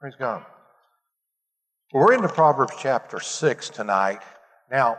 Praise 0.00 0.14
God. 0.16 0.44
We're 1.92 2.12
into 2.12 2.28
Proverbs 2.28 2.74
chapter 2.78 3.18
6 3.18 3.70
tonight. 3.70 4.20
Now, 4.70 4.96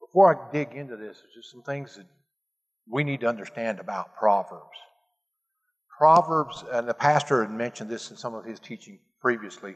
before 0.00 0.32
I 0.32 0.52
dig 0.52 0.72
into 0.72 0.96
this, 0.96 1.18
there's 1.20 1.34
just 1.34 1.50
some 1.50 1.62
things 1.62 1.96
that 1.96 2.06
we 2.88 3.02
need 3.02 3.22
to 3.22 3.26
understand 3.26 3.80
about 3.80 4.14
Proverbs. 4.14 4.78
Proverbs, 5.98 6.62
and 6.70 6.88
the 6.88 6.94
pastor 6.94 7.42
had 7.42 7.50
mentioned 7.50 7.90
this 7.90 8.12
in 8.12 8.16
some 8.16 8.34
of 8.34 8.44
his 8.44 8.60
teaching 8.60 9.00
previously, 9.20 9.74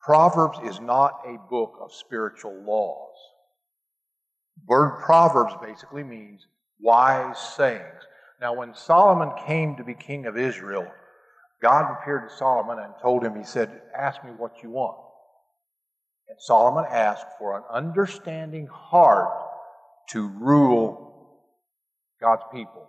Proverbs 0.00 0.58
is 0.62 0.78
not 0.78 1.22
a 1.26 1.36
book 1.50 1.76
of 1.82 1.92
spiritual 1.92 2.54
laws. 2.62 3.16
Word 4.68 5.00
Proverbs 5.00 5.54
basically 5.60 6.04
means 6.04 6.46
wise 6.78 7.40
sayings. 7.56 8.06
Now, 8.40 8.54
when 8.54 8.72
Solomon 8.72 9.32
came 9.48 9.74
to 9.74 9.82
be 9.82 9.94
king 9.94 10.26
of 10.26 10.36
Israel, 10.38 10.86
God 11.64 11.96
appeared 11.98 12.28
to 12.28 12.36
Solomon 12.36 12.78
and 12.78 12.92
told 13.00 13.24
him, 13.24 13.34
He 13.34 13.42
said, 13.42 13.80
Ask 13.98 14.22
me 14.22 14.32
what 14.36 14.62
you 14.62 14.68
want. 14.68 14.98
And 16.28 16.36
Solomon 16.38 16.84
asked 16.90 17.24
for 17.38 17.56
an 17.56 17.62
understanding 17.72 18.66
heart 18.66 19.30
to 20.10 20.28
rule 20.28 21.40
God's 22.20 22.42
people. 22.52 22.86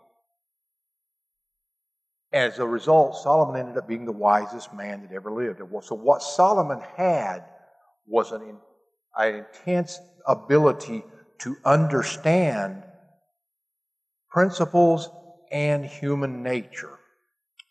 As 2.33 2.59
a 2.59 2.65
result, 2.65 3.15
Solomon 3.15 3.61
ended 3.61 3.77
up 3.77 3.87
being 3.87 4.03
the 4.03 4.11
wisest 4.11 4.73
man 4.73 5.03
that 5.03 5.15
ever 5.15 5.31
lived. 5.31 5.61
So, 5.83 5.95
what 5.95 6.21
Solomon 6.21 6.81
had 6.97 7.45
was 8.05 8.33
an, 8.33 8.57
an 9.15 9.35
intense 9.35 10.01
ability 10.27 11.01
to 11.43 11.55
understand 11.63 12.83
principles 14.29 15.09
and 15.49 15.85
human 15.85 16.43
nature. 16.43 16.94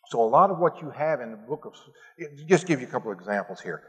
So, 0.07 0.21
a 0.21 0.27
lot 0.27 0.51
of 0.51 0.59
what 0.59 0.81
you 0.81 0.91
have 0.91 1.21
in 1.21 1.31
the 1.31 1.37
book 1.37 1.65
of, 1.65 1.73
just 2.47 2.67
give 2.67 2.79
you 2.81 2.87
a 2.87 2.89
couple 2.89 3.11
of 3.11 3.17
examples 3.17 3.59
here 3.59 3.83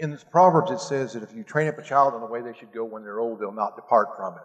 in 0.00 0.18
Proverbs, 0.30 0.70
it 0.70 0.80
says 0.80 1.12
that 1.12 1.22
if 1.22 1.34
you 1.34 1.44
train 1.44 1.68
up 1.68 1.78
a 1.78 1.82
child 1.82 2.14
in 2.14 2.20
the 2.20 2.26
way 2.26 2.40
they 2.40 2.58
should 2.58 2.72
go 2.72 2.84
when 2.84 3.04
they're 3.04 3.20
old, 3.20 3.38
they'll 3.40 3.52
not 3.52 3.76
depart 3.76 4.08
from 4.16 4.34
it. 4.34 4.42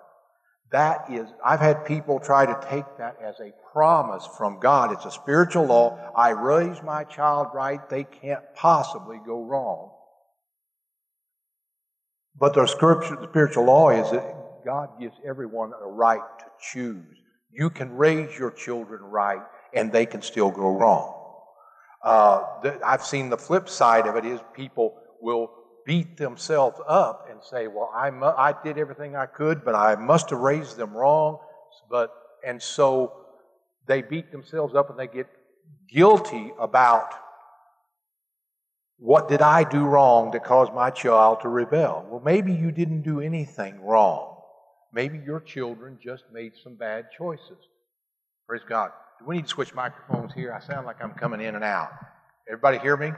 That 0.72 1.06
is, 1.09 1.28
I've 1.44 1.62
had 1.62 1.86
people 1.86 2.20
try 2.20 2.45
to 2.45 2.67
take 2.70 2.86
that 2.98 3.17
as 3.23 3.40
a 3.40 3.54
promise 3.72 4.28
from 4.38 4.59
God. 4.59 4.92
It's 4.92 5.06
a 5.06 5.12
spiritual 5.12 5.66
law. 5.66 5.98
I 6.16 6.32
raise 6.32 6.82
my 6.84 7.04
child 7.06 7.48
right, 7.54 7.88
they 7.89 8.04
can't 8.04 8.42
possibly 8.56 9.20
go 9.26 9.44
wrong. 9.44 9.92
But 12.38 12.54
the 12.54 12.66
scripture, 12.66 13.16
the 13.16 13.30
spiritual 13.30 13.66
law 13.66 13.92
is 13.92 14.12
that 14.12 14.66
God 14.66 15.00
gives 15.00 15.16
everyone 15.26 15.72
a 15.82 15.88
right 15.88 16.20
to 16.39 16.45
choose. 16.72 17.17
You 17.52 17.70
can 17.70 17.95
raise 17.95 18.38
your 18.38 18.52
children 18.52 19.02
right, 19.04 19.42
and 19.73 19.92
they 19.92 20.06
can 20.06 20.22
still 20.22 20.52
go 20.52 20.67
wrong. 20.78 21.14
Uh, 22.06 22.44
I've 22.86 23.03
seen 23.03 23.30
the 23.30 23.38
flip 23.38 23.67
side 23.67 24.06
of 24.06 24.16
it 24.16 24.25
is 24.25 24.39
people 24.53 24.95
will 25.20 25.52
beat 25.88 26.17
themselves 26.17 26.80
up 26.88 27.28
and 27.30 27.44
say, 27.44 27.67
"Well, 27.67 27.92
I 27.94 28.11
mu- 28.11 28.28
I 28.28 28.53
did 28.64 28.78
everything 28.78 29.16
I 29.16 29.25
could, 29.25 29.66
but 29.66 29.73
I 29.73 29.95
must 29.95 30.30
have 30.30 30.39
raised 30.39 30.78
them 30.78 30.95
wrong." 30.95 31.39
But 31.89 32.14
and 32.45 32.61
so 32.61 33.26
they 33.88 34.03
beat 34.03 34.31
themselves 34.31 34.76
up 34.76 34.92
and 34.92 35.00
they 35.00 35.08
get 35.08 35.28
guilty 35.92 36.53
about 36.59 37.11
what 38.98 39.28
did 39.28 39.42
I 39.42 39.64
do 39.64 39.83
wrong 39.83 40.31
to 40.31 40.39
cause 40.39 40.70
my 40.73 40.89
child 40.89 41.42
to 41.42 41.50
rebel? 41.50 42.06
Well, 42.09 42.22
maybe 42.23 42.53
you 42.53 42.72
didn't 42.72 43.02
do 43.02 43.20
anything 43.20 43.83
wrong. 43.83 44.42
Maybe 44.94 45.17
your 45.17 45.42
children 45.42 46.00
just 46.02 46.23
made 46.31 46.53
some 46.64 46.76
bad 46.76 47.08
choices. 47.17 47.58
Praise 48.48 48.61
God. 48.67 48.92
We 49.25 49.38
need 49.38 49.44
to 49.44 49.49
switch 49.49 49.73
microphones 49.73 50.33
here? 50.33 50.53
I 50.53 50.59
sound 50.59 50.85
like 50.85 51.03
I'm 51.03 51.13
coming 51.13 51.41
in 51.41 51.55
and 51.55 51.63
out. 51.63 51.89
Everybody 52.47 52.80
hear 52.80 52.97
me? 52.97 53.11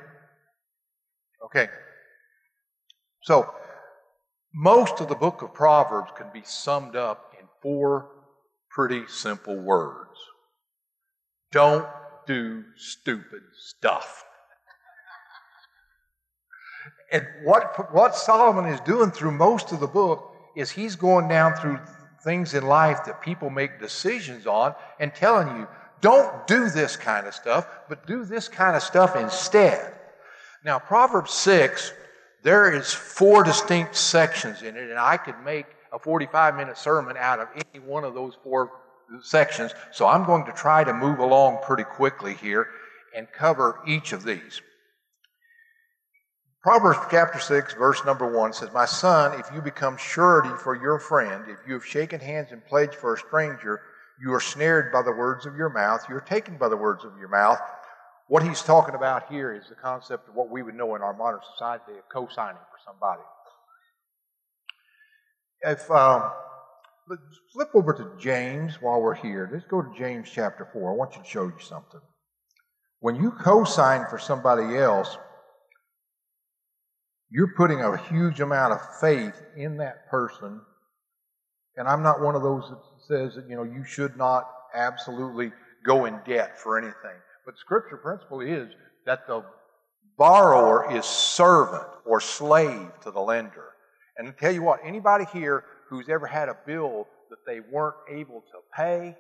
Okay. 1.45 1.67
So, 3.23 3.53
most 4.53 5.01
of 5.01 5.09
the 5.09 5.15
book 5.15 5.41
of 5.41 5.53
Proverbs 5.53 6.11
can 6.17 6.27
be 6.33 6.41
summed 6.43 6.95
up 6.95 7.33
in 7.39 7.45
four 7.61 8.09
pretty 8.69 9.07
simple 9.07 9.57
words 9.57 10.17
Don't 11.51 11.87
do 12.25 12.63
stupid 12.75 13.41
stuff. 13.55 14.23
And 17.11 17.25
what, 17.43 17.93
what 17.93 18.15
Solomon 18.15 18.65
is 18.65 18.81
doing 18.81 19.11
through 19.11 19.31
most 19.31 19.71
of 19.71 19.79
the 19.79 19.87
book 19.87 20.33
is 20.55 20.71
he's 20.71 20.95
going 20.95 21.29
down 21.29 21.53
through 21.55 21.79
things 22.23 22.53
in 22.53 22.65
life 22.65 23.05
that 23.05 23.21
people 23.21 23.49
make 23.49 23.79
decisions 23.79 24.45
on 24.45 24.75
and 24.99 25.13
telling 25.15 25.47
you, 25.55 25.67
don't 26.01 26.47
do 26.47 26.69
this 26.69 26.95
kind 26.95 27.27
of 27.27 27.33
stuff, 27.33 27.67
but 27.89 28.05
do 28.05 28.23
this 28.25 28.47
kind 28.47 28.75
of 28.75 28.83
stuff 28.83 29.15
instead. 29.15 29.93
Now, 30.63 30.79
Proverbs 30.79 31.33
6 31.33 31.93
there 32.43 32.73
is 32.73 32.93
four 32.93 33.43
distinct 33.43 33.95
sections 33.95 34.61
in 34.61 34.77
it, 34.77 34.89
and 34.89 34.99
I 34.99 35.17
could 35.17 35.35
make 35.43 35.65
a 35.91 35.99
45 35.99 36.55
minute 36.55 36.77
sermon 36.77 37.17
out 37.17 37.39
of 37.39 37.49
any 37.55 37.83
one 37.83 38.03
of 38.03 38.13
those 38.13 38.37
four 38.43 38.71
sections. 39.21 39.73
So 39.91 40.07
I'm 40.07 40.25
going 40.25 40.45
to 40.45 40.53
try 40.53 40.83
to 40.83 40.93
move 40.93 41.19
along 41.19 41.59
pretty 41.63 41.83
quickly 41.83 42.35
here 42.35 42.67
and 43.15 43.27
cover 43.31 43.81
each 43.87 44.13
of 44.13 44.23
these. 44.23 44.61
Proverbs 46.61 46.99
chapter 47.09 47.39
6, 47.39 47.73
verse 47.75 48.03
number 48.05 48.31
1 48.33 48.53
says, 48.53 48.69
My 48.73 48.85
son, 48.85 49.39
if 49.39 49.47
you 49.53 49.61
become 49.61 49.97
surety 49.97 50.49
for 50.61 50.75
your 50.75 50.99
friend, 50.99 51.45
if 51.47 51.59
you 51.67 51.73
have 51.73 51.85
shaken 51.85 52.19
hands 52.19 52.51
and 52.51 52.65
pledged 52.65 52.95
for 52.95 53.13
a 53.13 53.17
stranger, 53.17 53.81
you 54.21 54.33
are 54.33 54.39
snared 54.39 54.91
by 54.91 55.01
the 55.01 55.11
words 55.11 55.45
of 55.45 55.55
your 55.55 55.69
mouth, 55.69 56.05
you 56.09 56.15
are 56.15 56.21
taken 56.21 56.57
by 56.57 56.69
the 56.69 56.77
words 56.77 57.05
of 57.05 57.17
your 57.17 57.29
mouth, 57.29 57.59
what 58.27 58.43
he's 58.43 58.61
talking 58.61 58.95
about 58.95 59.31
here 59.31 59.53
is 59.53 59.69
the 59.69 59.75
concept 59.75 60.27
of 60.27 60.35
what 60.35 60.49
we 60.49 60.61
would 60.61 60.75
know 60.75 60.95
in 60.95 61.01
our 61.01 61.13
modern 61.13 61.39
society 61.53 61.93
of 61.97 62.09
co 62.11 62.27
signing 62.27 62.57
for 62.57 62.79
somebody. 62.85 63.21
If 65.61 65.89
um, 65.89 66.29
flip 67.53 67.69
over 67.73 67.93
to 67.93 68.11
James 68.19 68.81
while 68.81 69.01
we're 69.01 69.15
here, 69.15 69.49
let's 69.51 69.65
go 69.65 69.81
to 69.81 69.97
James 69.97 70.29
chapter 70.31 70.67
4. 70.73 70.91
I 70.91 70.95
want 70.95 71.15
you 71.15 71.21
to 71.21 71.27
show 71.27 71.43
you 71.45 71.59
something. 71.59 72.01
When 72.99 73.15
you 73.15 73.31
co 73.31 73.63
sign 73.63 74.05
for 74.09 74.19
somebody 74.19 74.77
else, 74.77 75.17
you're 77.29 77.53
putting 77.55 77.81
a 77.81 77.95
huge 77.95 78.41
amount 78.41 78.73
of 78.73 78.99
faith 78.99 79.41
in 79.55 79.77
that 79.77 80.09
person. 80.09 80.61
And 81.77 81.87
I'm 81.87 82.03
not 82.03 82.21
one 82.21 82.35
of 82.35 82.41
those 82.41 82.73
says 83.07 83.35
that, 83.35 83.49
you 83.49 83.55
know, 83.55 83.63
you 83.63 83.83
should 83.85 84.17
not 84.17 84.49
absolutely 84.73 85.51
go 85.85 86.05
in 86.05 86.19
debt 86.25 86.59
for 86.59 86.77
anything. 86.77 87.17
But 87.45 87.57
scripture 87.57 87.97
principle 87.97 88.41
is 88.41 88.69
that 89.05 89.27
the 89.27 89.43
borrower 90.17 90.91
is 90.93 91.05
servant 91.05 91.87
or 92.05 92.19
slave 92.19 92.91
to 93.03 93.11
the 93.11 93.21
lender. 93.21 93.73
And 94.17 94.27
to 94.27 94.33
tell 94.33 94.51
you 94.51 94.63
what, 94.63 94.79
anybody 94.83 95.25
here 95.31 95.63
who's 95.89 96.09
ever 96.09 96.27
had 96.27 96.49
a 96.49 96.57
bill 96.65 97.07
that 97.29 97.45
they 97.45 97.61
weren't 97.71 97.95
able 98.09 98.41
to 98.41 98.57
pay 98.75 99.15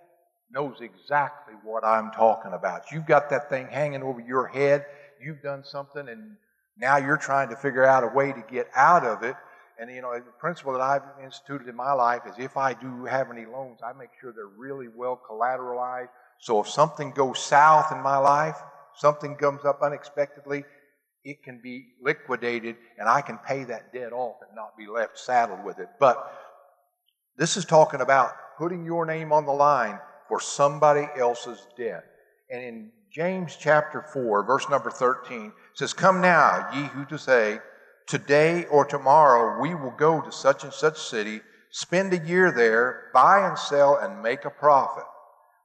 knows 0.51 0.77
exactly 0.81 1.53
what 1.63 1.83
I'm 1.83 2.11
talking 2.11 2.53
about. 2.53 2.91
You've 2.91 3.05
got 3.05 3.29
that 3.29 3.49
thing 3.49 3.67
hanging 3.67 4.01
over 4.01 4.19
your 4.19 4.47
head, 4.47 4.85
you've 5.21 5.41
done 5.41 5.63
something, 5.63 6.07
and 6.07 6.35
now 6.77 6.97
you're 6.97 7.17
trying 7.17 7.49
to 7.49 7.55
figure 7.55 7.85
out 7.85 8.03
a 8.03 8.07
way 8.07 8.31
to 8.31 8.43
get 8.49 8.67
out 8.75 9.05
of 9.05 9.23
it. 9.23 9.35
And 9.79 9.91
you 9.91 10.01
know, 10.01 10.13
the 10.13 10.31
principle 10.39 10.73
that 10.73 10.81
I've 10.81 11.03
instituted 11.23 11.67
in 11.67 11.75
my 11.75 11.93
life 11.93 12.21
is 12.27 12.35
if 12.37 12.57
I 12.57 12.73
do 12.73 13.05
have 13.05 13.29
any 13.31 13.45
loans, 13.45 13.79
I 13.85 13.93
make 13.93 14.09
sure 14.19 14.33
they're 14.33 14.47
really 14.47 14.87
well 14.87 15.21
collateralized 15.29 16.09
so 16.39 16.61
if 16.61 16.67
something 16.67 17.11
goes 17.11 17.39
south 17.39 17.91
in 17.91 18.01
my 18.01 18.17
life, 18.17 18.57
something 18.95 19.35
comes 19.35 19.65
up 19.65 19.81
unexpectedly, 19.81 20.63
it 21.23 21.43
can 21.43 21.59
be 21.61 21.87
liquidated 22.01 22.75
and 22.97 23.09
I 23.09 23.21
can 23.21 23.37
pay 23.39 23.63
that 23.65 23.91
debt 23.91 24.13
off 24.13 24.37
and 24.45 24.55
not 24.55 24.77
be 24.77 24.87
left 24.87 25.17
saddled 25.17 25.63
with 25.63 25.79
it. 25.79 25.89
But 25.99 26.31
this 27.37 27.57
is 27.57 27.65
talking 27.65 28.01
about 28.01 28.31
putting 28.57 28.85
your 28.85 29.05
name 29.05 29.33
on 29.33 29.45
the 29.45 29.51
line 29.51 29.99
for 30.27 30.39
somebody 30.39 31.07
else's 31.17 31.67
debt. 31.77 32.03
And 32.49 32.63
in 32.63 32.91
James 33.11 33.57
chapter 33.59 34.05
4, 34.13 34.43
verse 34.43 34.69
number 34.69 34.89
13, 34.89 35.51
says, 35.73 35.93
Come 35.93 36.21
now, 36.21 36.69
ye 36.73 36.83
who 36.83 37.05
to 37.05 37.17
say, 37.17 37.59
Today 38.07 38.65
or 38.65 38.85
tomorrow 38.85 39.61
we 39.61 39.75
will 39.75 39.91
go 39.91 40.21
to 40.21 40.31
such 40.31 40.63
and 40.63 40.73
such 40.73 40.99
city, 40.99 41.41
spend 41.71 42.13
a 42.13 42.25
year 42.25 42.51
there, 42.51 43.09
buy 43.13 43.47
and 43.47 43.57
sell, 43.57 43.97
and 43.97 44.23
make 44.23 44.45
a 44.45 44.49
profit 44.49 45.03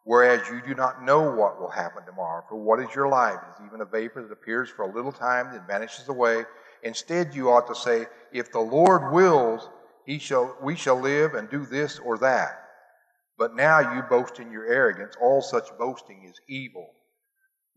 whereas 0.04 0.48
you 0.48 0.60
do 0.66 0.74
not 0.74 1.04
know 1.04 1.22
what 1.22 1.60
will 1.60 1.70
happen 1.70 2.04
tomorrow. 2.04 2.44
For 2.48 2.56
what 2.56 2.80
is 2.80 2.94
your 2.94 3.08
life? 3.08 3.36
It 3.36 3.62
is 3.62 3.66
even 3.66 3.80
a 3.80 3.84
vapor 3.84 4.22
that 4.22 4.32
appears 4.32 4.68
for 4.68 4.82
a 4.82 4.94
little 4.94 5.12
time, 5.12 5.52
then 5.52 5.62
vanishes 5.66 6.08
away. 6.08 6.44
Instead, 6.82 7.34
you 7.34 7.50
ought 7.50 7.68
to 7.68 7.74
say, 7.74 8.06
If 8.32 8.50
the 8.50 8.60
Lord 8.60 9.12
wills, 9.12 9.68
he 10.04 10.18
shall, 10.18 10.56
we 10.60 10.74
shall 10.74 11.00
live 11.00 11.34
and 11.34 11.48
do 11.48 11.64
this 11.64 11.98
or 11.98 12.18
that. 12.18 12.58
But 13.38 13.54
now 13.54 13.94
you 13.94 14.02
boast 14.02 14.40
in 14.40 14.50
your 14.50 14.66
arrogance. 14.66 15.14
All 15.20 15.42
such 15.42 15.68
boasting 15.78 16.24
is 16.28 16.40
evil. 16.48 16.90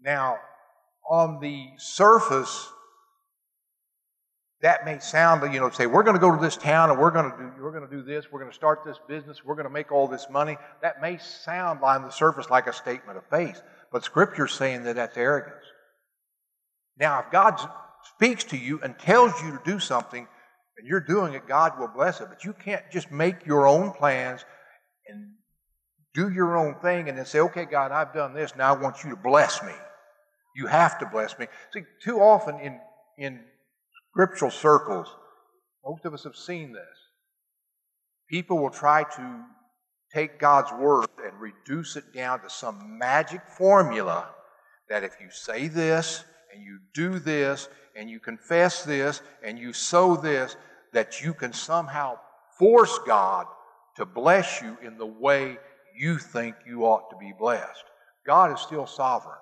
Now, 0.01 0.37
on 1.09 1.39
the 1.39 1.67
surface, 1.77 2.67
that 4.61 4.85
may 4.85 4.99
sound, 4.99 5.53
you 5.53 5.59
know, 5.59 5.69
say, 5.69 5.85
we're 5.85 6.03
going 6.03 6.15
to 6.15 6.19
go 6.19 6.35
to 6.35 6.41
this 6.41 6.57
town 6.57 6.89
and 6.89 6.99
we're 6.99 7.11
going 7.11 7.29
to 7.29 7.37
do, 7.37 7.51
we're 7.61 7.71
going 7.71 7.87
to 7.87 7.95
do 7.95 8.01
this, 8.01 8.31
we're 8.31 8.39
going 8.39 8.51
to 8.51 8.55
start 8.55 8.81
this 8.85 8.99
business, 9.07 9.43
we're 9.43 9.55
going 9.55 9.67
to 9.67 9.73
make 9.73 9.91
all 9.91 10.07
this 10.07 10.27
money. 10.29 10.57
That 10.81 11.01
may 11.01 11.17
sound 11.17 11.81
on 11.83 12.03
the 12.03 12.09
surface 12.09 12.49
like 12.49 12.67
a 12.67 12.73
statement 12.73 13.17
of 13.17 13.25
faith, 13.29 13.61
but 13.91 14.03
Scripture's 14.03 14.53
saying 14.53 14.83
that 14.83 14.95
that's 14.95 15.17
arrogance. 15.17 15.63
Now, 16.97 17.19
if 17.19 17.31
God 17.31 17.59
speaks 18.15 18.43
to 18.45 18.57
you 18.57 18.79
and 18.81 18.97
tells 18.97 19.33
you 19.41 19.51
to 19.51 19.59
do 19.65 19.79
something, 19.79 20.27
and 20.77 20.87
you're 20.87 20.99
doing 20.99 21.33
it, 21.33 21.47
God 21.47 21.79
will 21.79 21.87
bless 21.87 22.21
it. 22.21 22.27
But 22.29 22.43
you 22.43 22.53
can't 22.53 22.83
just 22.91 23.11
make 23.11 23.45
your 23.45 23.67
own 23.67 23.91
plans 23.91 24.43
and 25.07 25.31
do 26.13 26.29
your 26.29 26.57
own 26.57 26.75
thing 26.75 27.09
and 27.09 27.17
then 27.17 27.25
say, 27.25 27.39
okay, 27.39 27.65
God, 27.65 27.91
I've 27.91 28.13
done 28.13 28.33
this. 28.33 28.55
Now 28.55 28.75
I 28.75 28.77
want 28.77 29.03
you 29.03 29.09
to 29.11 29.15
bless 29.15 29.61
me. 29.63 29.73
You 30.55 30.67
have 30.67 30.99
to 30.99 31.05
bless 31.05 31.37
me. 31.37 31.47
See, 31.73 31.81
too 32.03 32.19
often 32.19 32.59
in, 32.59 32.79
in 33.17 33.41
scriptural 34.15 34.49
circles, 34.49 35.13
most 35.85 36.05
of 36.05 36.13
us 36.13 36.23
have 36.23 36.37
seen 36.37 36.71
this. 36.71 36.83
People 38.29 38.59
will 38.59 38.69
try 38.69 39.03
to 39.03 39.41
take 40.13 40.39
God's 40.39 40.71
word 40.71 41.07
and 41.21 41.33
reduce 41.37 41.97
it 41.97 42.13
down 42.13 42.39
to 42.39 42.49
some 42.49 42.97
magic 42.97 43.41
formula 43.57 44.29
that 44.87 45.03
if 45.03 45.17
you 45.19 45.27
say 45.29 45.67
this 45.67 46.23
and 46.53 46.63
you 46.63 46.79
do 46.93 47.19
this 47.19 47.67
and 47.93 48.09
you 48.09 48.21
confess 48.21 48.85
this 48.85 49.21
and 49.43 49.59
you 49.59 49.73
sow 49.73 50.15
this, 50.15 50.55
that 50.93 51.21
you 51.21 51.33
can 51.33 51.51
somehow 51.51 52.17
force 52.57 52.97
God 53.05 53.47
to 53.97 54.05
bless 54.05 54.61
you 54.61 54.77
in 54.81 54.97
the 54.97 55.05
way 55.05 55.57
you 55.93 56.19
think 56.19 56.55
you 56.65 56.85
ought 56.85 57.09
to 57.09 57.17
be 57.17 57.33
blessed. 57.37 57.83
God 58.25 58.53
is 58.53 58.61
still 58.61 58.87
sovereign. 58.87 59.35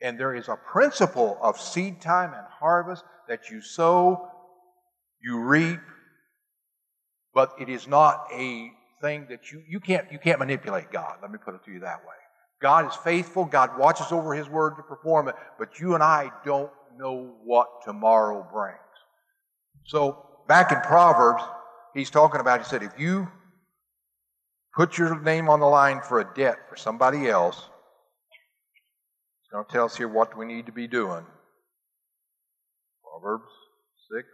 And 0.00 0.18
there 0.18 0.34
is 0.34 0.48
a 0.48 0.56
principle 0.56 1.38
of 1.42 1.60
seed 1.60 2.00
time 2.00 2.32
and 2.32 2.46
harvest 2.48 3.04
that 3.28 3.50
you 3.50 3.60
sow, 3.60 4.28
you 5.22 5.40
reap, 5.40 5.80
but 7.32 7.54
it 7.60 7.68
is 7.68 7.88
not 7.88 8.26
a 8.32 8.70
thing 9.00 9.26
that 9.28 9.50
you, 9.50 9.62
you 9.68 9.80
can't 9.80 10.10
you 10.12 10.18
can't 10.18 10.38
manipulate 10.38 10.90
God. 10.90 11.16
Let 11.20 11.30
me 11.30 11.38
put 11.44 11.54
it 11.54 11.64
to 11.64 11.72
you 11.72 11.80
that 11.80 12.00
way. 12.00 12.14
God 12.62 12.86
is 12.86 12.94
faithful, 12.96 13.44
God 13.44 13.78
watches 13.78 14.12
over 14.12 14.34
his 14.34 14.48
word 14.48 14.76
to 14.76 14.82
perform 14.82 15.28
it, 15.28 15.34
but 15.58 15.78
you 15.80 15.94
and 15.94 16.02
I 16.02 16.30
don't 16.44 16.70
know 16.96 17.34
what 17.44 17.82
tomorrow 17.84 18.46
brings. 18.52 18.78
So 19.84 20.24
back 20.48 20.72
in 20.72 20.80
Proverbs, 20.80 21.42
he's 21.92 22.10
talking 22.10 22.40
about, 22.40 22.60
he 22.60 22.66
said, 22.66 22.82
if 22.82 22.98
you 22.98 23.28
put 24.74 24.96
your 24.96 25.20
name 25.20 25.48
on 25.48 25.60
the 25.60 25.66
line 25.66 26.00
for 26.00 26.20
a 26.20 26.34
debt 26.34 26.56
for 26.68 26.76
somebody 26.76 27.28
else, 27.28 27.56
he's 27.56 29.50
going 29.52 29.64
to 29.64 29.72
tell 29.72 29.84
us 29.84 29.96
here 29.96 30.08
what 30.08 30.36
we 30.36 30.46
need 30.46 30.66
to 30.66 30.72
be 30.72 30.86
doing. 30.86 31.26
Proverbs 33.24 33.52
6. 34.12 34.28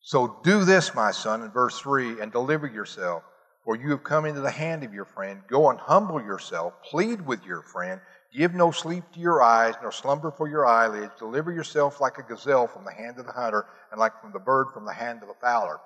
So 0.00 0.40
do 0.42 0.64
this, 0.64 0.94
my 0.94 1.10
son, 1.10 1.42
in 1.42 1.50
verse 1.50 1.78
3, 1.80 2.20
and 2.20 2.32
deliver 2.32 2.66
yourself, 2.66 3.22
for 3.62 3.76
you 3.76 3.90
have 3.90 4.04
come 4.04 4.24
into 4.24 4.40
the 4.40 4.50
hand 4.50 4.84
of 4.84 4.94
your 4.94 5.04
friend. 5.04 5.42
Go 5.50 5.68
and 5.68 5.78
humble 5.78 6.20
yourself, 6.20 6.72
plead 6.82 7.26
with 7.26 7.44
your 7.44 7.60
friend. 7.60 8.00
Give 8.34 8.54
no 8.54 8.70
sleep 8.70 9.04
to 9.12 9.20
your 9.20 9.42
eyes, 9.42 9.74
nor 9.82 9.92
slumber 9.92 10.30
for 10.30 10.48
your 10.48 10.64
eyelids. 10.64 11.12
Deliver 11.18 11.52
yourself 11.52 12.00
like 12.00 12.16
a 12.16 12.22
gazelle 12.22 12.66
from 12.66 12.86
the 12.86 12.94
hand 12.94 13.18
of 13.18 13.26
the 13.26 13.32
hunter, 13.32 13.66
and 13.90 14.00
like 14.00 14.18
from 14.22 14.32
the 14.32 14.38
bird 14.38 14.68
from 14.72 14.86
the 14.86 14.94
hand 14.94 15.20
of 15.20 15.28
the 15.28 15.34
fowler. 15.42 15.78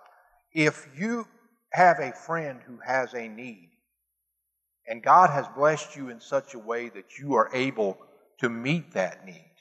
If 0.54 0.86
you 0.96 1.26
have 1.72 1.98
a 1.98 2.12
friend 2.12 2.60
who 2.64 2.78
has 2.86 3.12
a 3.12 3.26
need, 3.26 3.70
and 4.86 5.02
God 5.02 5.30
has 5.30 5.48
blessed 5.48 5.96
you 5.96 6.10
in 6.10 6.20
such 6.20 6.54
a 6.54 6.60
way 6.60 6.90
that 6.90 7.18
you 7.18 7.34
are 7.34 7.50
able 7.52 8.05
to 8.40 8.48
meet 8.48 8.92
that 8.92 9.24
need, 9.24 9.54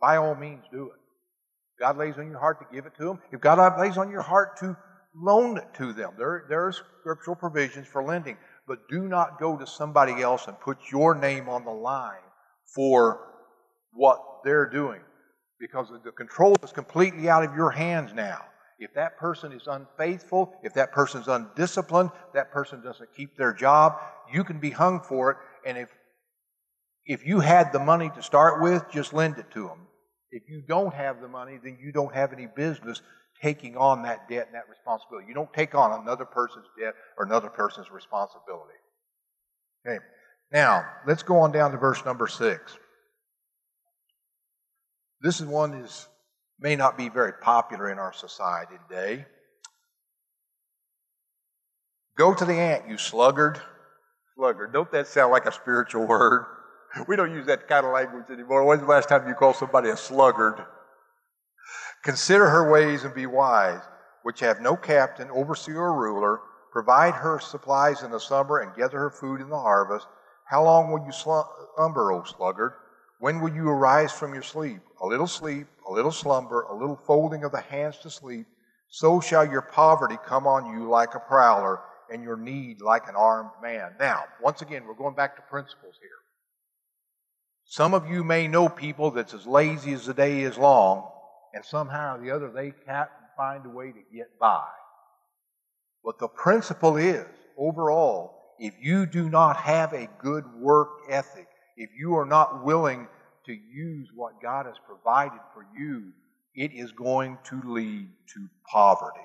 by 0.00 0.16
all 0.16 0.34
means 0.34 0.64
do 0.72 0.86
it. 0.86 0.98
If 1.74 1.80
God 1.80 1.98
lays 1.98 2.16
on 2.18 2.28
your 2.28 2.38
heart 2.38 2.58
to 2.60 2.74
give 2.74 2.86
it 2.86 2.94
to 2.98 3.04
them, 3.04 3.18
if 3.32 3.40
God 3.40 3.78
lays 3.78 3.96
on 3.96 4.10
your 4.10 4.22
heart 4.22 4.58
to 4.58 4.76
loan 5.14 5.58
it 5.58 5.74
to 5.74 5.92
them, 5.92 6.12
there, 6.16 6.46
there 6.48 6.66
are 6.66 6.72
scriptural 6.72 7.36
provisions 7.36 7.86
for 7.86 8.02
lending 8.02 8.36
but 8.70 8.88
do 8.88 9.08
not 9.08 9.40
go 9.40 9.56
to 9.56 9.66
somebody 9.66 10.22
else 10.22 10.46
and 10.46 10.58
put 10.60 10.78
your 10.92 11.12
name 11.16 11.48
on 11.48 11.64
the 11.64 11.72
line 11.72 12.22
for 12.64 13.32
what 13.92 14.20
they're 14.44 14.70
doing 14.70 15.00
because 15.58 15.88
the 16.04 16.12
control 16.12 16.54
is 16.62 16.70
completely 16.70 17.28
out 17.28 17.42
of 17.42 17.52
your 17.56 17.72
hands 17.72 18.12
now. 18.14 18.40
If 18.78 18.94
that 18.94 19.18
person 19.18 19.50
is 19.50 19.66
unfaithful, 19.66 20.54
if 20.62 20.72
that 20.74 20.92
person's 20.92 21.26
undisciplined, 21.26 22.12
that 22.32 22.52
person 22.52 22.80
doesn't 22.80 23.12
keep 23.12 23.36
their 23.36 23.52
job, 23.52 23.96
you 24.32 24.44
can 24.44 24.60
be 24.60 24.70
hung 24.70 25.00
for 25.00 25.32
it. 25.32 25.36
And 25.66 25.76
if 25.76 25.88
if 27.10 27.26
you 27.26 27.40
had 27.40 27.72
the 27.72 27.80
money 27.80 28.08
to 28.14 28.22
start 28.22 28.62
with, 28.62 28.84
just 28.92 29.12
lend 29.12 29.36
it 29.36 29.50
to 29.50 29.66
them. 29.66 29.88
If 30.30 30.44
you 30.48 30.62
don't 30.62 30.94
have 30.94 31.20
the 31.20 31.26
money, 31.26 31.58
then 31.60 31.76
you 31.82 31.90
don't 31.90 32.14
have 32.14 32.32
any 32.32 32.46
business 32.46 33.02
taking 33.42 33.76
on 33.76 34.04
that 34.04 34.28
debt 34.28 34.46
and 34.46 34.54
that 34.54 34.68
responsibility. 34.70 35.26
You 35.26 35.34
don't 35.34 35.52
take 35.52 35.74
on 35.74 36.00
another 36.02 36.24
person's 36.24 36.66
debt 36.80 36.94
or 37.18 37.24
another 37.24 37.48
person's 37.48 37.90
responsibility. 37.90 38.78
Okay. 39.84 39.98
Now, 40.52 40.86
let's 41.04 41.24
go 41.24 41.38
on 41.38 41.50
down 41.50 41.72
to 41.72 41.78
verse 41.78 42.04
number 42.04 42.28
six. 42.28 42.78
This 45.20 45.40
is 45.40 45.46
one 45.46 45.74
is 45.74 46.06
may 46.60 46.76
not 46.76 46.96
be 46.96 47.08
very 47.08 47.32
popular 47.42 47.90
in 47.90 47.98
our 47.98 48.12
society 48.12 48.74
today. 48.88 49.26
Go 52.16 52.34
to 52.34 52.44
the 52.44 52.54
ant, 52.54 52.88
you 52.88 52.98
sluggard. 52.98 53.60
Sluggard. 54.36 54.72
Don't 54.72 54.92
that 54.92 55.08
sound 55.08 55.32
like 55.32 55.46
a 55.46 55.52
spiritual 55.52 56.06
word? 56.06 56.46
We 57.06 57.16
don't 57.16 57.32
use 57.32 57.46
that 57.46 57.68
kind 57.68 57.86
of 57.86 57.92
language 57.92 58.24
anymore. 58.30 58.64
When's 58.64 58.82
the 58.82 58.88
last 58.88 59.08
time 59.08 59.28
you 59.28 59.34
called 59.34 59.56
somebody 59.56 59.90
a 59.90 59.96
sluggard? 59.96 60.64
Consider 62.02 62.48
her 62.48 62.70
ways 62.70 63.04
and 63.04 63.14
be 63.14 63.26
wise, 63.26 63.82
which 64.22 64.40
have 64.40 64.60
no 64.60 64.76
captain, 64.76 65.30
overseer, 65.30 65.80
or 65.80 65.94
ruler. 65.94 66.40
Provide 66.72 67.14
her 67.14 67.38
supplies 67.38 68.02
in 68.02 68.10
the 68.10 68.18
summer 68.18 68.58
and 68.58 68.74
gather 68.74 68.98
her 68.98 69.10
food 69.10 69.40
in 69.40 69.50
the 69.50 69.60
harvest. 69.60 70.06
How 70.46 70.64
long 70.64 70.90
will 70.90 71.04
you 71.04 71.12
slumber, 71.12 72.12
O 72.12 72.24
sluggard? 72.24 72.72
When 73.18 73.40
will 73.40 73.54
you 73.54 73.68
arise 73.68 74.12
from 74.12 74.34
your 74.34 74.42
sleep? 74.42 74.80
A 75.02 75.06
little 75.06 75.26
sleep, 75.26 75.66
a 75.88 75.92
little 75.92 76.12
slumber, 76.12 76.62
a 76.62 76.74
little 76.74 76.96
folding 76.96 77.44
of 77.44 77.52
the 77.52 77.60
hands 77.60 77.98
to 77.98 78.10
sleep. 78.10 78.46
So 78.88 79.20
shall 79.20 79.44
your 79.44 79.62
poverty 79.62 80.16
come 80.26 80.46
on 80.46 80.72
you 80.72 80.88
like 80.88 81.14
a 81.14 81.20
prowler, 81.20 81.80
and 82.10 82.22
your 82.22 82.36
need 82.36 82.80
like 82.80 83.08
an 83.08 83.14
armed 83.14 83.50
man. 83.62 83.92
Now, 84.00 84.24
once 84.42 84.62
again, 84.62 84.84
we're 84.86 84.94
going 84.94 85.14
back 85.14 85.36
to 85.36 85.42
principles 85.42 85.94
here. 86.00 86.19
Some 87.70 87.94
of 87.94 88.10
you 88.10 88.24
may 88.24 88.48
know 88.48 88.68
people 88.68 89.12
that's 89.12 89.32
as 89.32 89.46
lazy 89.46 89.92
as 89.92 90.04
the 90.04 90.12
day 90.12 90.40
is 90.40 90.58
long, 90.58 91.08
and 91.54 91.64
somehow 91.64 92.16
or 92.16 92.20
the 92.20 92.32
other 92.32 92.50
they 92.50 92.72
can't 92.84 93.08
find 93.36 93.64
a 93.64 93.68
way 93.68 93.92
to 93.92 94.00
get 94.12 94.36
by. 94.40 94.66
But 96.04 96.18
the 96.18 96.26
principle 96.26 96.96
is, 96.96 97.28
overall, 97.56 98.56
if 98.58 98.74
you 98.80 99.06
do 99.06 99.30
not 99.30 99.56
have 99.56 99.92
a 99.92 100.08
good 100.18 100.52
work 100.58 100.88
ethic, 101.08 101.46
if 101.76 101.90
you 101.96 102.16
are 102.16 102.26
not 102.26 102.64
willing 102.64 103.06
to 103.46 103.52
use 103.52 104.08
what 104.16 104.42
God 104.42 104.66
has 104.66 104.74
provided 104.84 105.38
for 105.54 105.64
you, 105.78 106.12
it 106.56 106.72
is 106.72 106.90
going 106.90 107.38
to 107.44 107.62
lead 107.64 108.08
to 108.34 108.48
poverty. 108.68 109.20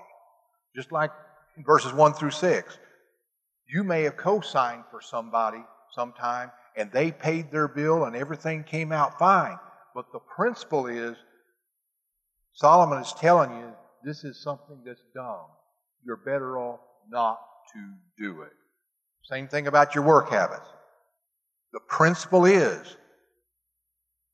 Just 0.75 0.91
like 0.91 1.09
in 1.57 1.63
verses 1.63 1.93
1 1.93 2.13
through 2.13 2.29
6. 2.29 2.77
You 3.67 3.83
may 3.83 4.03
have 4.03 4.17
co 4.17 4.41
signed 4.41 4.83
for 4.91 5.01
somebody 5.01 5.65
sometime 5.95 6.51
and 6.77 6.91
they 6.91 7.11
paid 7.11 7.51
their 7.51 7.67
bill 7.67 8.05
and 8.05 8.15
everything 8.15 8.63
came 8.63 8.91
out 8.91 9.17
fine. 9.17 9.57
But 9.93 10.11
the 10.11 10.19
principle 10.19 10.87
is 10.87 11.15
Solomon 12.53 12.99
is 12.99 13.13
telling 13.13 13.51
you 13.51 13.73
this 14.03 14.23
is 14.23 14.41
something 14.41 14.81
that's 14.85 15.01
dumb. 15.13 15.45
You're 16.05 16.17
better 16.17 16.57
off 16.57 16.79
not 17.09 17.39
to 17.73 18.23
do 18.23 18.41
it. 18.41 18.51
Same 19.23 19.47
thing 19.47 19.67
about 19.67 19.95
your 19.95 20.03
work 20.03 20.29
habits. 20.29 20.67
The 21.73 21.79
principle 21.79 22.45
is 22.45 22.97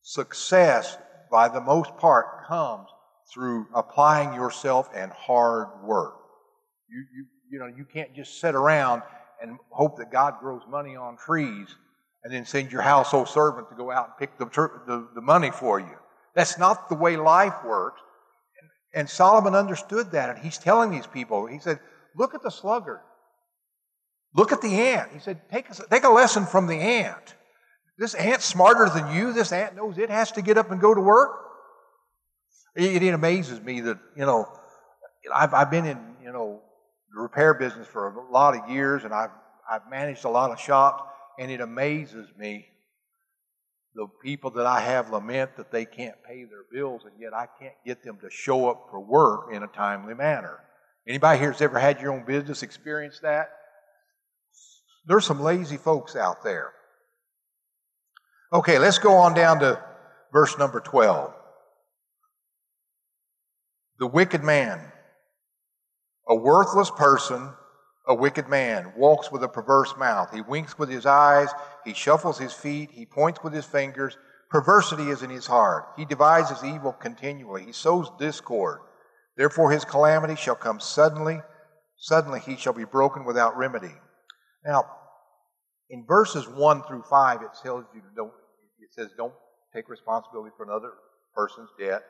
success, 0.01 0.97
by 1.31 1.47
the 1.47 1.61
most 1.61 1.95
part, 1.97 2.45
comes 2.45 2.87
through 3.33 3.67
applying 3.73 4.33
yourself 4.33 4.89
and 4.93 5.11
hard 5.11 5.67
work. 5.83 6.15
You, 6.89 7.05
you, 7.15 7.25
you 7.49 7.59
know, 7.59 7.67
you 7.67 7.85
can't 7.85 8.13
just 8.13 8.41
sit 8.41 8.53
around 8.53 9.03
and 9.41 9.57
hope 9.69 9.97
that 9.97 10.11
God 10.11 10.35
grows 10.39 10.61
money 10.69 10.95
on 10.95 11.17
trees 11.17 11.75
and 12.23 12.33
then 12.33 12.45
send 12.45 12.71
your 12.71 12.81
household 12.81 13.27
servant 13.27 13.69
to 13.69 13.75
go 13.75 13.91
out 13.91 14.07
and 14.07 14.17
pick 14.17 14.37
the, 14.37 14.45
the, 14.85 15.07
the 15.15 15.21
money 15.21 15.51
for 15.51 15.79
you. 15.79 15.95
That's 16.35 16.57
not 16.57 16.89
the 16.89 16.95
way 16.95 17.17
life 17.17 17.63
works. 17.65 18.01
And 18.93 19.09
Solomon 19.09 19.55
understood 19.55 20.11
that, 20.11 20.29
and 20.29 20.39
he's 20.39 20.57
telling 20.57 20.91
these 20.91 21.07
people, 21.07 21.45
he 21.45 21.59
said, 21.59 21.79
Look 22.15 22.35
at 22.35 22.43
the 22.43 22.49
sluggard. 22.49 22.99
Look 24.35 24.51
at 24.51 24.61
the 24.61 24.73
ant. 24.73 25.11
He 25.13 25.19
said, 25.19 25.41
Take 25.49 25.69
a, 25.69 25.73
take 25.89 26.03
a 26.03 26.09
lesson 26.09 26.45
from 26.45 26.67
the 26.67 26.75
ant. 26.75 27.35
This 27.97 28.13
ant's 28.15 28.45
smarter 28.45 28.89
than 28.89 29.15
you. 29.15 29.31
This 29.31 29.51
ant 29.51 29.75
knows 29.75 29.97
it 29.97 30.09
has 30.09 30.31
to 30.33 30.41
get 30.41 30.57
up 30.57 30.71
and 30.71 30.81
go 30.81 30.93
to 30.93 31.01
work. 31.01 31.31
It, 32.75 33.03
it 33.03 33.13
amazes 33.13 33.61
me 33.61 33.81
that, 33.81 33.99
you 34.15 34.25
know, 34.25 34.47
I've, 35.33 35.53
I've 35.53 35.71
been 35.71 35.85
in, 35.85 35.99
you 36.23 36.31
know, 36.31 36.61
the 37.13 37.21
repair 37.21 37.53
business 37.53 37.87
for 37.87 38.07
a 38.07 38.31
lot 38.31 38.55
of 38.55 38.69
years, 38.69 39.03
and 39.03 39.13
I've, 39.13 39.31
I've 39.69 39.89
managed 39.89 40.25
a 40.25 40.29
lot 40.29 40.51
of 40.51 40.59
shops, 40.59 41.03
and 41.41 41.49
it 41.49 41.59
amazes 41.59 42.27
me 42.37 42.67
the 43.95 44.05
people 44.23 44.51
that 44.51 44.67
I 44.67 44.79
have 44.79 45.09
lament 45.09 45.57
that 45.57 45.71
they 45.71 45.85
can't 45.85 46.23
pay 46.23 46.43
their 46.43 46.65
bills, 46.71 47.01
and 47.03 47.13
yet 47.19 47.33
I 47.33 47.47
can't 47.59 47.73
get 47.83 48.03
them 48.03 48.19
to 48.21 48.29
show 48.29 48.69
up 48.69 48.89
for 48.91 48.99
work 48.99 49.47
in 49.51 49.63
a 49.63 49.67
timely 49.67 50.13
manner. 50.13 50.59
Anybody 51.07 51.39
here 51.39 51.51
has 51.51 51.59
ever 51.59 51.79
had 51.79 51.99
your 51.99 52.13
own 52.13 52.25
business 52.25 52.61
experience 52.61 53.19
that? 53.23 53.49
There's 55.07 55.25
some 55.25 55.41
lazy 55.41 55.77
folks 55.77 56.15
out 56.15 56.43
there. 56.43 56.73
Okay, 58.53 58.77
let's 58.77 58.99
go 58.99 59.15
on 59.15 59.33
down 59.33 59.61
to 59.61 59.83
verse 60.31 60.55
number 60.59 60.79
12. 60.79 61.33
The 63.97 64.05
wicked 64.05 64.43
man, 64.43 64.79
a 66.29 66.35
worthless 66.35 66.91
person, 66.91 67.51
a 68.07 68.15
wicked 68.15 68.47
man, 68.47 68.93
walks 68.95 69.31
with 69.31 69.43
a 69.43 69.47
perverse 69.47 69.95
mouth. 69.97 70.33
He 70.33 70.41
winks 70.41 70.77
with 70.77 70.89
his 70.89 71.05
eyes, 71.05 71.49
he 71.85 71.93
shuffles 71.93 72.37
his 72.37 72.53
feet, 72.53 72.89
he 72.91 73.05
points 73.05 73.43
with 73.43 73.53
his 73.53 73.65
fingers. 73.65 74.17
Perversity 74.49 75.09
is 75.09 75.23
in 75.23 75.29
his 75.29 75.47
heart. 75.47 75.85
He 75.95 76.03
devises 76.03 76.63
evil 76.63 76.91
continually. 76.91 77.63
He 77.63 77.71
sows 77.71 78.11
discord. 78.19 78.79
Therefore 79.37 79.71
his 79.71 79.85
calamity 79.85 80.35
shall 80.35 80.55
come 80.55 80.79
suddenly. 80.79 81.39
Suddenly 81.97 82.41
he 82.41 82.57
shall 82.57 82.73
be 82.73 82.83
broken 82.83 83.23
without 83.23 83.57
remedy. 83.57 83.93
Now, 84.65 84.85
in 85.89 86.05
verses 86.05 86.47
1 86.47 86.83
through 86.83 87.03
5, 87.03 87.41
it 87.43 87.49
tells 87.63 87.85
you 87.95 88.01
don't, 88.15 88.33
it 88.79 88.93
says 88.93 89.11
don't 89.15 89.33
take 89.73 89.87
responsibility 89.87 90.51
for 90.57 90.65
another 90.65 90.91
person's 91.33 91.69
debt. 91.79 92.03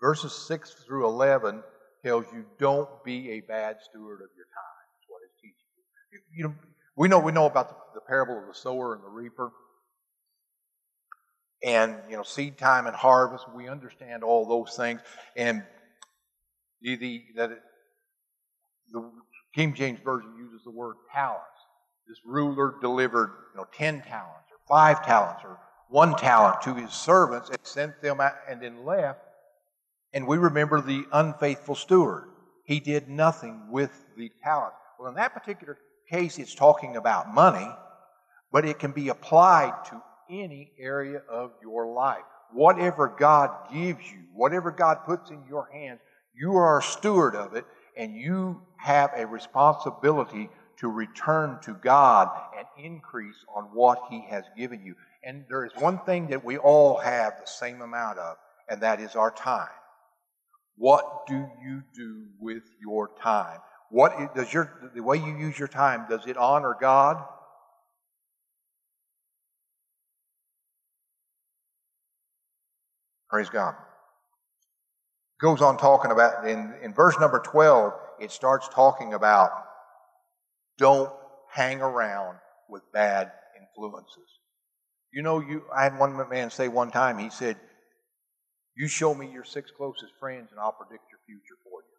Verses 0.00 0.32
6 0.48 0.84
through 0.86 1.06
11 1.06 1.62
tells 2.04 2.24
you 2.32 2.44
don't 2.58 2.88
be 3.04 3.32
a 3.32 3.40
bad 3.40 3.76
steward 3.80 4.20
of 4.22 4.30
your 4.34 4.46
time. 4.48 4.84
That's 4.96 5.08
what 5.08 5.20
it's 5.24 5.40
teaching 5.40 5.72
you. 6.34 6.44
Know, 6.44 6.54
we 6.96 7.08
know 7.08 7.18
we 7.18 7.32
know 7.32 7.46
about 7.46 7.68
the, 7.68 7.76
the 7.94 8.00
parable 8.00 8.38
of 8.38 8.46
the 8.46 8.54
sower 8.54 8.94
and 8.94 9.02
the 9.02 9.08
reaper, 9.08 9.50
and 11.64 11.96
you 12.08 12.16
know 12.16 12.22
seed 12.22 12.58
time 12.58 12.86
and 12.86 12.96
harvest. 12.96 13.44
We 13.54 13.68
understand 13.68 14.22
all 14.22 14.46
those 14.46 14.76
things, 14.76 15.00
and 15.36 15.62
the, 16.80 16.96
the 16.96 17.22
that 17.36 17.50
it, 17.52 17.62
the 18.90 19.10
King 19.54 19.74
James 19.74 20.00
version 20.04 20.34
uses 20.36 20.64
the 20.64 20.70
word 20.70 20.96
talents. 21.12 21.46
This 22.08 22.18
ruler 22.24 22.74
delivered 22.80 23.30
you 23.54 23.60
know 23.60 23.66
ten 23.72 24.02
talents 24.02 24.48
or 24.50 24.58
five 24.68 25.04
talents 25.04 25.42
or 25.44 25.58
one 25.88 26.16
talent 26.16 26.62
to 26.62 26.74
his 26.74 26.92
servants 26.92 27.48
and 27.48 27.58
sent 27.62 28.00
them 28.00 28.20
out 28.20 28.34
and 28.48 28.60
then 28.60 28.84
left 28.84 29.20
and 30.12 30.26
we 30.26 30.36
remember 30.36 30.80
the 30.80 31.04
unfaithful 31.12 31.74
steward. 31.74 32.24
He 32.64 32.80
did 32.80 33.08
nothing 33.08 33.70
with 33.70 33.90
the 34.16 34.30
talent. 34.42 34.74
Well, 34.98 35.08
in 35.08 35.14
that 35.14 35.32
particular 35.32 35.78
case, 36.12 36.38
it's 36.38 36.54
talking 36.54 36.96
about 36.96 37.32
money, 37.32 37.68
but 38.52 38.66
it 38.66 38.78
can 38.78 38.92
be 38.92 39.08
applied 39.08 39.72
to 39.86 40.02
any 40.30 40.70
area 40.78 41.22
of 41.28 41.52
your 41.62 41.86
life. 41.86 42.22
Whatever 42.52 43.08
God 43.18 43.50
gives 43.72 44.04
you, 44.12 44.24
whatever 44.34 44.70
God 44.70 44.98
puts 45.06 45.30
in 45.30 45.42
your 45.48 45.70
hands, 45.72 46.00
you 46.34 46.54
are 46.54 46.80
a 46.80 46.82
steward 46.82 47.34
of 47.34 47.54
it, 47.54 47.64
and 47.96 48.14
you 48.14 48.60
have 48.76 49.10
a 49.16 49.26
responsibility 49.26 50.50
to 50.78 50.88
return 50.88 51.58
to 51.62 51.72
God 51.72 52.28
and 52.58 52.66
increase 52.84 53.36
on 53.54 53.64
what 53.72 54.02
He 54.10 54.22
has 54.28 54.44
given 54.56 54.84
you. 54.84 54.94
And 55.24 55.44
there 55.48 55.64
is 55.64 55.72
one 55.78 55.98
thing 56.00 56.26
that 56.28 56.44
we 56.44 56.58
all 56.58 56.98
have 56.98 57.34
the 57.40 57.46
same 57.46 57.80
amount 57.80 58.18
of, 58.18 58.36
and 58.68 58.82
that 58.82 59.00
is 59.00 59.16
our 59.16 59.30
time. 59.30 59.68
What 60.76 61.26
do 61.26 61.48
you 61.64 61.82
do 61.94 62.26
with 62.38 62.64
your 62.82 63.10
time? 63.22 63.60
What 63.92 64.34
does 64.34 64.50
your 64.50 64.90
the 64.94 65.02
way 65.02 65.18
you 65.18 65.36
use 65.36 65.58
your 65.58 65.68
time 65.68 66.06
does 66.08 66.26
it 66.26 66.38
honor 66.38 66.74
God? 66.80 67.22
Praise 73.28 73.50
God. 73.50 73.74
Goes 75.42 75.60
on 75.60 75.76
talking 75.76 76.10
about 76.10 76.48
in, 76.48 76.72
in 76.82 76.94
verse 76.94 77.20
number 77.20 77.40
12, 77.40 77.92
it 78.18 78.30
starts 78.30 78.66
talking 78.68 79.12
about 79.12 79.50
don't 80.78 81.12
hang 81.50 81.82
around 81.82 82.38
with 82.70 82.82
bad 82.94 83.30
influences. 83.60 84.40
You 85.12 85.20
know, 85.20 85.40
you 85.40 85.64
I 85.74 85.84
had 85.84 85.98
one 85.98 86.16
man 86.30 86.50
say 86.50 86.68
one 86.68 86.90
time, 86.90 87.18
he 87.18 87.28
said, 87.28 87.58
you 88.74 88.88
show 88.88 89.14
me 89.14 89.30
your 89.30 89.44
six 89.44 89.70
closest 89.70 90.14
friends, 90.18 90.48
and 90.50 90.58
I'll 90.58 90.72
predict 90.72 91.04
your 91.10 91.20
future 91.26 91.60
for 91.62 91.82
you. 91.82 91.91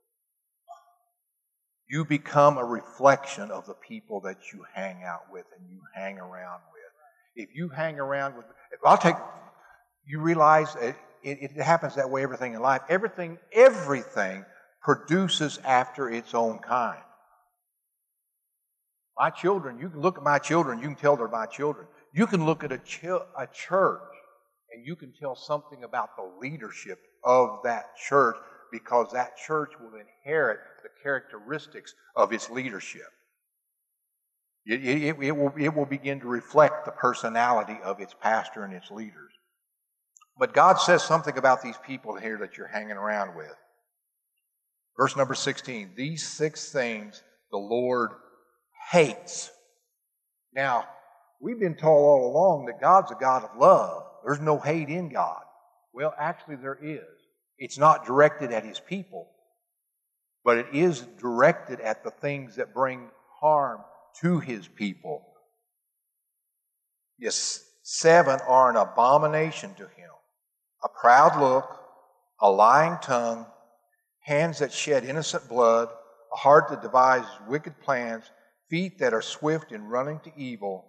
You 1.90 2.06
become 2.06 2.58
a 2.58 2.66
reflection 2.66 3.52
of 3.52 3.66
the 3.66 3.74
people 3.74 4.22
that 4.22 4.38
you 4.52 4.64
hang 4.74 5.04
out 5.04 5.32
with 5.32 5.46
and 5.58 5.70
you 5.70 5.82
hang 5.94 6.18
around 6.18 6.62
with. 6.72 6.84
If 7.36 7.56
you 7.56 7.70
hang 7.70 8.00
around 8.00 8.36
with, 8.36 8.46
I'll 8.86 8.98
take, 8.98 9.16
you 10.06 10.22
realize 10.22 10.76
it, 10.76 10.96
it, 11.24 11.40
it 11.42 11.62
happens 11.62 11.96
that 11.96 12.10
way, 12.10 12.24
everything 12.24 12.54
in 12.54 12.62
life. 12.62 12.82
Everything, 12.90 13.38
everything 13.52 14.46
produces 14.82 15.60
after 15.64 16.10
its 16.10 16.34
own 16.34 16.60
kind. 16.60 17.02
My 19.18 19.30
children, 19.30 19.80
you 19.80 19.90
can 19.90 20.02
look 20.02 20.18
at 20.18 20.24
my 20.24 20.40
children, 20.40 20.80
you 20.80 20.88
can 20.88 20.96
tell 20.96 21.16
they're 21.16 21.28
my 21.28 21.46
children. 21.46 21.88
You 22.14 22.28
can 22.28 22.46
look 22.46 22.64
at 22.64 22.72
a, 22.72 22.78
ch- 22.80 23.06
a 23.06 23.48
church 23.52 24.02
and 24.74 24.86
you 24.86 24.96
can 24.96 25.14
tell 25.20 25.36
something 25.36 25.84
about 25.84 26.16
the 26.16 26.32
leadership 26.40 27.00
of 27.24 27.60
that 27.64 27.96
church 27.96 28.36
because 28.72 29.12
that 29.14 29.38
church 29.38 29.72
will 29.80 29.94
inherit 30.00 30.60
the 30.84 30.90
characteristics 31.02 31.94
of 32.16 32.32
its 32.34 32.50
leadership. 32.50 33.08
It, 34.66 34.86
it, 34.86 35.18
it, 35.20 35.36
will, 35.36 35.54
it 35.58 35.74
will 35.76 35.86
begin 35.86 36.20
to 36.22 36.28
reflect 36.28 36.86
the 36.86 36.92
personality 36.92 37.78
of 37.84 38.00
its 38.00 38.14
pastor 38.22 38.64
and 38.64 38.74
its 38.74 38.92
leaders. 38.92 39.32
But 40.38 40.54
God 40.54 40.80
says 40.80 41.04
something 41.04 41.38
about 41.38 41.62
these 41.62 41.78
people 41.86 42.16
here 42.16 42.38
that 42.40 42.58
you're 42.58 42.68
hanging 42.68 42.92
around 42.92 43.36
with. 43.36 43.54
Verse 44.98 45.16
number 45.16 45.34
16 45.34 45.92
These 45.96 46.28
six 46.28 46.72
things 46.72 47.22
the 47.52 47.58
Lord 47.58 48.12
hates. 48.92 49.52
Now, 50.54 50.86
we've 51.42 51.60
been 51.60 51.76
told 51.76 52.06
all 52.06 52.32
along 52.32 52.66
that 52.66 52.82
God's 52.82 53.12
a 53.12 53.16
God 53.16 53.44
of 53.44 53.58
love. 53.58 54.04
There's 54.26 54.40
no 54.40 54.60
hate 54.60 54.90
in 54.90 55.10
God. 55.10 55.42
Well, 55.94 56.14
actually, 56.18 56.56
there 56.56 56.80
is. 56.82 57.02
It's 57.58 57.78
not 57.78 58.06
directed 58.06 58.52
at 58.52 58.66
his 58.66 58.80
people, 58.80 59.30
but 60.44 60.58
it 60.58 60.68
is 60.74 61.02
directed 61.20 61.80
at 61.80 62.04
the 62.04 62.12
things 62.12 62.56
that 62.56 62.74
bring 62.74 63.10
harm 63.40 63.82
to 64.22 64.40
his 64.40 64.68
people. 64.68 65.26
Yes, 67.18 67.64
seven 67.84 68.40
are 68.48 68.70
an 68.70 68.76
abomination 68.76 69.74
to 69.76 69.84
him 69.84 70.10
a 70.84 70.90
proud 70.90 71.40
look, 71.40 71.80
a 72.42 72.52
lying 72.52 72.98
tongue, 73.02 73.46
hands 74.20 74.60
that 74.60 74.74
shed 74.74 75.06
innocent 75.06 75.48
blood, 75.48 75.88
a 76.34 76.36
heart 76.36 76.68
that 76.70 76.82
devises 76.82 77.32
wicked 77.48 77.80
plans, 77.80 78.26
feet 78.70 79.00
that 79.00 79.14
are 79.14 79.22
swift 79.22 79.72
in 79.72 79.86
running 79.86 80.20
to 80.20 80.32
evil 80.36 80.86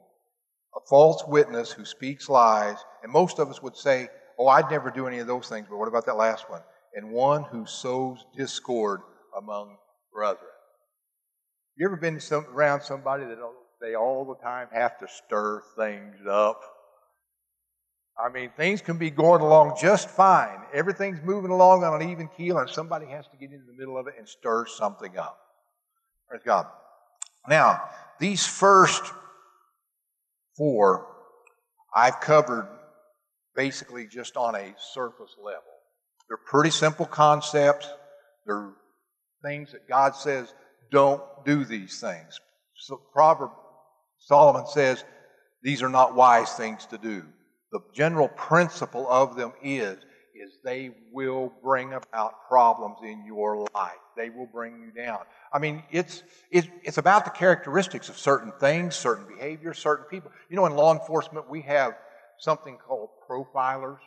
a 0.76 0.80
false 0.88 1.22
witness 1.26 1.70
who 1.70 1.84
speaks 1.84 2.28
lies, 2.28 2.78
and 3.02 3.12
most 3.12 3.38
of 3.38 3.48
us 3.48 3.62
would 3.62 3.76
say, 3.76 4.08
Oh, 4.38 4.48
I'd 4.48 4.70
never 4.70 4.90
do 4.90 5.06
any 5.06 5.20
of 5.20 5.28
those 5.28 5.48
things, 5.48 5.68
but 5.70 5.76
what 5.76 5.86
about 5.86 6.06
that 6.06 6.16
last 6.16 6.50
one? 6.50 6.62
And 6.94 7.12
one 7.12 7.44
who 7.44 7.66
sows 7.66 8.24
discord 8.36 9.00
among 9.36 9.76
brethren. 10.12 10.50
You 11.76 11.86
ever 11.86 11.96
been 11.96 12.20
some, 12.20 12.46
around 12.46 12.82
somebody 12.82 13.24
that 13.24 13.38
they 13.80 13.94
all 13.94 14.24
the 14.24 14.42
time 14.42 14.68
have 14.72 14.98
to 14.98 15.08
stir 15.08 15.62
things 15.76 16.16
up? 16.28 16.60
I 18.16 18.28
mean, 18.30 18.50
things 18.56 18.80
can 18.80 18.96
be 18.96 19.10
going 19.10 19.40
along 19.40 19.76
just 19.80 20.08
fine. 20.08 20.58
Everything's 20.72 21.20
moving 21.24 21.50
along 21.50 21.82
on 21.82 22.00
an 22.00 22.10
even 22.10 22.28
keel, 22.28 22.58
and 22.58 22.70
somebody 22.70 23.06
has 23.06 23.26
to 23.28 23.36
get 23.36 23.50
into 23.50 23.66
the 23.66 23.76
middle 23.76 23.98
of 23.98 24.06
it 24.06 24.14
and 24.16 24.28
stir 24.28 24.66
something 24.66 25.18
up. 25.18 25.36
Praise 26.28 26.42
God. 26.44 26.66
Now, 27.48 27.82
these 28.20 28.46
first 28.46 29.02
four, 30.56 31.08
I've 31.94 32.20
covered 32.20 32.68
basically 33.56 34.06
just 34.06 34.36
on 34.36 34.54
a 34.54 34.74
surface 34.92 35.34
level. 35.42 35.62
They're 36.28 36.36
pretty 36.36 36.70
simple 36.70 37.06
concepts. 37.06 37.88
They're 38.46 38.70
things 39.44 39.72
that 39.72 39.88
God 39.88 40.16
says, 40.16 40.54
don't 40.90 41.22
do 41.44 41.64
these 41.64 42.00
things. 42.00 42.38
So 42.76 43.00
Proverb 43.12 43.50
Solomon 44.18 44.66
says, 44.66 45.04
these 45.62 45.82
are 45.82 45.88
not 45.88 46.14
wise 46.14 46.52
things 46.52 46.86
to 46.86 46.98
do. 46.98 47.24
The 47.72 47.80
general 47.92 48.28
principle 48.28 49.06
of 49.08 49.36
them 49.36 49.52
is 49.62 49.98
is 50.34 50.58
they 50.64 50.90
will 51.12 51.52
bring 51.62 51.92
about 51.92 52.46
problems 52.48 52.98
in 53.02 53.24
your 53.24 53.66
life. 53.74 53.92
They 54.16 54.30
will 54.30 54.46
bring 54.46 54.80
you 54.80 54.90
down. 54.90 55.20
I 55.52 55.58
mean, 55.58 55.82
it's, 55.90 56.22
it's, 56.50 56.66
it's 56.82 56.98
about 56.98 57.24
the 57.24 57.30
characteristics 57.30 58.08
of 58.08 58.18
certain 58.18 58.52
things, 58.60 58.96
certain 58.96 59.26
behaviors, 59.26 59.78
certain 59.78 60.06
people. 60.06 60.30
You 60.48 60.56
know, 60.56 60.66
in 60.66 60.74
law 60.74 60.92
enforcement, 60.92 61.48
we 61.48 61.62
have 61.62 61.94
something 62.38 62.76
called 62.76 63.10
profilers. 63.28 63.98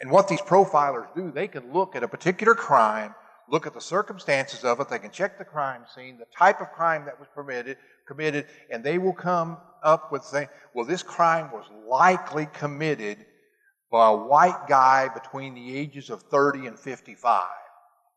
And 0.00 0.10
what 0.10 0.28
these 0.28 0.40
profilers 0.40 1.14
do, 1.14 1.30
they 1.30 1.48
can 1.48 1.72
look 1.72 1.94
at 1.94 2.02
a 2.02 2.08
particular 2.08 2.54
crime, 2.54 3.14
look 3.50 3.66
at 3.66 3.74
the 3.74 3.80
circumstances 3.80 4.64
of 4.64 4.80
it, 4.80 4.88
they 4.88 4.98
can 4.98 5.10
check 5.10 5.38
the 5.38 5.44
crime 5.44 5.84
scene, 5.94 6.18
the 6.18 6.26
type 6.36 6.60
of 6.60 6.72
crime 6.72 7.04
that 7.04 7.18
was 7.18 7.28
permitted, 7.34 7.76
committed, 8.06 8.46
and 8.70 8.82
they 8.82 8.98
will 8.98 9.12
come 9.12 9.58
up 9.82 10.10
with 10.10 10.24
saying, 10.24 10.48
well, 10.74 10.84
this 10.84 11.02
crime 11.02 11.50
was 11.52 11.64
likely 11.88 12.46
committed 12.52 13.24
by 13.90 14.08
a 14.08 14.16
white 14.16 14.66
guy 14.68 15.08
between 15.08 15.54
the 15.54 15.76
ages 15.76 16.10
of 16.10 16.22
30 16.22 16.66
and 16.66 16.78
55. 16.78 17.44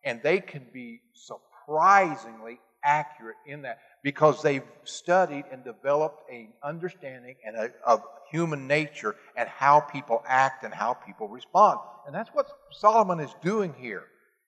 And 0.04 0.22
they 0.24 0.40
can 0.40 0.66
be 0.74 1.02
surprisingly 1.14 2.60
accurate 2.84 3.36
in 3.46 3.64
that. 3.64 3.80
because 4.02 4.42
they've 4.42 4.64
studied 4.86 5.44
and 5.52 5.64
developed 5.64 6.30
an 6.32 6.54
understanding 6.64 7.36
and 7.46 7.56
a, 7.56 7.70
of 7.86 8.02
human 8.32 8.68
nature 8.68 9.16
and 9.36 9.50
how 9.50 9.82
people 9.82 10.24
act 10.26 10.64
and 10.64 10.74
how 10.74 10.94
people 10.94 11.28
respond. 11.28 11.80
And 12.06 12.16
that's 12.16 12.30
what 12.30 12.48
Solomon 12.72 13.20
is 13.20 13.34
doing 13.42 13.74
here. 13.78 14.04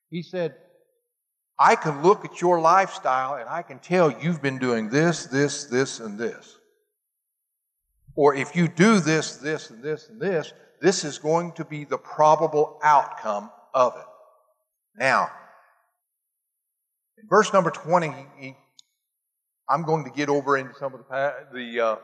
He 0.09 0.23
said, 0.23 0.55
I 1.63 1.75
can 1.75 2.01
look 2.01 2.25
at 2.25 2.41
your 2.41 2.59
lifestyle 2.59 3.35
and 3.35 3.47
I 3.47 3.61
can 3.61 3.77
tell 3.77 4.11
you've 4.11 4.41
been 4.41 4.57
doing 4.57 4.89
this, 4.89 5.27
this, 5.27 5.65
this, 5.65 5.99
and 5.99 6.17
this. 6.17 6.57
Or 8.15 8.33
if 8.33 8.55
you 8.55 8.67
do 8.67 8.99
this, 8.99 9.35
this, 9.35 9.69
and 9.69 9.83
this, 9.83 10.09
and 10.09 10.19
this, 10.19 10.53
this 10.81 11.03
is 11.03 11.19
going 11.19 11.51
to 11.53 11.63
be 11.63 11.83
the 11.83 11.99
probable 11.99 12.79
outcome 12.83 13.51
of 13.75 13.93
it. 13.95 14.05
Now, 14.97 15.29
in 17.21 17.29
verse 17.29 17.53
number 17.53 17.69
20, 17.69 18.57
I'm 19.69 19.83
going 19.83 20.03
to 20.05 20.09
get 20.09 20.29
over 20.29 20.57
into 20.57 20.73
some 20.73 20.95
of 20.95 21.01
the, 21.07 21.33
the 21.53 21.79
uh, 21.79 21.95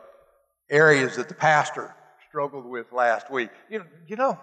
areas 0.70 1.16
that 1.16 1.28
the 1.28 1.34
pastor 1.34 1.96
struggled 2.28 2.64
with 2.64 2.92
last 2.92 3.28
week. 3.28 3.50
You 3.68 3.84
you 4.06 4.14
know, 4.14 4.38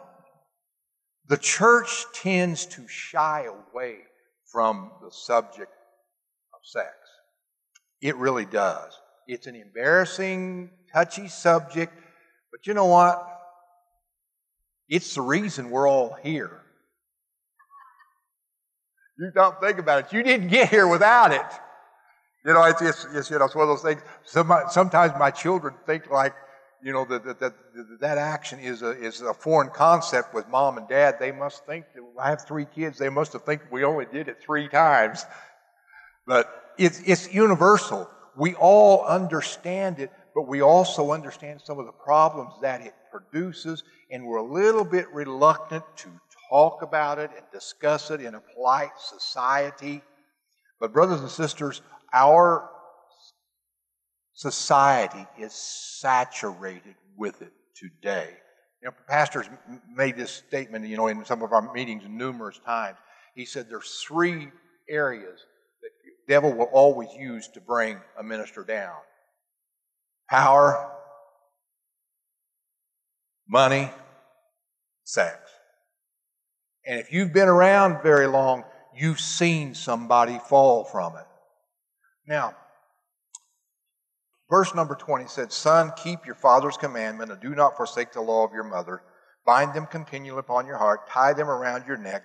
the 1.30 1.38
church 1.38 2.04
tends 2.14 2.66
to 2.66 2.86
shy 2.90 3.46
away 3.46 4.00
from 4.56 4.90
the 5.04 5.12
subject 5.12 5.70
of 6.54 6.60
sex. 6.64 6.88
It 8.02 8.16
really 8.16 8.46
does. 8.46 8.94
It's 9.28 9.48
an 9.48 9.56
embarrassing, 9.56 10.70
touchy 10.94 11.28
subject, 11.28 11.92
but 12.54 12.66
you 12.66 12.74
know 12.74 12.86
what? 12.86 13.22
It's 14.88 15.14
the 15.14 15.22
reason 15.22 15.72
we're 15.72 15.90
all 15.90 16.16
here. 16.24 16.62
You 19.20 19.30
don't 19.36 19.60
think 19.60 19.78
about 19.78 20.06
it. 20.06 20.14
You 20.14 20.24
didn't 20.24 20.48
get 20.48 20.70
here 20.70 20.88
without 20.88 21.34
it. 21.34 21.46
You 22.46 22.54
know, 22.54 22.64
it's, 22.64 22.82
it's, 22.82 23.06
it's 23.14 23.30
you 23.30 23.38
know, 23.38 23.46
it's 23.46 23.56
one 23.56 23.68
of 23.68 23.78
those 23.78 23.82
things. 23.82 24.02
Sometimes 24.24 25.12
my 25.20 25.32
children 25.32 25.74
think 25.86 26.10
like, 26.10 26.34
you 26.86 26.94
know, 26.94 27.04
that, 27.06 27.40
that, 27.40 27.54
that, 28.00 28.18
action 28.20 28.60
is 28.60 28.84
a, 28.84 28.92
is 28.92 29.22
a 29.22 29.34
foreign 29.34 29.72
concept 29.72 30.36
with 30.36 30.48
mom 30.50 30.78
and 30.78 30.88
dad. 30.88 31.16
They 31.20 31.32
must 31.32 31.66
think 31.66 31.86
that 31.96 32.04
I 32.22 32.30
have 32.30 32.46
three 32.46 32.68
kids. 32.76 33.00
They 33.00 33.10
must 33.10 33.34
have 33.34 33.44
think 33.44 33.64
we 33.72 33.84
only 33.84 34.06
did 34.06 34.28
it 34.28 34.38
three 34.40 34.68
times. 34.68 35.26
But 36.28 36.74
it's, 36.78 37.02
it's 37.04 37.34
universal. 37.34 38.08
We 38.38 38.54
all 38.54 39.04
understand 39.04 39.98
it, 39.98 40.12
but 40.36 40.48
we 40.48 40.62
also 40.62 41.12
understand 41.12 41.60
some 41.60 41.80
of 41.80 41.88
the 41.88 41.92
problems 41.92 42.54
that 42.62 42.82
it 42.82 42.94
produces, 43.12 43.84
and 44.12 44.24
we're 44.24 44.38
a 44.38 44.54
little 44.54 44.86
bit 44.86 45.12
reluctant 45.12 45.84
to 45.98 46.10
talk 46.52 46.84
about 46.84 47.18
it 47.18 47.32
and 47.36 47.46
discuss 47.52 48.12
it 48.12 48.22
in 48.22 48.36
a 48.36 48.42
polite 48.54 48.92
society. 49.00 50.04
But, 50.80 50.94
brothers 50.94 51.22
and 51.22 51.32
sisters, 51.32 51.82
our 52.14 52.70
Society 54.36 55.26
is 55.40 55.54
saturated 55.54 56.96
with 57.16 57.42
it 57.42 57.54
today. 57.74 58.30
You 58.82 58.90
know, 58.90 58.96
pastors 59.08 59.50
made 59.96 60.18
this 60.18 60.30
statement, 60.30 60.86
you 60.86 60.98
know, 60.98 61.08
in 61.08 61.24
some 61.24 61.42
of 61.42 61.54
our 61.54 61.74
meetings 61.74 62.04
numerous 62.08 62.60
times. 62.66 62.98
He 63.34 63.46
said 63.46 63.68
there's 63.70 64.04
three 64.06 64.50
areas 64.90 65.40
that 65.82 65.90
the 66.04 66.34
devil 66.34 66.52
will 66.52 66.66
always 66.66 67.08
use 67.18 67.48
to 67.50 67.62
bring 67.62 67.98
a 68.20 68.24
minister 68.24 68.66
down. 68.66 68.98
Power, 70.30 70.92
money, 73.48 73.90
sex. 75.06 75.38
And 76.86 77.00
if 77.00 77.14
you've 77.14 77.32
been 77.32 77.48
around 77.48 78.04
very 78.04 78.28
long, 78.28 78.66
you've 78.94 79.22
seen 79.22 79.74
somebody 79.74 80.40
fall 80.50 80.84
from 80.84 81.16
it. 81.16 81.26
Now, 82.28 82.54
Verse 84.50 84.76
number 84.76 84.96
20 84.96 85.28
said, 85.28 85.52
Son, 85.52 85.92
keep 86.02 86.26
your 86.26 86.36
father's 86.36 86.78
commandment 86.78 87.32
and 87.32 87.42
do 87.42 87.56
not 87.56 87.78
forsake 87.78 88.14
the 88.14 88.22
law 88.22 88.46
of 88.46 88.54
your 88.54 88.64
mother. 88.64 89.02
Bind 89.46 89.74
them 89.74 89.88
continually 89.88 90.40
upon 90.40 90.68
your 90.68 90.78
heart, 90.78 91.10
tie 91.10 91.34
them 91.34 91.50
around 91.50 91.86
your 91.88 91.98
neck. 91.98 92.24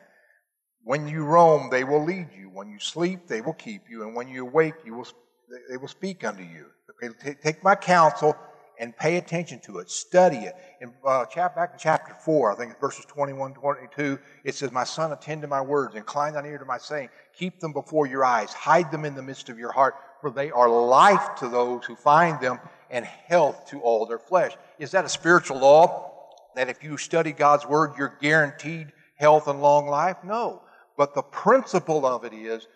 When 0.82 1.08
you 1.08 1.24
roam, 1.24 1.68
they 1.70 1.84
will 1.84 2.04
lead 2.04 2.28
you. 2.36 2.50
When 2.52 2.68
you 2.68 2.78
sleep, 2.78 3.26
they 3.26 3.40
will 3.40 3.54
keep 3.54 3.82
you. 3.90 4.02
And 4.02 4.14
when 4.14 4.28
you 4.28 4.46
awake, 4.46 4.74
you 4.84 4.94
will, 4.94 5.06
they 5.68 5.76
will 5.76 5.88
speak 5.88 6.24
unto 6.24 6.42
you. 6.42 6.66
Okay, 7.02 7.36
take 7.42 7.62
my 7.62 7.74
counsel 7.74 8.36
and 8.78 8.96
pay 8.96 9.18
attention 9.18 9.60
to 9.60 9.78
it. 9.78 9.90
Study 9.90 10.38
it. 10.38 10.54
In 10.80 10.92
uh, 11.04 11.26
back 11.34 11.70
in 11.74 11.78
chapter 11.78 12.14
4, 12.14 12.52
I 12.52 12.56
think 12.56 12.72
it's 12.72 12.80
verses 12.80 13.04
21 13.06 13.52
22, 13.52 14.18
it 14.44 14.54
says, 14.54 14.72
My 14.72 14.84
son, 14.84 15.12
attend 15.12 15.42
to 15.42 15.48
my 15.48 15.60
words, 15.60 15.94
incline 15.94 16.32
thine 16.32 16.46
ear 16.46 16.58
to 16.58 16.64
my 16.64 16.78
saying, 16.78 17.10
keep 17.34 17.60
them 17.60 17.74
before 17.74 18.06
your 18.06 18.24
eyes, 18.24 18.52
hide 18.54 18.90
them 18.90 19.04
in 19.04 19.14
the 19.14 19.22
midst 19.22 19.50
of 19.50 19.58
your 19.58 19.72
heart 19.72 19.94
for 20.20 20.30
they 20.30 20.50
are 20.50 20.68
life 20.68 21.36
to 21.36 21.48
those 21.48 21.84
who 21.84 21.96
find 21.96 22.40
them 22.40 22.58
and 22.90 23.04
health 23.04 23.66
to 23.70 23.80
all 23.80 24.06
their 24.06 24.18
flesh. 24.18 24.52
Is 24.78 24.90
that 24.92 25.04
a 25.04 25.08
spiritual 25.08 25.58
law? 25.58 26.12
That 26.56 26.68
if 26.68 26.82
you 26.82 26.96
study 26.96 27.32
God's 27.32 27.66
Word, 27.66 27.92
you're 27.96 28.16
guaranteed 28.20 28.92
health 29.16 29.46
and 29.46 29.62
long 29.62 29.86
life? 29.88 30.16
No. 30.24 30.62
But 30.96 31.14
the 31.14 31.22
principle 31.22 32.04
of 32.04 32.24
it 32.24 32.32
is 32.32 32.66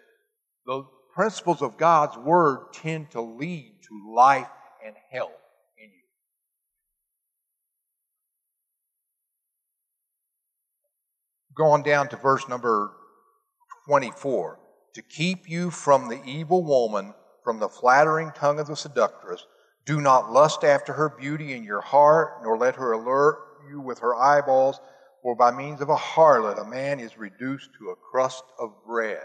the 0.67 0.85
principles 1.15 1.63
of 1.63 1.77
God's 1.77 2.17
Word 2.17 2.73
tend 2.73 3.11
to 3.11 3.21
lead 3.21 3.75
to 3.89 4.15
life 4.15 4.49
and 4.85 4.95
health 5.11 5.33
in 5.77 5.91
you. 5.91 5.91
Going 11.57 11.83
down 11.83 12.09
to 12.09 12.17
verse 12.17 12.49
number 12.49 12.93
24. 13.87 14.61
To 14.95 15.03
keep 15.03 15.51
you 15.51 15.71
from 15.71 16.09
the 16.09 16.23
evil 16.25 16.63
woman 16.63 17.15
from 17.45 17.59
the 17.61 17.69
flattering 17.69 18.33
tongue 18.35 18.59
of 18.59 18.67
the 18.67 18.75
seductress. 18.75 19.47
Do 19.87 20.01
not 20.01 20.33
lust 20.33 20.65
after 20.65 20.95
her 20.95 21.11
beauty 21.11 21.53
in 21.53 21.63
your 21.63 21.83
heart, 21.83 22.41
nor 22.43 22.57
let 22.57 22.77
her 22.77 22.93
allure 22.93 23.39
you 23.71 23.81
with 23.81 23.99
her 23.99 24.17
eyeballs, 24.17 24.81
for 25.23 25.37
by 25.37 25.51
means 25.51 25.81
of 25.81 25.91
a 25.91 25.97
harlot 25.97 26.61
a 26.61 26.65
man 26.65 27.01
is 27.01 27.19
reduced 27.19 27.71
to 27.79 27.91
a 27.91 27.97
crust 27.97 28.45
of 28.59 28.71
bread. 28.87 29.23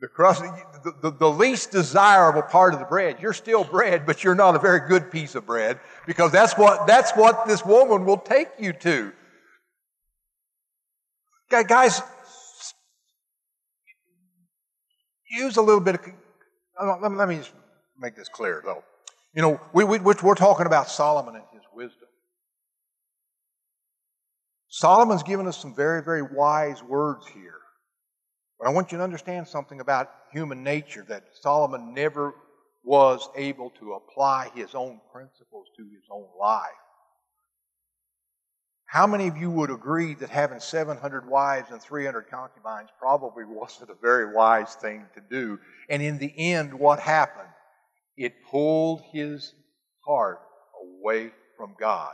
The 0.00 0.08
crust, 0.08 0.42
the, 0.42 0.92
the, 1.00 1.10
the, 1.12 1.30
least 1.30 1.70
desirable 1.70 2.42
part 2.42 2.74
of 2.74 2.80
the 2.80 2.86
bread. 2.86 3.18
You're 3.20 3.32
still 3.32 3.62
bread, 3.62 4.04
but 4.04 4.24
you're 4.24 4.34
not 4.34 4.56
a 4.56 4.58
very 4.58 4.88
good 4.88 5.12
piece 5.12 5.36
of 5.36 5.46
bread 5.46 5.78
because 6.06 6.32
that's 6.32 6.54
what, 6.58 6.88
that's 6.88 7.12
what 7.12 7.46
this 7.46 7.64
woman 7.64 8.04
will 8.04 8.18
take 8.18 8.48
you 8.58 8.72
to. 8.72 9.12
Guys, 11.50 12.02
use 15.30 15.56
a 15.56 15.62
little 15.62 15.80
bit 15.80 15.94
of 15.94 16.02
let 16.82 17.28
me 17.28 17.36
just 17.36 17.52
make 17.98 18.16
this 18.16 18.28
clear, 18.28 18.62
though. 18.64 18.82
You 19.34 19.42
know, 19.42 19.60
we, 19.72 19.84
we, 19.84 19.98
we're 19.98 20.34
talking 20.34 20.66
about 20.66 20.88
Solomon 20.88 21.36
and 21.36 21.44
his 21.52 21.62
wisdom. 21.74 22.08
Solomon's 24.68 25.22
given 25.22 25.46
us 25.46 25.56
some 25.56 25.74
very, 25.74 26.02
very 26.02 26.22
wise 26.22 26.82
words 26.82 27.26
here. 27.28 27.60
But 28.58 28.68
I 28.68 28.70
want 28.72 28.92
you 28.92 28.98
to 28.98 29.04
understand 29.04 29.46
something 29.46 29.80
about 29.80 30.10
human 30.32 30.62
nature 30.62 31.04
that 31.08 31.24
Solomon 31.40 31.94
never 31.94 32.34
was 32.84 33.28
able 33.36 33.70
to 33.80 33.92
apply 33.94 34.50
his 34.54 34.74
own 34.74 35.00
principles 35.12 35.68
to 35.76 35.82
his 35.84 36.04
own 36.10 36.26
life. 36.38 36.62
How 38.92 39.06
many 39.06 39.26
of 39.26 39.38
you 39.38 39.50
would 39.50 39.70
agree 39.70 40.12
that 40.16 40.28
having 40.28 40.60
700 40.60 41.26
wives 41.26 41.70
and 41.70 41.80
300 41.80 42.28
concubines 42.30 42.90
probably 42.98 43.44
wasn't 43.48 43.88
a 43.88 43.94
very 43.94 44.34
wise 44.34 44.74
thing 44.74 45.06
to 45.14 45.22
do? 45.30 45.58
And 45.88 46.02
in 46.02 46.18
the 46.18 46.30
end, 46.36 46.74
what 46.74 47.00
happened? 47.00 47.48
It 48.18 48.34
pulled 48.50 49.00
his 49.10 49.54
heart 50.04 50.40
away 50.82 51.30
from 51.56 51.74
God. 51.80 52.12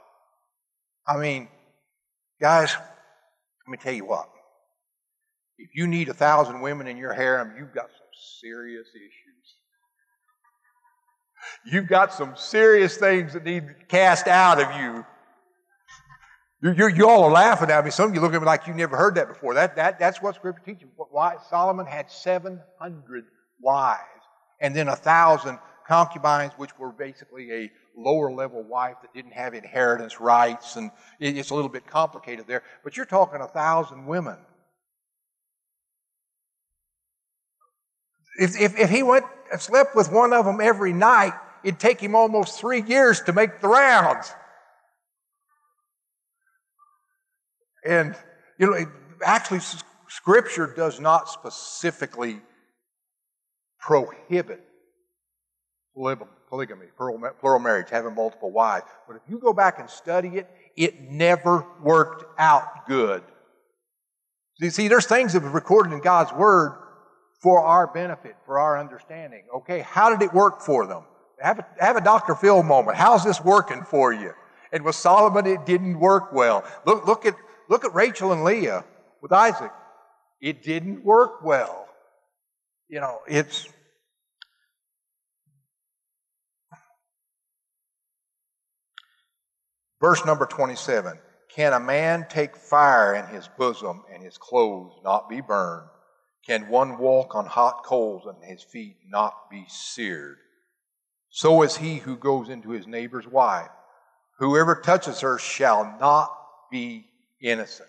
I 1.04 1.16
mean, 1.16 1.48
guys, 2.40 2.72
let 2.76 3.70
me 3.72 3.76
tell 3.76 3.94
you 3.94 4.04
what. 4.04 4.30
If 5.58 5.70
you 5.74 5.88
need 5.88 6.08
a 6.08 6.14
thousand 6.14 6.60
women 6.60 6.86
in 6.86 6.96
your 6.96 7.12
harem, 7.12 7.54
you've 7.58 7.74
got 7.74 7.88
some 7.90 8.38
serious 8.40 8.86
issues. 8.94 9.56
You've 11.72 11.88
got 11.88 12.12
some 12.12 12.36
serious 12.36 12.96
things 12.96 13.32
that 13.32 13.44
need 13.44 13.64
cast 13.88 14.28
out 14.28 14.62
of 14.62 14.80
you 14.80 15.04
you, 16.60 16.72
you, 16.72 16.88
you 16.88 17.08
all 17.08 17.24
are 17.24 17.30
laughing 17.30 17.70
at 17.70 17.84
me. 17.84 17.90
Some 17.90 18.08
of 18.10 18.14
you 18.14 18.20
look 18.20 18.34
at 18.34 18.40
me 18.40 18.46
like 18.46 18.66
you 18.66 18.74
never 18.74 18.96
heard 18.96 19.14
that 19.14 19.28
before. 19.28 19.54
That, 19.54 19.76
that, 19.76 19.98
that's 19.98 20.20
what 20.20 20.34
Scripture 20.34 20.62
teaches. 20.64 20.88
Why 20.96 21.36
Solomon 21.48 21.86
had 21.86 22.10
700 22.10 23.24
wives 23.60 24.02
and 24.60 24.74
then 24.74 24.88
a 24.88 24.96
thousand 24.96 25.58
concubines, 25.86 26.52
which 26.56 26.76
were 26.78 26.92
basically 26.92 27.52
a 27.52 27.70
lower 27.96 28.32
level 28.32 28.62
wife 28.62 28.96
that 29.02 29.14
didn't 29.14 29.32
have 29.32 29.54
inheritance 29.54 30.20
rights, 30.20 30.76
and 30.76 30.90
it's 31.20 31.50
a 31.50 31.54
little 31.54 31.70
bit 31.70 31.86
complicated 31.86 32.46
there. 32.46 32.62
But 32.84 32.96
you're 32.96 33.06
talking 33.06 33.40
a 33.40 33.48
thousand 33.48 34.06
women. 34.06 34.36
If, 38.38 38.60
if, 38.60 38.78
if 38.78 38.90
he 38.90 39.02
went 39.02 39.24
and 39.50 39.60
slept 39.60 39.96
with 39.96 40.12
one 40.12 40.32
of 40.32 40.44
them 40.44 40.60
every 40.60 40.92
night, 40.92 41.32
it'd 41.64 41.80
take 41.80 42.00
him 42.00 42.14
almost 42.14 42.60
three 42.60 42.82
years 42.82 43.20
to 43.22 43.32
make 43.32 43.60
the 43.60 43.68
rounds. 43.68 44.32
And, 47.84 48.14
you 48.58 48.66
know, 48.66 48.86
actually, 49.24 49.60
Scripture 50.08 50.72
does 50.74 51.00
not 51.00 51.28
specifically 51.28 52.40
prohibit 53.80 54.64
polygamy, 56.48 56.86
plural 56.96 57.58
marriage, 57.58 57.90
having 57.90 58.14
multiple 58.14 58.50
wives. 58.50 58.86
But 59.06 59.16
if 59.16 59.22
you 59.28 59.38
go 59.38 59.52
back 59.52 59.78
and 59.78 59.88
study 59.90 60.28
it, 60.36 60.48
it 60.76 61.00
never 61.00 61.66
worked 61.82 62.24
out 62.38 62.86
good. 62.86 63.22
You 64.60 64.70
see, 64.70 64.88
there's 64.88 65.06
things 65.06 65.32
that 65.32 65.42
were 65.42 65.50
recorded 65.50 65.92
in 65.92 66.00
God's 66.00 66.32
Word 66.32 66.72
for 67.40 67.64
our 67.64 67.86
benefit, 67.86 68.36
for 68.44 68.58
our 68.58 68.78
understanding. 68.78 69.44
Okay, 69.56 69.80
how 69.80 70.10
did 70.10 70.22
it 70.22 70.32
work 70.32 70.60
for 70.60 70.86
them? 70.86 71.04
Have 71.40 71.60
a, 71.60 71.66
have 71.78 71.96
a 71.96 72.00
Dr. 72.00 72.34
Phil 72.34 72.62
moment. 72.62 72.96
How's 72.96 73.24
this 73.24 73.40
working 73.40 73.82
for 73.82 74.12
you? 74.12 74.32
And 74.72 74.84
with 74.84 74.96
Solomon, 74.96 75.46
it 75.46 75.64
didn't 75.64 75.98
work 75.98 76.32
well. 76.32 76.64
Look, 76.84 77.06
look, 77.06 77.26
at, 77.26 77.34
look 77.68 77.85
at 77.85 77.94
Rachel 77.94 78.33
and 78.33 78.44
Leah 78.44 78.85
with 79.20 79.33
Isaac. 79.33 79.72
It 80.40 80.62
didn't 80.62 81.04
work 81.04 81.42
well. 81.42 81.88
You 82.88 83.00
know, 83.00 83.20
it's. 83.26 83.68
Verse 90.00 90.24
number 90.24 90.46
27 90.46 91.18
Can 91.54 91.72
a 91.72 91.81
man 91.81 92.26
take 92.28 92.57
fire 92.57 93.14
in 93.14 93.26
his 93.26 93.48
bosom 93.59 94.04
and 94.12 94.22
his 94.22 94.38
clothes 94.38 94.92
not 95.02 95.28
be 95.28 95.40
burned? 95.40 95.88
Can 96.46 96.68
one 96.68 96.98
walk 96.98 97.35
on 97.35 97.46
hot 97.46 97.85
coals 97.85 98.26
and 98.26 98.37
his 98.42 98.62
feet 98.62 98.96
not 99.07 99.50
be 99.50 99.66
seared? 99.68 100.38
So 101.31 101.62
is 101.62 101.76
he 101.76 101.96
who 101.96 102.16
goes 102.16 102.48
into 102.48 102.70
his 102.70 102.87
neighbor's 102.87 103.26
wife. 103.26 103.68
Whoever 104.38 104.76
touches 104.76 105.20
her 105.20 105.38
shall 105.38 105.96
not 106.00 106.33
be 106.70 107.07
innocent. 107.40 107.88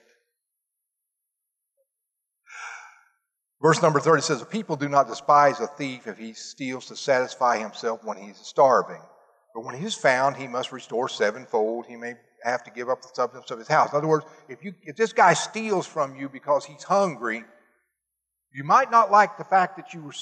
Verse 3.61 3.81
number 3.81 3.99
30 3.99 4.21
says, 4.21 4.39
The 4.39 4.45
People 4.45 4.77
do 4.77 4.87
not 4.87 5.07
despise 5.07 5.59
a 5.59 5.67
thief 5.67 6.07
if 6.07 6.17
he 6.17 6.33
steals 6.33 6.85
to 6.87 6.95
satisfy 6.95 7.57
himself 7.57 8.03
when 8.03 8.17
he's 8.17 8.37
starving. 8.37 9.01
But 9.53 9.65
when 9.65 9.75
he 9.75 9.85
is 9.85 9.95
found, 9.95 10.37
he 10.37 10.47
must 10.47 10.71
restore 10.71 11.09
sevenfold. 11.09 11.85
He 11.85 11.97
may 11.97 12.13
have 12.43 12.63
to 12.63 12.71
give 12.71 12.89
up 12.89 13.01
the 13.01 13.09
substance 13.13 13.51
of 13.51 13.59
his 13.59 13.67
house. 13.67 13.91
In 13.91 13.97
other 13.97 14.07
words, 14.07 14.25
if, 14.47 14.63
you, 14.63 14.73
if 14.83 14.95
this 14.95 15.11
guy 15.11 15.33
steals 15.33 15.85
from 15.85 16.15
you 16.15 16.29
because 16.29 16.63
he's 16.63 16.83
hungry, 16.83 17.43
you 18.53 18.63
might 18.63 18.91
not 18.91 19.11
like 19.11 19.37
the 19.37 19.43
fact 19.43 19.75
that 19.75 19.93
you 19.93 20.03
were, 20.03 20.13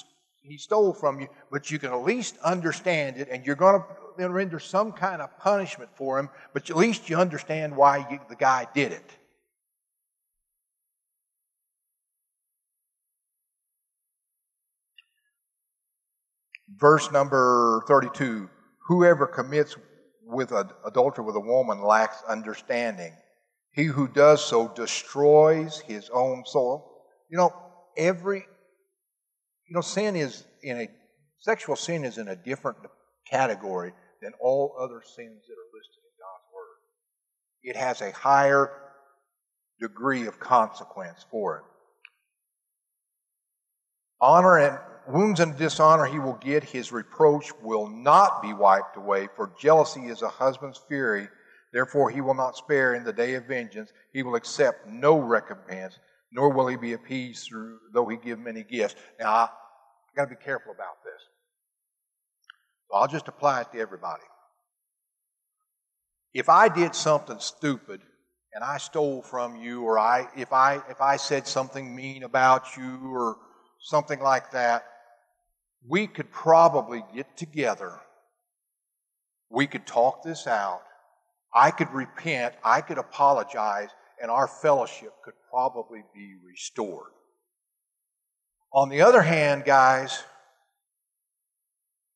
he 0.42 0.58
stole 0.58 0.94
from 0.94 1.20
you, 1.20 1.28
but 1.52 1.70
you 1.70 1.78
can 1.78 1.92
at 1.92 2.04
least 2.04 2.38
understand 2.44 3.18
it, 3.18 3.28
and 3.30 3.46
you're 3.46 3.56
going 3.56 3.82
to 4.18 4.30
render 4.30 4.60
some 4.60 4.92
kind 4.92 5.22
of 5.22 5.38
punishment 5.38 5.92
for 5.96 6.18
him, 6.18 6.30
but 6.54 6.70
at 6.70 6.76
least 6.76 7.10
you 7.10 7.18
understand 7.18 7.76
why 7.76 8.08
you, 8.10 8.20
the 8.30 8.36
guy 8.36 8.68
did 8.74 8.92
it. 8.92 9.17
Verse 16.80 17.12
number 17.12 17.84
32 17.88 18.50
Whoever 18.88 19.28
commits 19.28 19.76
with 20.24 20.52
adultery 20.86 21.26
with 21.26 21.36
a 21.36 21.42
woman 21.42 21.82
lacks 21.82 22.22
understanding. 22.28 23.14
He 23.72 23.86
who 23.86 24.08
does 24.08 24.44
so 24.44 24.70
destroys 24.70 25.80
his 25.80 26.10
own 26.10 26.44
soul. 26.46 27.06
You 27.30 27.38
know, 27.38 27.54
every, 27.98 28.40
you 28.40 29.76
know, 29.76 29.82
sin 29.82 30.16
is 30.16 30.46
in 30.64 30.78
a, 30.78 30.90
sexual 31.40 31.76
sin 31.76 32.04
is 32.06 32.18
in 32.18 32.30
a 32.30 32.36
different 32.36 32.78
category 33.30 33.94
than 34.22 34.32
all 34.42 34.76
other 34.80 35.02
sins 35.04 35.18
that 35.48 35.54
are 35.54 35.72
listed 35.74 36.04
in 36.04 36.16
God's 36.18 36.48
Word. 36.54 36.78
It 37.64 37.76
has 37.76 38.02
a 38.02 38.12
higher 38.12 38.72
degree 39.80 40.28
of 40.28 40.40
consequence 40.40 41.26
for 41.30 41.58
it. 41.58 41.64
Honor 44.20 44.58
and 44.58 44.80
wounds 45.08 45.40
and 45.40 45.58
dishonor 45.58 46.06
he 46.06 46.20
will 46.20 46.38
get, 46.42 46.64
his 46.64 46.92
reproach 46.92 47.52
will 47.62 47.88
not 47.88 48.42
be 48.42 48.54
wiped 48.54 48.98
away, 48.98 49.28
for 49.36 49.52
jealousy 49.60 50.08
is 50.08 50.22
a 50.22 50.30
husband's 50.30 50.82
fury. 50.88 51.28
Therefore, 51.74 52.10
he 52.10 52.22
will 52.22 52.34
not 52.34 52.58
spare 52.58 52.94
in 52.94 53.04
the 53.04 53.14
day 53.14 53.36
of 53.36 53.46
vengeance. 53.46 53.92
He 54.14 54.24
will 54.24 54.36
accept 54.36 54.88
no 54.88 55.20
recompense, 55.20 56.00
nor 56.32 56.50
will 56.50 56.68
he 56.68 56.78
be 56.78 56.94
appeased 56.94 57.48
through, 57.48 57.80
though 57.94 58.08
he 58.08 58.18
give 58.18 58.40
many 58.40 58.64
gifts. 58.64 58.96
Now, 59.20 59.32
I, 59.32 59.50
got 60.16 60.30
to 60.30 60.36
be 60.36 60.44
careful 60.44 60.72
about 60.72 61.04
this. 61.04 61.22
I'll 62.92 63.08
just 63.08 63.28
apply 63.28 63.62
it 63.62 63.72
to 63.74 63.80
everybody. 63.80 64.24
If 66.34 66.50
I 66.50 66.70
did 66.70 66.96
something 66.96 67.40
stupid 67.40 68.02
and 68.54 68.64
I 68.64 68.78
stole 68.78 69.22
from 69.22 69.58
you, 69.58 69.84
or 69.84 70.00
I, 70.00 70.28
if 70.36 70.54
I, 70.54 70.82
if 70.90 71.02
I 71.02 71.18
said 71.18 71.48
something 71.48 71.96
mean 71.96 72.24
about 72.24 72.78
you, 72.78 73.14
or 73.14 73.38
something 73.80 74.20
like 74.20 74.52
that, 74.52 74.86
we 75.86 76.08
could 76.08 76.32
probably 76.32 77.04
get 77.14 77.38
together. 77.38 78.00
We 79.50 79.68
could 79.68 79.86
talk 79.86 80.24
this 80.24 80.48
out. 80.48 80.82
I 81.54 81.72
could 81.72 81.92
repent. 81.94 82.56
I 82.64 82.82
could 82.82 82.98
apologize, 82.98 83.90
and 84.22 84.30
our 84.30 84.48
fellowship 84.48 85.14
could 85.24 85.34
probably 85.50 86.04
be 86.14 86.36
restored. 86.46 87.12
On 88.74 88.90
the 88.90 89.02
other 89.02 89.22
hand, 89.22 89.64
guys, 89.66 90.24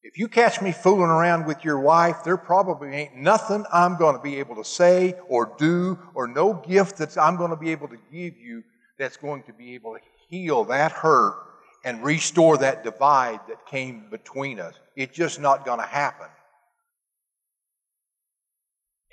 if 0.03 0.17
you 0.17 0.27
catch 0.27 0.61
me 0.61 0.71
fooling 0.71 1.09
around 1.09 1.45
with 1.45 1.63
your 1.63 1.79
wife, 1.79 2.23
there 2.23 2.37
probably 2.37 2.89
ain't 2.89 3.15
nothing 3.15 3.65
I'm 3.71 3.97
going 3.97 4.15
to 4.15 4.21
be 4.21 4.39
able 4.39 4.55
to 4.55 4.65
say 4.65 5.15
or 5.29 5.53
do 5.57 5.97
or 6.15 6.27
no 6.27 6.53
gift 6.53 6.97
that 6.97 7.17
I'm 7.17 7.37
going 7.37 7.51
to 7.51 7.55
be 7.55 7.71
able 7.71 7.87
to 7.87 7.97
give 8.11 8.37
you 8.37 8.63
that's 8.97 9.17
going 9.17 9.43
to 9.43 9.53
be 9.53 9.75
able 9.75 9.93
to 9.93 9.99
heal 10.27 10.65
that 10.65 10.91
hurt 10.91 11.50
and 11.83 12.03
restore 12.03 12.57
that 12.57 12.83
divide 12.83 13.39
that 13.47 13.65
came 13.65 14.09
between 14.09 14.59
us. 14.59 14.75
It's 14.95 15.15
just 15.15 15.39
not 15.39 15.65
going 15.65 15.79
to 15.79 15.85
happen. 15.85 16.27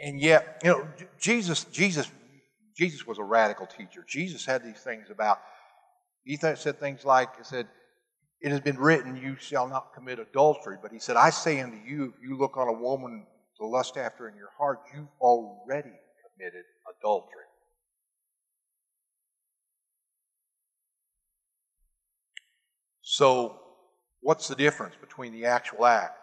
And 0.00 0.20
yet, 0.20 0.60
you 0.62 0.70
know, 0.70 0.88
Jesus, 1.18 1.64
Jesus, 1.64 2.10
Jesus 2.76 3.06
was 3.06 3.18
a 3.18 3.24
radical 3.24 3.66
teacher. 3.66 4.04
Jesus 4.06 4.46
had 4.46 4.62
these 4.62 4.78
things 4.78 5.10
about. 5.10 5.40
He 6.24 6.36
said 6.36 6.78
things 6.78 7.04
like, 7.04 7.36
"He 7.36 7.42
said, 7.42 7.66
it 8.40 8.50
has 8.52 8.60
been 8.60 8.78
written, 8.78 9.16
you 9.16 9.34
shall 9.36 9.66
not 9.66 9.94
commit 9.94 10.20
adultery." 10.20 10.76
But 10.80 10.92
he 10.92 11.00
said, 11.00 11.16
"I 11.16 11.30
say 11.30 11.60
unto 11.60 11.78
you, 11.78 12.14
if 12.16 12.22
you 12.22 12.36
look 12.36 12.56
on 12.56 12.68
a 12.68 12.72
woman 12.72 13.26
to 13.56 13.66
lust 13.66 13.96
after 13.96 14.28
in 14.28 14.36
your 14.36 14.50
heart, 14.56 14.80
you've 14.94 15.08
already 15.20 15.98
committed 16.22 16.64
adultery." 16.96 17.47
So, 23.18 23.56
what's 24.20 24.46
the 24.46 24.54
difference 24.54 24.94
between 24.94 25.32
the 25.32 25.46
actual 25.46 25.86
act? 25.86 26.16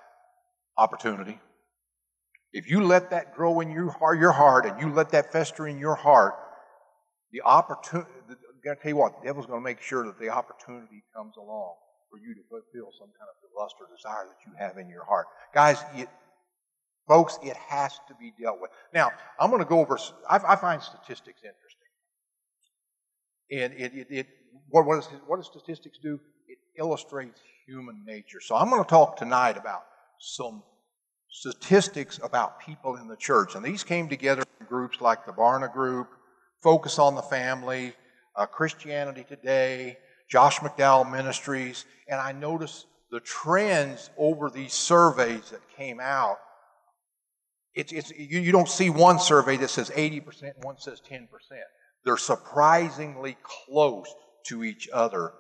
Opportunity. 0.78 1.42
If 2.54 2.70
you 2.70 2.86
let 2.86 3.10
that 3.10 3.36
grow 3.36 3.60
in 3.60 3.70
your 3.70 3.90
heart, 3.90 4.66
and 4.66 4.80
you 4.80 4.94
let 4.94 5.10
that 5.10 5.30
fester 5.30 5.68
in 5.68 5.78
your 5.78 5.96
heart, 5.96 6.36
the 7.34 7.42
opportunity, 7.42 8.10
I 8.30 8.36
gotta 8.64 8.80
tell 8.82 8.92
you 8.92 8.96
what, 8.96 9.20
the 9.20 9.28
devil's 9.28 9.46
gonna 9.46 9.60
make 9.60 9.82
sure 9.82 10.06
that 10.06 10.18
the 10.18 10.30
opportunity 10.30 11.04
comes 11.14 11.36
along 11.36 11.76
for 12.10 12.18
you 12.18 12.34
to 12.34 12.42
fulfill 12.48 12.94
some 12.98 13.10
kind 13.10 13.28
of 13.28 13.36
lust 13.60 13.76
or 13.82 13.94
desire 13.94 14.30
that 14.30 14.50
you 14.50 14.54
have 14.58 14.78
in 14.78 14.88
your 14.88 15.04
heart. 15.04 15.26
Guys, 15.54 15.84
it, 15.96 16.08
folks, 17.10 17.38
it 17.44 17.58
has 17.58 18.00
to 18.08 18.16
be 18.18 18.32
dealt 18.42 18.62
with. 18.62 18.72
Now, 18.94 19.12
I'm 19.38 19.52
gonna 19.52 19.66
go 19.66 19.82
over, 19.82 20.00
I, 20.30 20.40
I 20.48 20.56
find 20.56 20.82
statistics 20.82 21.42
interesting. 21.44 21.90
And 23.52 23.74
it, 23.74 23.94
it, 23.94 24.08
it 24.10 24.28
what, 24.70 24.86
what, 24.86 25.00
is, 25.00 25.10
what 25.28 25.36
does 25.36 25.48
statistics 25.48 25.98
do? 26.02 26.22
Illustrates 26.78 27.40
human 27.66 28.04
nature. 28.06 28.40
So 28.40 28.56
I'm 28.56 28.70
going 28.70 28.84
to 28.84 28.90
talk 28.90 29.18
tonight 29.18 29.58
about 29.58 29.86
some 30.20 30.64
statistics 31.30 32.20
about 32.24 32.60
people 32.60 32.96
in 32.96 33.08
the 33.08 33.16
church. 33.18 33.56
And 33.56 33.66
these 33.66 33.84
came 33.84 34.08
together 34.08 34.44
in 34.60 34.66
groups 34.68 35.02
like 35.02 35.26
the 35.26 35.34
Barna 35.34 35.72
Group, 35.72 36.10
Focus 36.62 36.98
on 37.00 37.16
the 37.16 37.22
Family, 37.22 37.94
uh, 38.36 38.46
Christianity 38.46 39.26
Today, 39.28 39.98
Josh 40.30 40.60
McDowell 40.60 41.12
Ministries, 41.12 41.86
and 42.08 42.20
I 42.20 42.32
noticed 42.32 42.88
the 43.12 43.20
trends 43.20 44.10
over 44.18 44.50
these 44.50 44.74
surveys 44.74 45.52
that 45.52 45.62
came 45.76 46.00
out. 46.00 46.38
It's, 47.74 47.92
it's, 47.92 48.12
you, 48.12 48.40
you 48.40 48.52
don't 48.52 48.70
see 48.70 48.90
one 48.90 49.20
survey 49.20 49.58
that 49.58 49.70
says 49.70 49.90
80% 49.90 50.42
and 50.44 50.64
one 50.64 50.80
says 50.80 51.02
10%. 51.10 51.28
They're 52.04 52.18
surprisingly 52.18 53.38
close 53.44 54.14
to 54.46 54.64
each 54.64 54.88
other 54.94 55.34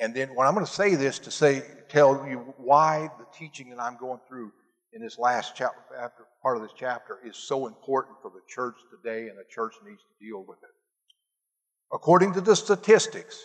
and 0.00 0.14
then 0.14 0.34
when 0.34 0.46
I'm 0.46 0.54
going 0.54 0.66
to 0.66 0.72
say 0.72 0.94
this 0.94 1.18
to 1.20 1.30
say, 1.30 1.62
tell 1.90 2.26
you 2.26 2.38
why 2.56 3.10
the 3.18 3.26
teaching 3.36 3.68
that 3.70 3.80
I'm 3.80 3.98
going 3.98 4.20
through 4.26 4.50
in 4.92 5.02
this 5.02 5.18
last 5.18 5.52
chapter, 5.54 5.94
after 5.96 6.24
part 6.42 6.56
of 6.56 6.62
this 6.62 6.72
chapter 6.76 7.18
is 7.24 7.36
so 7.36 7.66
important 7.66 8.16
for 8.22 8.30
the 8.30 8.40
church 8.48 8.76
today 8.90 9.28
and 9.28 9.38
the 9.38 9.44
church 9.48 9.74
needs 9.86 10.00
to 10.00 10.24
deal 10.24 10.42
with 10.48 10.58
it. 10.62 10.70
According 11.92 12.32
to 12.34 12.40
the 12.40 12.56
statistics, 12.56 13.44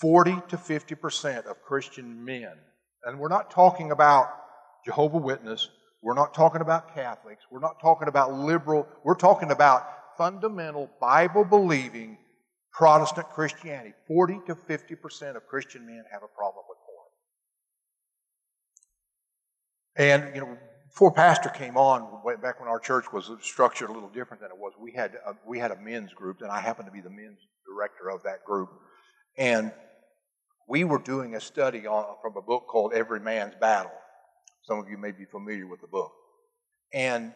40 0.00 0.36
to 0.48 0.56
50% 0.56 1.46
of 1.46 1.62
Christian 1.62 2.24
men, 2.24 2.52
and 3.04 3.18
we're 3.18 3.28
not 3.28 3.50
talking 3.50 3.90
about 3.90 4.28
Jehovah 4.84 5.18
Witness, 5.18 5.68
we're 6.00 6.14
not 6.14 6.32
talking 6.32 6.60
about 6.60 6.94
Catholics, 6.94 7.44
we're 7.50 7.60
not 7.60 7.80
talking 7.80 8.08
about 8.08 8.32
liberal, 8.32 8.86
we're 9.04 9.14
talking 9.14 9.50
about 9.50 10.16
fundamental 10.16 10.90
Bible 11.00 11.44
believing 11.44 12.18
Protestant 12.72 13.28
Christianity, 13.28 13.92
40 14.08 14.40
to 14.46 14.54
50% 14.54 15.36
of 15.36 15.46
Christian 15.46 15.86
men 15.86 16.04
have 16.10 16.22
a 16.22 16.28
problem 16.28 16.64
with 16.68 16.78
porn. 19.96 20.24
And, 20.24 20.34
you 20.34 20.40
know, 20.40 20.58
before 20.88 21.12
Pastor 21.12 21.50
came 21.50 21.76
on, 21.76 22.22
back 22.40 22.60
when 22.60 22.68
our 22.68 22.78
church 22.78 23.12
was 23.12 23.30
structured 23.40 23.90
a 23.90 23.92
little 23.92 24.08
different 24.08 24.42
than 24.42 24.50
it 24.50 24.56
was, 24.56 24.72
we 24.80 24.92
had 24.92 25.14
a, 25.26 25.34
we 25.46 25.58
had 25.58 25.70
a 25.70 25.76
men's 25.76 26.12
group, 26.14 26.40
and 26.40 26.50
I 26.50 26.60
happened 26.60 26.86
to 26.86 26.92
be 26.92 27.00
the 27.00 27.10
men's 27.10 27.38
director 27.66 28.10
of 28.10 28.22
that 28.24 28.44
group. 28.44 28.70
And 29.36 29.72
we 30.68 30.84
were 30.84 30.98
doing 30.98 31.34
a 31.34 31.40
study 31.40 31.86
on, 31.86 32.16
from 32.22 32.36
a 32.36 32.42
book 32.42 32.66
called 32.68 32.92
Every 32.94 33.20
Man's 33.20 33.54
Battle. 33.60 33.92
Some 34.62 34.78
of 34.78 34.88
you 34.88 34.96
may 34.96 35.12
be 35.12 35.24
familiar 35.24 35.66
with 35.66 35.80
the 35.80 35.88
book. 35.88 36.12
And 36.94 37.32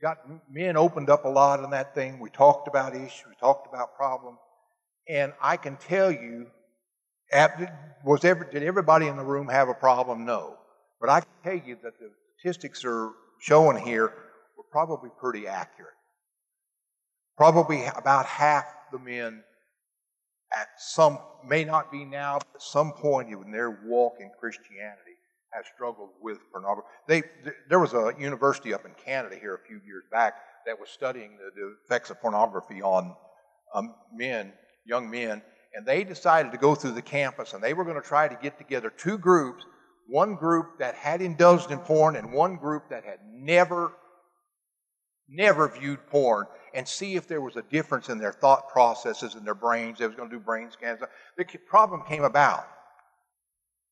got 0.00 0.18
men 0.50 0.76
opened 0.76 1.10
up 1.10 1.24
a 1.24 1.28
lot 1.28 1.62
in 1.64 1.70
that 1.70 1.94
thing. 1.94 2.18
We 2.18 2.30
talked 2.30 2.68
about 2.68 2.94
issues, 2.94 3.24
we 3.28 3.34
talked 3.40 3.66
about 3.66 3.96
problems. 3.96 4.38
And 5.08 5.32
I 5.40 5.56
can 5.56 5.76
tell 5.76 6.10
you, 6.10 6.46
was 8.04 8.24
ever, 8.24 8.44
did 8.44 8.62
everybody 8.62 9.06
in 9.06 9.16
the 9.16 9.24
room 9.24 9.48
have 9.48 9.68
a 9.68 9.74
problem? 9.74 10.24
No. 10.24 10.56
But 11.00 11.10
I 11.10 11.20
can 11.20 11.28
tell 11.42 11.68
you 11.68 11.76
that 11.82 11.98
the 11.98 12.10
statistics 12.38 12.84
are 12.84 13.10
showing 13.40 13.84
here 13.84 14.12
were 14.56 14.64
probably 14.70 15.10
pretty 15.20 15.46
accurate. 15.46 15.92
Probably 17.36 17.84
about 17.84 18.26
half 18.26 18.64
the 18.92 18.98
men 18.98 19.42
at 20.56 20.68
some, 20.78 21.18
may 21.44 21.64
not 21.64 21.90
be 21.90 22.04
now, 22.04 22.38
but 22.38 22.56
at 22.56 22.62
some 22.62 22.92
point 22.92 23.28
in 23.28 23.50
their 23.50 23.70
walk 23.84 24.14
in 24.20 24.30
Christianity 24.38 25.16
have 25.52 25.64
struggled 25.74 26.10
with 26.20 26.38
pornography. 26.52 26.88
They, 27.08 27.22
there 27.68 27.78
was 27.78 27.92
a 27.92 28.12
university 28.18 28.72
up 28.72 28.84
in 28.84 28.92
Canada 29.04 29.36
here 29.40 29.54
a 29.54 29.66
few 29.66 29.80
years 29.84 30.04
back 30.10 30.34
that 30.66 30.78
was 30.78 30.88
studying 30.90 31.36
the, 31.36 31.50
the 31.54 31.76
effects 31.84 32.10
of 32.10 32.20
pornography 32.20 32.82
on 32.82 33.14
um, 33.74 33.94
men, 34.12 34.52
young 34.84 35.10
men, 35.10 35.42
and 35.74 35.86
they 35.86 36.04
decided 36.04 36.52
to 36.52 36.58
go 36.58 36.74
through 36.74 36.92
the 36.92 37.02
campus 37.02 37.52
and 37.52 37.62
they 37.62 37.74
were 37.74 37.84
going 37.84 38.00
to 38.00 38.06
try 38.06 38.28
to 38.28 38.38
get 38.40 38.58
together 38.58 38.90
two 38.90 39.18
groups 39.18 39.64
one 40.06 40.34
group 40.34 40.78
that 40.78 40.94
had 40.94 41.22
indulged 41.22 41.70
in 41.70 41.78
porn 41.78 42.16
and 42.16 42.32
one 42.32 42.56
group 42.56 42.88
that 42.90 43.04
had 43.04 43.20
never, 43.32 43.92
never 45.28 45.68
viewed 45.68 46.06
porn 46.08 46.46
and 46.74 46.86
see 46.86 47.16
if 47.16 47.26
there 47.26 47.40
was 47.40 47.56
a 47.56 47.62
difference 47.62 48.08
in 48.08 48.18
their 48.18 48.32
thought 48.32 48.68
processes 48.68 49.34
in 49.34 49.44
their 49.44 49.54
brains. 49.54 49.98
They 49.98 50.06
was 50.06 50.16
going 50.16 50.28
to 50.28 50.36
do 50.36 50.40
brain 50.40 50.70
scans. 50.70 51.00
The 51.38 51.44
problem 51.66 52.02
came 52.06 52.24
about. 52.24 52.66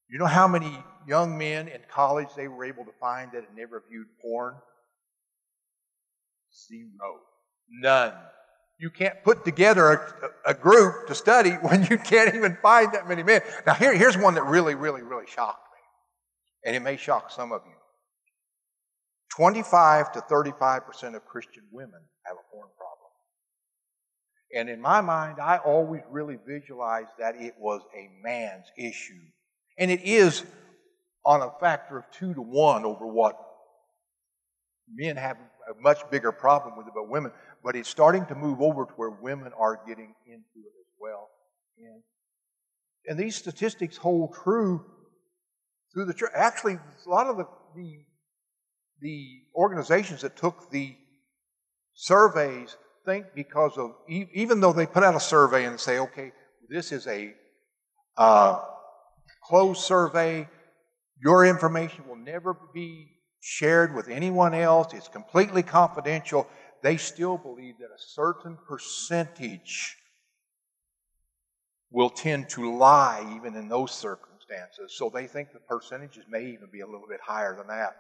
You 0.09 0.19
know 0.19 0.27
how 0.27 0.47
many 0.47 0.85
young 1.07 1.39
men 1.39 1.69
in 1.69 1.81
college 1.89 2.29
they 2.37 2.49
were 2.49 2.65
able 2.65 2.85
to 2.85 2.93
find 3.01 3.33
that 3.33 3.45
had 3.45 3.57
never 3.57 3.83
viewed 3.89 4.09
porn? 4.21 4.55
Zero. 6.69 7.21
None. 7.71 8.13
You 8.83 8.91
can't 8.91 9.23
put 9.23 9.45
together 9.45 9.93
a, 9.93 10.51
a, 10.51 10.55
group 10.55 11.07
to 11.07 11.15
study 11.15 11.51
when 11.63 11.87
you 11.89 11.97
can't 11.97 12.35
even 12.35 12.59
find 12.61 12.93
that 12.95 13.09
many 13.09 13.23
men. 13.23 13.41
Now, 13.65 13.75
here, 13.75 13.95
here's 13.97 14.19
one 14.19 14.35
that 14.35 14.45
really, 14.45 14.75
really, 14.75 15.03
really 15.03 15.27
shocked 15.29 15.69
me, 15.73 15.79
and 16.67 16.75
it 16.75 16.81
may 16.81 16.97
shock 16.97 17.31
some 17.31 17.53
of 17.53 17.61
you. 17.65 17.77
25 19.37 20.11
to 20.15 20.21
35% 20.23 21.15
of 21.15 21.25
Christian 21.25 21.63
women 21.71 22.01
have 22.27 22.37
a 22.37 22.53
porn 22.53 22.69
problem. 22.77 23.13
And 24.53 24.69
in 24.69 24.81
my 24.81 25.01
mind, 25.01 25.39
I 25.41 25.59
always 25.59 26.03
really 26.11 26.39
visualized 26.45 27.13
that 27.21 27.37
it 27.37 27.55
was 27.61 27.83
a 27.97 28.11
man's 28.21 28.67
issue. 28.77 29.23
And 29.79 29.93
it 29.93 30.03
is 30.03 30.45
on 31.25 31.41
a 31.41 31.53
factor 31.61 31.99
of 31.99 32.05
two 32.11 32.35
to 32.35 32.43
one 32.43 32.85
over 32.85 33.07
what 33.07 33.39
men 34.93 35.17
have 35.17 35.37
a 35.71 35.81
much 35.81 35.99
bigger 36.11 36.33
problem 36.33 36.77
with 36.77 36.87
it, 36.87 36.93
but 36.95 37.09
women. 37.09 37.33
But 37.65 37.77
it's 37.77 37.89
starting 37.89 38.27
to 38.27 38.35
move 38.35 38.61
over 38.61 38.85
to 38.85 38.93
where 38.93 39.11
women 39.11 39.53
are 39.59 39.81
getting 39.87 40.15
into 40.27 40.37
it 40.57 40.75
as 40.81 40.93
well. 41.01 41.31
And, 41.79 42.03
and 43.07 43.19
these 43.19 43.37
statistics 43.37 43.97
hold 43.97 44.35
true 44.35 44.85
through 45.93 46.07
the 46.07 46.15
church. 46.15 46.33
Actually, 46.35 46.75
a 46.75 47.09
lot 47.09 47.27
of 47.27 47.37
the, 47.37 47.47
the, 47.77 48.05
the 49.01 49.27
organizations 49.55 50.23
that 50.23 50.37
took 50.37 50.71
the 50.71 50.97
surveys 51.95 52.77
think 53.05 53.27
because 53.35 53.77
of, 53.77 53.95
even 54.09 54.61
though 54.61 54.73
they 54.73 54.87
put 54.87 55.03
out 55.03 55.15
a 55.15 55.21
survey 55.21 55.65
and 55.65 55.79
say, 55.79 55.99
okay, 55.99 56.33
this 56.69 56.93
is 56.93 57.07
a 57.07 57.35
uh, 58.17 58.61
closed 59.45 59.81
survey, 59.81 60.49
your 61.23 61.45
information 61.45 62.07
will 62.09 62.17
never 62.17 62.57
be 62.75 63.12
shared 63.43 63.93
with 63.93 64.09
anyone 64.09 64.55
else, 64.55 64.95
it's 64.95 65.09
completely 65.09 65.65
confidential, 65.65 66.49
they 66.81 66.97
still 66.97 67.37
believe 67.37 67.75
that 67.79 67.87
a 67.87 67.99
certain 67.99 68.57
percentage 68.69 69.97
will 71.91 72.09
tend 72.09 72.49
to 72.49 72.75
lie 72.77 73.37
even 73.37 73.57
in 73.57 73.69
those 73.69 73.91
circumstances 73.91 74.33
so 74.97 75.11
they 75.13 75.27
think 75.27 75.53
the 75.53 75.59
percentages 75.59 76.25
may 76.29 76.47
even 76.47 76.69
be 76.73 76.81
a 76.81 76.87
little 76.87 77.09
bit 77.09 77.21
higher 77.21 77.57
than 77.57 77.67
that. 77.67 77.97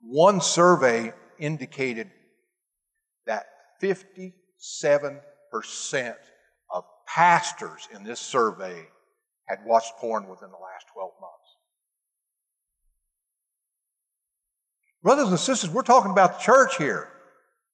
One 0.00 0.40
survey 0.40 1.12
indicated 1.38 2.10
that 3.26 3.44
57% 3.82 4.32
of 6.70 6.84
pastors 7.06 7.88
in 7.94 8.04
this 8.04 8.20
survey 8.20 8.88
had 9.46 9.58
watched 9.66 9.96
porn 9.98 10.28
within 10.28 10.50
the 10.50 10.56
last 10.56 10.86
12 10.94 11.10
months. 11.20 11.41
Brothers 15.02 15.28
and 15.28 15.38
sisters, 15.38 15.70
we're 15.70 15.82
talking 15.82 16.12
about 16.12 16.38
the 16.38 16.44
church 16.44 16.76
here. 16.76 17.08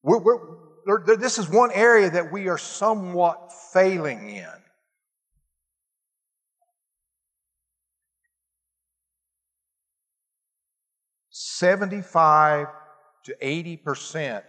We're, 0.03 0.19
we're, 0.19 1.17
this 1.17 1.39
is 1.39 1.49
one 1.49 1.71
area 1.73 2.11
that 2.11 2.33
we 2.33 2.49
are 2.49 2.57
somewhat 2.57 3.53
failing 3.73 4.31
in. 4.31 4.47
75 11.31 12.69
to 13.25 13.37
80% 13.43 14.43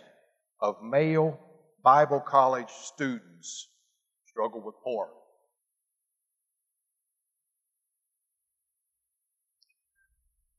of 0.61 0.81
male 0.83 1.39
Bible 1.83 2.19
college 2.19 2.69
students 2.69 3.67
struggle 4.25 4.61
with 4.61 4.75
porn. 4.83 5.09
Do 5.09 5.15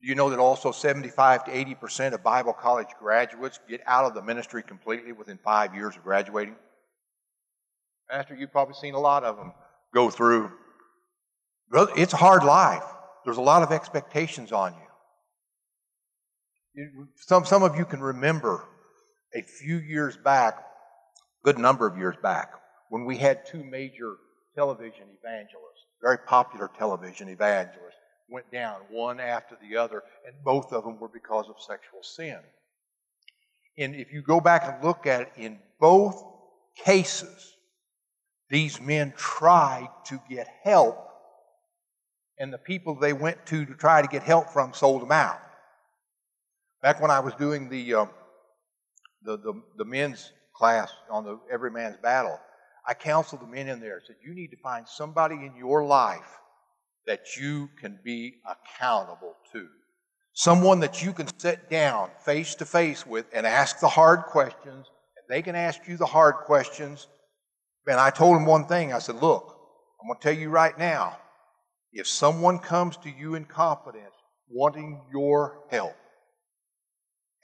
you 0.01 0.15
know 0.15 0.31
that 0.31 0.39
also 0.39 0.73
75 0.73 1.45
to 1.45 1.51
80% 1.51 2.15
of 2.15 2.23
Bible 2.23 2.53
college 2.53 2.89
graduates 2.99 3.61
get 3.69 3.83
out 3.87 4.07
of 4.07 4.15
the 4.15 4.23
ministry 4.23 4.63
completely 4.63 5.13
within 5.13 5.39
five 5.45 5.75
years 5.75 5.97
of 5.97 6.03
graduating? 6.03 6.57
Pastor, 8.11 8.35
you've 8.35 8.51
probably 8.51 8.75
seen 8.75 8.95
a 8.95 9.01
lot 9.01 9.25
of 9.25 9.37
them 9.37 9.53
go 9.95 10.11
through. 10.11 10.51
It's 11.73 12.13
a 12.13 12.17
hard 12.17 12.45
life. 12.45 12.83
There's 13.25 13.37
a 13.37 13.43
lot 13.43 13.63
of 13.63 13.71
expectations 13.71 14.53
on 14.53 14.75
you. 16.77 17.07
Some, 17.17 17.45
some 17.45 17.63
of 17.63 17.77
you 17.77 17.85
can 17.85 18.01
remember 18.01 18.65
a 19.35 19.43
few 19.43 19.77
years 19.77 20.17
back, 20.17 20.59
a 20.59 21.45
good 21.45 21.59
number 21.59 21.87
of 21.87 21.99
years 21.99 22.17
back, 22.23 22.53
when 22.89 23.05
we 23.05 23.17
had 23.17 23.47
two 23.47 23.63
major 23.63 24.17
television 24.55 25.05
evangelists, 25.23 25.85
very 26.03 26.19
popular 26.19 26.71
television 26.77 27.29
evangelists, 27.29 27.90
went 28.31 28.51
down 28.51 28.81
one 28.91 29.21
after 29.21 29.57
the 29.61 29.77
other, 29.77 30.03
and 30.27 30.35
both 30.45 30.73
of 30.73 30.85
them 30.85 30.99
were 30.99 31.09
because 31.09 31.49
of 31.49 31.57
sexual 31.61 32.03
sin. 32.03 32.39
And 33.79 33.95
if 33.95 34.13
you 34.13 34.23
go 34.23 34.41
back 34.41 34.65
and 34.65 34.85
look 34.85 35.07
at 35.07 35.23
it, 35.23 35.33
in 35.37 35.59
both 35.79 36.23
cases, 36.77 37.57
these 38.49 38.81
men 38.81 39.13
tried 39.17 39.89
to 40.07 40.21
get 40.29 40.49
help, 40.63 41.09
and 42.39 42.53
the 42.53 42.59
people 42.59 42.95
they 42.95 43.13
went 43.13 43.47
to 43.47 43.65
to 43.65 43.75
try 43.75 44.03
to 44.03 44.09
get 44.09 44.23
help 44.23 44.51
from 44.51 44.73
sold 44.75 45.03
them 45.03 45.13
out. 45.13 45.41
Back 46.83 47.01
when 47.01 47.11
I 47.11 47.21
was 47.21 47.35
doing 47.35 47.69
the, 47.69 47.95
uh, 47.95 48.07
the, 49.23 49.37
the, 49.37 49.63
the, 49.77 49.85
men's 49.85 50.33
class 50.55 50.91
on 51.11 51.25
the 51.25 51.39
Every 51.53 51.71
Man's 51.71 51.99
Battle, 51.99 52.41
I 52.87 52.95
counseled 52.95 53.43
the 53.43 53.47
men 53.47 53.69
in 53.69 53.81
there. 53.81 54.01
said, 54.07 54.17
You 54.25 54.35
need 54.35 54.49
to 54.49 54.57
find 54.57 54.89
somebody 54.89 55.35
in 55.35 55.55
your 55.57 55.85
life 55.85 56.39
that 57.07 57.37
you 57.37 57.69
can 57.81 57.99
be 58.05 58.35
accountable 58.47 59.35
to. 59.53 59.67
Someone 60.33 60.81
that 60.81 61.03
you 61.05 61.13
can 61.13 61.27
sit 61.39 61.69
down 61.69 62.11
face 62.25 62.55
to 62.57 62.65
face 62.65 63.07
with 63.07 63.27
and 63.33 63.47
ask 63.47 63.81
the 63.81 63.89
hard 63.89 64.23
questions, 64.25 64.87
and 64.87 65.25
they 65.29 65.43
can 65.43 65.57
ask 65.57 65.87
you 65.89 65.97
the 65.97 66.07
hard 66.07 66.37
questions. 66.47 67.09
And 67.87 67.99
I 67.99 68.11
told 68.11 68.37
them 68.37 68.47
one 68.47 68.67
thing 68.67 68.93
I 68.93 69.01
said, 69.01 69.17
Look, 69.17 69.57
I'm 70.01 70.09
going 70.09 70.19
to 70.19 70.23
tell 70.23 70.39
you 70.39 70.51
right 70.51 70.79
now 70.79 71.19
if 71.93 72.07
someone 72.07 72.59
comes 72.59 72.97
to 72.99 73.11
you 73.11 73.35
in 73.35 73.45
confidence 73.45 74.15
wanting 74.49 75.01
your 75.13 75.65
help, 75.71 75.95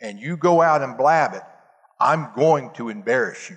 and 0.00 0.18
you 0.18 0.36
go 0.36 0.60
out 0.60 0.82
and 0.82 0.96
blab 0.98 1.34
it, 1.34 1.42
I'm 1.98 2.32
going 2.34 2.70
to 2.74 2.88
embarrass 2.88 3.48
you. 3.48 3.56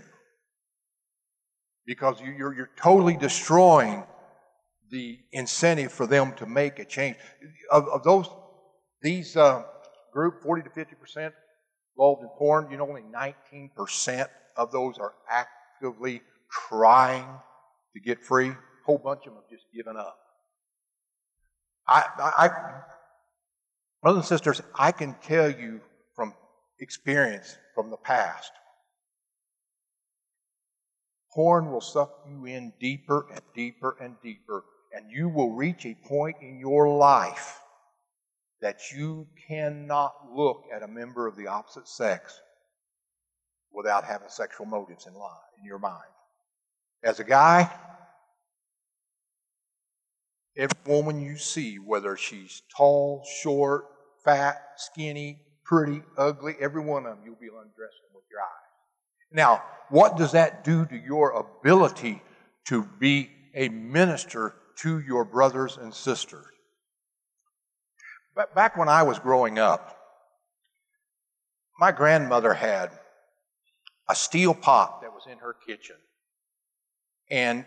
Because 1.86 2.22
you're, 2.22 2.54
you're 2.54 2.70
totally 2.78 3.18
destroying 3.18 4.04
the 4.92 5.20
incentive 5.32 5.92
for 5.92 6.08
them 6.08 6.34
to 6.38 6.46
make 6.46 6.80
a 6.80 6.86
change. 6.86 7.18
Of, 7.72 7.88
of 7.90 8.04
those, 8.04 8.28
these 9.02 9.36
uh, 9.38 9.64
group, 10.12 10.42
40 10.42 10.64
to 10.64 10.70
50% 10.70 11.32
involved 11.96 12.24
in 12.24 12.30
porn, 12.38 12.70
you 12.72 12.78
know, 12.78 12.88
only 12.88 13.04
19% 13.04 14.28
of 14.58 14.72
those 14.72 14.98
are 14.98 15.14
actively 15.30 16.22
trying 16.70 17.28
to 17.94 18.00
get 18.00 18.24
free. 18.24 18.50
A 18.50 18.58
whole 18.86 18.98
bunch 18.98 19.22
of 19.28 19.34
them 19.34 19.42
have 19.42 19.50
just 19.50 19.66
given 19.74 19.98
up. 19.98 20.18
I, 21.88 22.04
I, 22.20 22.50
Brothers 24.02 24.20
and 24.20 24.28
sisters, 24.28 24.62
I 24.76 24.92
can 24.94 25.16
tell 25.22 25.50
you 25.50 25.82
from 26.16 26.34
experience 26.80 27.58
from 27.76 27.90
the 27.90 27.98
past, 27.98 28.52
porn 31.34 31.70
will 31.70 31.82
suck 31.82 32.12
you 32.30 32.46
in 32.46 32.72
deeper 32.80 33.28
and 33.34 33.42
deeper 33.54 33.98
and 34.00 34.16
deeper, 34.24 34.64
and 34.92 35.12
you 35.12 35.30
will 35.30 35.52
reach 35.52 35.86
a 35.86 35.96
point 36.08 36.38
in 36.42 36.60
your 36.60 36.90
life 36.90 37.60
that 38.62 38.80
you 38.94 39.28
cannot 39.48 40.14
look 40.34 40.64
at 40.74 40.84
a 40.84 40.88
member 40.88 41.28
of 41.28 41.36
the 41.36 41.48
opposite 41.48 41.88
sex 41.88 42.40
without 43.72 44.04
having 44.04 44.30
sexual 44.30 44.66
motives 44.66 45.08
in, 45.08 45.14
line, 45.14 45.32
in 45.60 45.66
your 45.66 45.80
mind. 45.80 46.04
As 47.04 47.20
a 47.20 47.24
guy, 47.24 47.72
every 50.58 50.78
woman 50.86 51.22
you 51.22 51.38
see, 51.38 51.78
whether 51.78 52.18
she's 52.18 52.64
tall, 52.76 53.26
short, 53.42 53.86
fat, 54.26 54.62
skinny, 54.76 55.40
pretty, 55.64 56.02
ugly, 56.18 56.56
every 56.60 56.84
one 56.84 57.06
of 57.06 57.16
them, 57.16 57.20
you'll 57.24 57.36
be 57.36 57.48
undressing 57.48 58.10
with 58.14 58.26
your 58.30 58.42
eyes. 58.42 58.70
Now, 59.32 59.64
what 59.90 60.18
does 60.18 60.34
that 60.34 60.64
do 60.64 60.86
to 60.86 60.98
your 60.98 61.32
ability 61.32 62.22
to 62.66 62.84
be 63.00 63.30
a 63.56 63.70
minister 63.70 64.56
to 64.82 65.00
your 65.00 65.26
brothers 65.26 65.78
and 65.78 65.94
sisters? 65.94 66.46
But 68.36 68.56
back 68.56 68.78
when 68.78 68.90
I 68.90 69.04
was 69.04 69.20
growing 69.20 69.60
up, 69.60 69.98
my 71.80 71.92
grandmother 71.92 72.54
had 72.54 72.92
a 74.10 74.16
steel 74.16 74.54
pot 74.54 75.02
that 75.02 75.14
was 75.14 75.24
in 75.32 75.38
her 75.40 75.56
kitchen. 75.66 75.96
And 77.30 77.66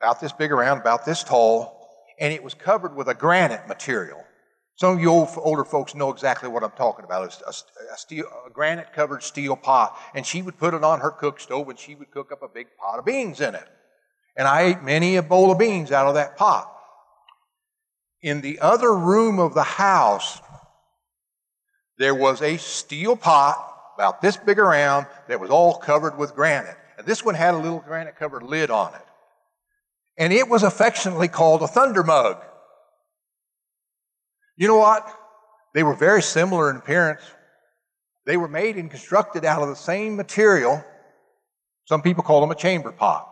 about 0.00 0.20
this 0.20 0.32
big 0.32 0.52
around, 0.52 0.78
about 0.78 1.04
this 1.04 1.22
tall, 1.22 1.88
and 2.18 2.32
it 2.32 2.42
was 2.42 2.54
covered 2.54 2.96
with 2.96 3.08
a 3.08 3.14
granite 3.14 3.68
material. 3.68 4.22
Some 4.76 4.94
of 4.94 5.00
you 5.00 5.08
old, 5.08 5.30
older 5.36 5.64
folks 5.64 5.94
know 5.94 6.10
exactly 6.10 6.48
what 6.48 6.62
I'm 6.62 6.70
talking 6.72 7.04
about. 7.04 7.24
It's 7.24 7.40
a, 7.40 7.94
a, 7.94 7.96
steel, 7.96 8.26
a 8.46 8.50
granite 8.50 8.92
covered 8.92 9.22
steel 9.22 9.56
pot. 9.56 9.98
And 10.14 10.26
she 10.26 10.42
would 10.42 10.58
put 10.58 10.74
it 10.74 10.84
on 10.84 11.00
her 11.00 11.10
cook 11.10 11.40
stove 11.40 11.68
and 11.68 11.78
she 11.78 11.94
would 11.94 12.10
cook 12.10 12.30
up 12.30 12.42
a 12.42 12.48
big 12.48 12.66
pot 12.78 12.98
of 12.98 13.04
beans 13.04 13.40
in 13.40 13.54
it. 13.54 13.66
And 14.36 14.46
I 14.46 14.62
ate 14.62 14.82
many 14.82 15.16
a 15.16 15.22
bowl 15.22 15.50
of 15.50 15.58
beans 15.58 15.92
out 15.92 16.06
of 16.06 16.14
that 16.14 16.36
pot. 16.36 16.72
In 18.22 18.40
the 18.40 18.60
other 18.60 18.94
room 18.94 19.38
of 19.38 19.54
the 19.54 19.62
house, 19.62 20.40
there 21.98 22.14
was 22.14 22.42
a 22.42 22.56
steel 22.58 23.16
pot 23.16 23.56
about 23.94 24.20
this 24.20 24.36
big 24.36 24.58
around 24.58 25.06
that 25.28 25.40
was 25.40 25.50
all 25.50 25.74
covered 25.74 26.18
with 26.18 26.34
granite. 26.34 26.76
And 26.98 27.06
this 27.06 27.24
one 27.24 27.34
had 27.34 27.54
a 27.54 27.58
little 27.58 27.80
granite 27.80 28.16
covered 28.16 28.42
lid 28.42 28.70
on 28.70 28.94
it. 28.94 29.00
And 30.18 30.32
it 30.32 30.48
was 30.48 30.62
affectionately 30.62 31.28
called 31.28 31.62
a 31.62 31.66
thunder 31.66 32.02
mug. 32.02 32.42
You 34.56 34.68
know 34.68 34.78
what? 34.78 35.06
They 35.74 35.82
were 35.82 35.94
very 35.94 36.22
similar 36.22 36.70
in 36.70 36.76
appearance. 36.76 37.22
They 38.24 38.36
were 38.36 38.48
made 38.48 38.76
and 38.76 38.90
constructed 38.90 39.44
out 39.44 39.62
of 39.62 39.68
the 39.68 39.76
same 39.76 40.16
material. 40.16 40.82
Some 41.84 42.02
people 42.02 42.24
call 42.24 42.40
them 42.40 42.50
a 42.50 42.54
chamber 42.54 42.92
pot. 42.92 43.30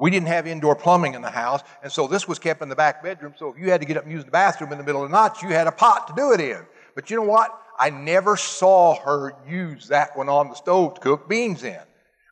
We 0.00 0.10
didn't 0.10 0.28
have 0.28 0.46
indoor 0.46 0.74
plumbing 0.74 1.14
in 1.14 1.22
the 1.22 1.30
house, 1.30 1.60
and 1.82 1.92
so 1.92 2.06
this 2.06 2.26
was 2.26 2.38
kept 2.38 2.62
in 2.62 2.68
the 2.68 2.76
back 2.76 3.02
bedroom. 3.02 3.34
So 3.36 3.48
if 3.48 3.58
you 3.58 3.70
had 3.70 3.80
to 3.82 3.86
get 3.86 3.96
up 3.96 4.04
and 4.04 4.12
use 4.12 4.24
the 4.24 4.30
bathroom 4.30 4.72
in 4.72 4.78
the 4.78 4.84
middle 4.84 5.04
of 5.04 5.10
the 5.10 5.16
night, 5.16 5.42
you 5.42 5.48
had 5.50 5.66
a 5.66 5.72
pot 5.72 6.08
to 6.08 6.14
do 6.16 6.32
it 6.32 6.40
in. 6.40 6.64
But 6.94 7.10
you 7.10 7.16
know 7.16 7.22
what? 7.22 7.56
I 7.78 7.90
never 7.90 8.36
saw 8.36 8.98
her 9.02 9.34
use 9.46 9.88
that 9.88 10.16
one 10.16 10.28
on 10.28 10.48
the 10.48 10.54
stove 10.54 10.94
to 10.94 11.00
cook 11.00 11.28
beans 11.28 11.62
in. 11.62 11.78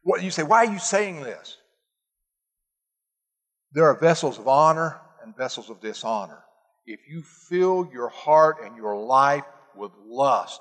What 0.02 0.22
you 0.22 0.30
say, 0.30 0.42
why 0.42 0.64
are 0.64 0.72
you 0.72 0.78
saying 0.78 1.22
this? 1.22 1.58
There 3.72 3.84
are 3.84 3.98
vessels 3.98 4.38
of 4.38 4.48
honor 4.48 5.00
and 5.22 5.36
vessels 5.36 5.68
of 5.68 5.80
dishonor 5.80 6.42
if 6.88 7.00
you 7.06 7.22
fill 7.22 7.88
your 7.92 8.08
heart 8.08 8.56
and 8.64 8.76
your 8.76 8.96
life 8.96 9.44
with 9.76 9.92
lust, 10.06 10.60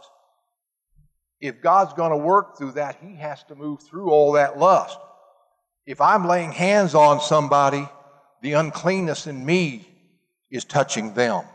if 1.40 1.62
God's 1.62 1.94
going 1.94 2.12
to 2.12 2.18
work 2.18 2.58
through 2.58 2.74
that, 2.74 2.98
He 3.02 3.16
has 3.16 3.44
to 3.46 3.56
move 3.56 3.82
through 3.82 4.10
all 4.10 4.34
that 4.34 4.60
lust. 4.60 5.00
If 5.88 6.02
I'm 6.02 6.28
laying 6.28 6.52
hands 6.52 6.94
on 6.94 7.22
somebody, 7.22 7.88
the 8.42 8.54
uncleanness 8.54 9.26
in 9.26 9.46
me 9.46 9.88
is 10.52 10.66
touching 10.66 11.14
them. 11.14 11.46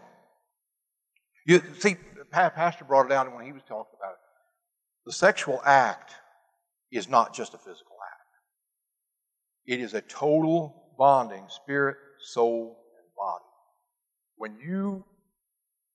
You 1.47 1.63
see, 1.79 1.97
Pastor 2.31 2.87
brought 2.87 3.07
it 3.07 3.13
out 3.13 3.33
when 3.35 3.45
he 3.45 3.53
was 3.53 3.63
talking 3.69 3.93
about 4.01 4.13
it. 4.13 4.19
The 5.05 5.13
sexual 5.13 5.61
act 5.67 6.15
is 6.91 7.09
not 7.09 7.35
just 7.35 7.53
a 7.53 7.59
physical 7.59 7.97
act. 8.11 8.21
It 9.67 9.81
is 9.81 9.93
a 9.93 10.01
total 10.01 10.95
bonding, 10.97 11.45
spirit, 11.49 11.99
soul, 12.21 12.79
and 12.99 13.15
body. 13.15 13.45
When 14.37 14.57
you 14.59 15.05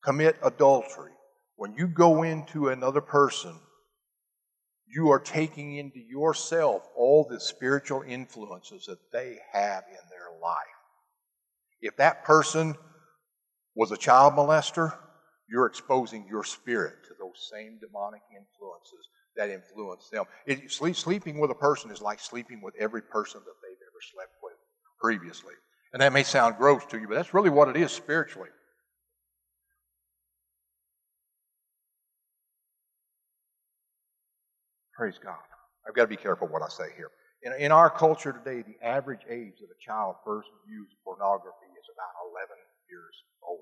commit 0.04 0.38
adultery, 0.44 1.12
when 1.56 1.74
you 1.76 1.88
go 1.88 2.22
into 2.22 2.70
another 2.70 3.02
person, 3.02 3.56
you 4.88 5.10
are 5.12 5.20
taking 5.20 5.76
into 5.76 6.00
yourself 6.00 6.88
all 6.96 7.28
the 7.30 7.40
spiritual 7.40 8.04
influences 8.08 8.86
that 8.86 9.12
they 9.12 9.38
have 9.52 9.84
in 9.90 10.10
their 10.10 10.40
life. 10.42 10.58
If 11.82 11.98
that 11.98 12.24
person 12.24 12.76
was 13.76 13.92
a 13.92 13.98
child 13.98 14.34
molester, 14.34 14.98
you're 15.50 15.68
exposing 15.68 16.26
your 16.30 16.44
spirit 16.44 16.96
to 17.06 17.14
those 17.20 17.50
same 17.52 17.80
demonic 17.80 18.22
influences 18.32 19.08
that 19.36 19.50
influence 19.50 20.10
them. 20.10 20.26
It, 20.46 20.72
sleep, 20.72 20.96
sleeping 20.96 21.40
with 21.40 21.52
a 21.52 21.56
person 21.56 21.92
is 21.92 22.02
like 22.02 22.20
sleeping 22.20 22.62
with 22.62 22.74
every 22.80 23.02
person 23.02 23.42
that 23.46 23.54
they've 23.62 23.78
ever 23.78 24.02
slept 24.14 24.34
with 24.42 24.54
previously. 25.00 25.54
And 25.94 26.02
that 26.02 26.14
may 26.14 26.24
sound 26.24 26.58
gross 26.58 26.86
to 26.88 27.00
you, 27.00 27.08
but 27.08 27.16
that's 27.16 27.34
really 27.34 27.50
what 27.50 27.70
it 27.70 27.78
is 27.78 27.92
spiritually. 27.92 28.50
Praise 34.98 35.20
God. 35.24 35.38
I've 35.88 35.94
got 35.94 36.02
to 36.02 36.08
be 36.08 36.18
careful 36.18 36.48
what 36.48 36.64
I 36.64 36.70
say 36.70 36.90
here. 36.98 37.12
In, 37.44 37.54
in 37.54 37.72
our 37.72 37.88
culture 37.88 38.34
today, 38.34 38.64
the 38.64 38.84
average 38.84 39.22
age 39.30 39.54
that 39.62 39.68
a 39.68 39.80
child 39.80 40.16
first 40.26 40.50
views 40.68 40.88
pornography 41.04 41.70
is 41.80 41.86
about 41.94 42.10
11 42.34 42.58
years 42.90 43.14
old. 43.48 43.60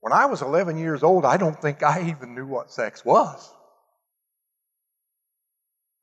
When 0.00 0.14
I 0.14 0.24
was 0.24 0.40
11 0.40 0.78
years 0.78 1.02
old, 1.02 1.26
I 1.26 1.36
don't 1.36 1.60
think 1.60 1.82
I 1.82 2.08
even 2.08 2.34
knew 2.34 2.46
what 2.46 2.72
sex 2.72 3.04
was. 3.04 3.52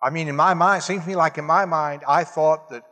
I 0.03 0.11
mean, 0.11 0.27
in 0.27 0.35
my 0.35 0.53
mind, 0.53 0.81
it 0.81 0.85
seems 0.85 1.01
to 1.03 1.09
me 1.09 1.15
like 1.15 1.39
in 1.39 1.45
my 1.45 1.65
mind, 1.65 2.03
I 2.07 2.23
thought 2.23 2.69
that 2.69 2.83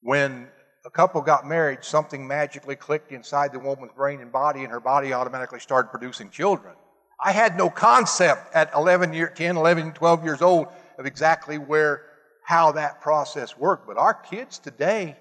when 0.00 0.48
a 0.84 0.90
couple 0.90 1.20
got 1.20 1.46
married, 1.46 1.84
something 1.84 2.26
magically 2.26 2.74
clicked 2.76 3.12
inside 3.12 3.52
the 3.52 3.58
woman's 3.60 3.92
brain 3.92 4.20
and 4.20 4.32
body, 4.32 4.64
and 4.64 4.70
her 4.72 4.80
body 4.80 5.12
automatically 5.12 5.60
started 5.60 5.90
producing 5.90 6.30
children. 6.30 6.74
I 7.20 7.32
had 7.32 7.56
no 7.56 7.68
concept 7.68 8.54
at 8.54 8.72
11 8.74 9.12
year, 9.12 9.28
10, 9.28 9.56
11, 9.56 9.92
12 9.92 10.24
years 10.24 10.42
old 10.42 10.68
of 10.98 11.06
exactly 11.06 11.58
where, 11.58 12.02
how 12.44 12.72
that 12.72 13.00
process 13.00 13.56
worked. 13.56 13.86
But 13.86 13.98
our 13.98 14.14
kids 14.14 14.58
today 14.58 15.16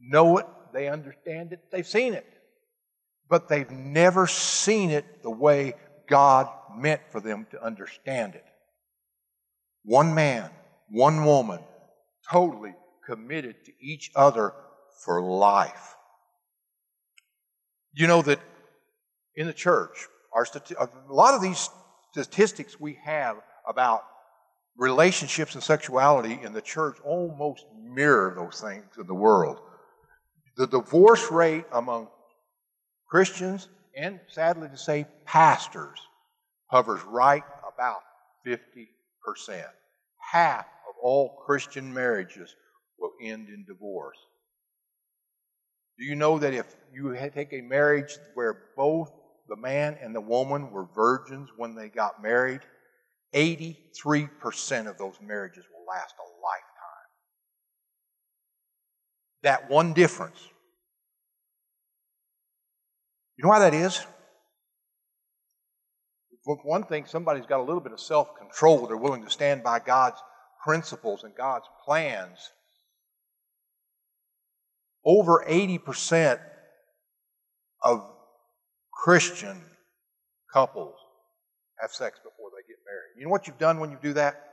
know 0.00 0.38
it, 0.38 0.46
they 0.72 0.88
understand 0.88 1.52
it, 1.52 1.60
they've 1.70 1.86
seen 1.86 2.14
it. 2.14 2.26
But 3.28 3.48
they've 3.48 3.70
never 3.70 4.26
seen 4.26 4.90
it 4.90 5.22
the 5.22 5.30
way 5.30 5.74
God 6.08 6.48
meant 6.76 7.00
for 7.10 7.20
them 7.20 7.46
to 7.52 7.62
understand 7.62 8.34
it. 8.34 8.44
One 9.82 10.14
man, 10.14 10.50
one 10.90 11.24
woman, 11.24 11.60
totally 12.30 12.74
committed 13.06 13.64
to 13.64 13.72
each 13.80 14.10
other 14.14 14.52
for 15.04 15.22
life. 15.22 15.94
You 17.92 18.06
know 18.06 18.22
that 18.22 18.40
in 19.36 19.46
the 19.46 19.52
church, 19.52 20.08
our 20.34 20.44
stati- 20.44 20.76
a 20.78 21.12
lot 21.12 21.34
of 21.34 21.42
these 21.42 21.70
statistics 22.10 22.78
we 22.78 22.98
have 23.04 23.36
about 23.66 24.04
relationships 24.76 25.54
and 25.54 25.62
sexuality 25.62 26.38
in 26.42 26.52
the 26.52 26.60
church 26.60 26.98
almost 27.04 27.64
mirror 27.82 28.34
those 28.36 28.60
things 28.60 28.84
in 28.98 29.06
the 29.06 29.14
world. 29.14 29.60
The 30.56 30.66
divorce 30.66 31.30
rate 31.30 31.64
among 31.72 32.08
Christians 33.08 33.68
and 33.96 34.20
sadly 34.28 34.68
to 34.68 34.76
say 34.76 35.06
pastors 35.24 36.00
hovers 36.66 37.00
right 37.04 37.44
about 37.72 38.00
50 38.44 38.88
percent. 39.24 39.66
Half 40.18 40.66
of 40.88 40.94
all 41.02 41.42
Christian 41.46 41.92
marriages 41.92 42.54
will 42.98 43.12
end 43.22 43.48
in 43.48 43.64
divorce. 43.66 44.18
Do 45.98 46.04
you 46.04 46.16
know 46.16 46.38
that 46.38 46.54
if 46.54 46.74
you 46.92 47.16
take 47.32 47.52
a 47.52 47.60
marriage 47.60 48.16
where 48.34 48.70
both 48.76 49.12
the 49.48 49.56
man 49.56 49.96
and 50.00 50.14
the 50.14 50.20
woman 50.20 50.70
were 50.70 50.86
virgins 50.94 51.50
when 51.56 51.74
they 51.74 51.88
got 51.88 52.22
married, 52.22 52.60
83% 53.34 54.88
of 54.88 54.96
those 54.96 55.14
marriages 55.20 55.64
will 55.72 55.84
last 55.86 56.14
a 56.18 56.28
lifetime. 56.42 57.08
That 59.42 59.70
one 59.70 59.92
difference. 59.92 60.40
You 63.36 63.44
know 63.44 63.50
why 63.50 63.58
that 63.58 63.74
is? 63.74 64.06
For 66.44 66.56
one 66.62 66.84
thing, 66.84 67.06
somebody's 67.06 67.46
got 67.46 67.60
a 67.60 67.62
little 67.64 67.80
bit 67.80 67.92
of 67.92 68.00
self 68.00 68.36
control. 68.36 68.86
They're 68.86 68.96
willing 68.96 69.24
to 69.24 69.30
stand 69.30 69.62
by 69.62 69.80
God's 69.80 70.20
principles 70.62 71.24
and 71.24 71.34
God's 71.34 71.66
plans. 71.84 72.38
Over 75.04 75.44
80% 75.46 76.40
of 77.82 78.13
Christian 78.96 79.60
couples 80.52 80.94
have 81.80 81.92
sex 81.92 82.18
before 82.18 82.50
they 82.50 82.66
get 82.66 82.78
married. 82.86 83.18
You 83.18 83.24
know 83.24 83.30
what 83.30 83.46
you've 83.46 83.58
done 83.58 83.80
when 83.80 83.90
you 83.90 83.98
do 84.02 84.12
that? 84.14 84.52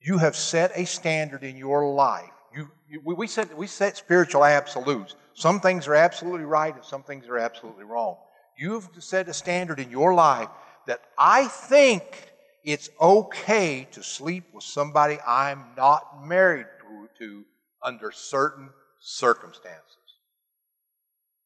You 0.00 0.18
have 0.18 0.34
set 0.34 0.72
a 0.74 0.84
standard 0.84 1.44
in 1.44 1.56
your 1.56 1.92
life. 1.92 2.30
You, 2.54 2.70
you, 2.88 3.00
we, 3.04 3.26
set, 3.26 3.56
we 3.56 3.66
set 3.66 3.96
spiritual 3.96 4.44
absolutes. 4.44 5.14
Some 5.34 5.60
things 5.60 5.86
are 5.86 5.94
absolutely 5.94 6.44
right 6.44 6.74
and 6.74 6.84
some 6.84 7.02
things 7.02 7.28
are 7.28 7.38
absolutely 7.38 7.84
wrong. 7.84 8.16
You've 8.58 8.88
set 8.98 9.28
a 9.28 9.34
standard 9.34 9.78
in 9.78 9.90
your 9.90 10.12
life 10.14 10.48
that 10.86 11.00
I 11.16 11.46
think 11.46 12.32
it's 12.64 12.90
okay 13.00 13.86
to 13.92 14.02
sleep 14.02 14.44
with 14.52 14.64
somebody 14.64 15.18
I'm 15.26 15.64
not 15.76 16.26
married 16.26 16.66
to, 16.80 17.24
to 17.24 17.44
under 17.82 18.10
certain 18.10 18.70
circumstances. 19.00 20.01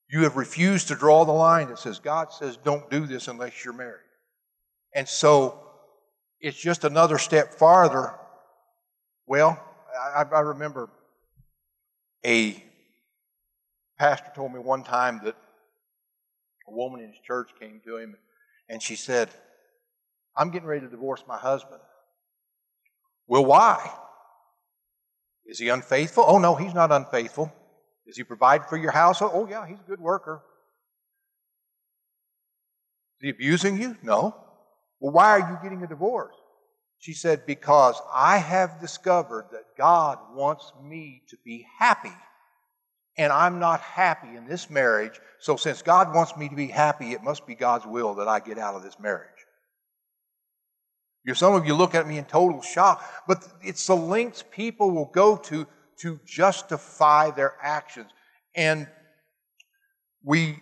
You 0.08 0.22
have 0.22 0.36
refused 0.36 0.88
to 0.88 0.94
draw 0.94 1.24
the 1.24 1.32
line 1.32 1.68
that 1.68 1.78
says, 1.78 1.98
God 1.98 2.32
says, 2.32 2.56
don't 2.56 2.88
do 2.90 3.06
this 3.06 3.28
unless 3.28 3.64
you're 3.64 3.74
married. 3.74 4.00
And 4.94 5.08
so 5.08 5.60
it's 6.40 6.56
just 6.56 6.84
another 6.84 7.18
step 7.18 7.54
farther. 7.54 8.14
Well, 9.26 9.60
I, 10.14 10.22
I 10.22 10.40
remember 10.40 10.88
a 12.24 12.62
pastor 13.98 14.30
told 14.34 14.52
me 14.52 14.60
one 14.60 14.84
time 14.84 15.20
that 15.24 15.36
a 16.68 16.72
woman 16.72 17.00
in 17.00 17.08
his 17.08 17.18
church 17.26 17.50
came 17.58 17.80
to 17.84 17.96
him 17.96 18.16
and 18.68 18.82
she 18.82 18.96
said, 18.96 19.28
I'm 20.36 20.50
getting 20.50 20.68
ready 20.68 20.82
to 20.82 20.88
divorce 20.88 21.24
my 21.26 21.38
husband. 21.38 21.80
Well, 23.26 23.44
why? 23.44 23.90
Is 25.46 25.58
he 25.58 25.68
unfaithful? 25.68 26.24
Oh, 26.26 26.38
no, 26.38 26.54
he's 26.54 26.74
not 26.74 26.92
unfaithful. 26.92 27.52
Does 28.06 28.16
he 28.16 28.24
provide 28.24 28.68
for 28.68 28.76
your 28.76 28.92
household? 28.92 29.32
Oh, 29.34 29.48
yeah, 29.48 29.66
he's 29.66 29.80
a 29.80 29.88
good 29.88 30.00
worker. 30.00 30.42
Is 33.20 33.24
he 33.24 33.30
abusing 33.30 33.80
you? 33.80 33.96
No. 34.02 34.36
Well, 35.00 35.12
why 35.12 35.38
are 35.38 35.50
you 35.50 35.58
getting 35.62 35.82
a 35.82 35.88
divorce? 35.88 36.34
She 36.98 37.12
said, 37.12 37.46
Because 37.46 38.00
I 38.14 38.38
have 38.38 38.80
discovered 38.80 39.46
that 39.52 39.76
God 39.76 40.18
wants 40.34 40.72
me 40.82 41.22
to 41.28 41.36
be 41.44 41.66
happy. 41.78 42.12
And 43.18 43.32
I'm 43.32 43.58
not 43.58 43.80
happy 43.80 44.36
in 44.36 44.46
this 44.46 44.68
marriage. 44.70 45.18
So, 45.40 45.56
since 45.56 45.82
God 45.82 46.14
wants 46.14 46.36
me 46.36 46.48
to 46.48 46.54
be 46.54 46.68
happy, 46.68 47.12
it 47.12 47.22
must 47.22 47.46
be 47.46 47.54
God's 47.54 47.86
will 47.86 48.14
that 48.16 48.28
I 48.28 48.40
get 48.40 48.58
out 48.58 48.74
of 48.74 48.82
this 48.82 48.98
marriage. 49.00 49.30
Some 51.34 51.54
of 51.54 51.66
you 51.66 51.74
look 51.74 51.94
at 51.94 52.06
me 52.06 52.18
in 52.18 52.24
total 52.24 52.62
shock, 52.62 53.04
but 53.26 53.46
it's 53.60 53.86
the 53.86 53.96
lengths 53.96 54.44
people 54.48 54.92
will 54.92 55.10
go 55.12 55.36
to 55.36 55.66
to 56.00 56.20
justify 56.26 57.30
their 57.30 57.54
actions. 57.62 58.10
And 58.54 58.86
we, 60.22 60.58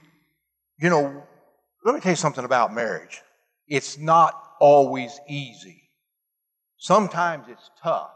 you 0.78 0.90
know, 0.90 1.22
let 1.84 1.94
me 1.94 2.00
tell 2.00 2.12
you 2.12 2.16
something 2.16 2.44
about 2.44 2.72
marriage. 2.72 3.20
It's 3.66 3.98
not 3.98 4.40
always 4.60 5.18
easy. 5.28 5.82
Sometimes 6.76 7.46
it's 7.48 7.70
tough. 7.82 8.10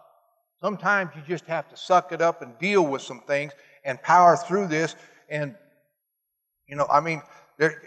Sometimes 0.61 1.11
you 1.15 1.23
just 1.27 1.47
have 1.47 1.69
to 1.69 1.77
suck 1.77 2.13
it 2.13 2.21
up 2.21 2.43
and 2.43 2.59
deal 2.59 2.85
with 2.85 3.03
some 3.03 3.21
things 3.21 3.53
and 3.85 4.03
power 4.03 4.37
through 4.37 4.67
this. 4.67 4.97
And, 5.29 5.55
you 6.67 6.77
know, 6.77 6.87
I 6.91 7.01
mean, 7.01 7.23
there, 7.59 7.81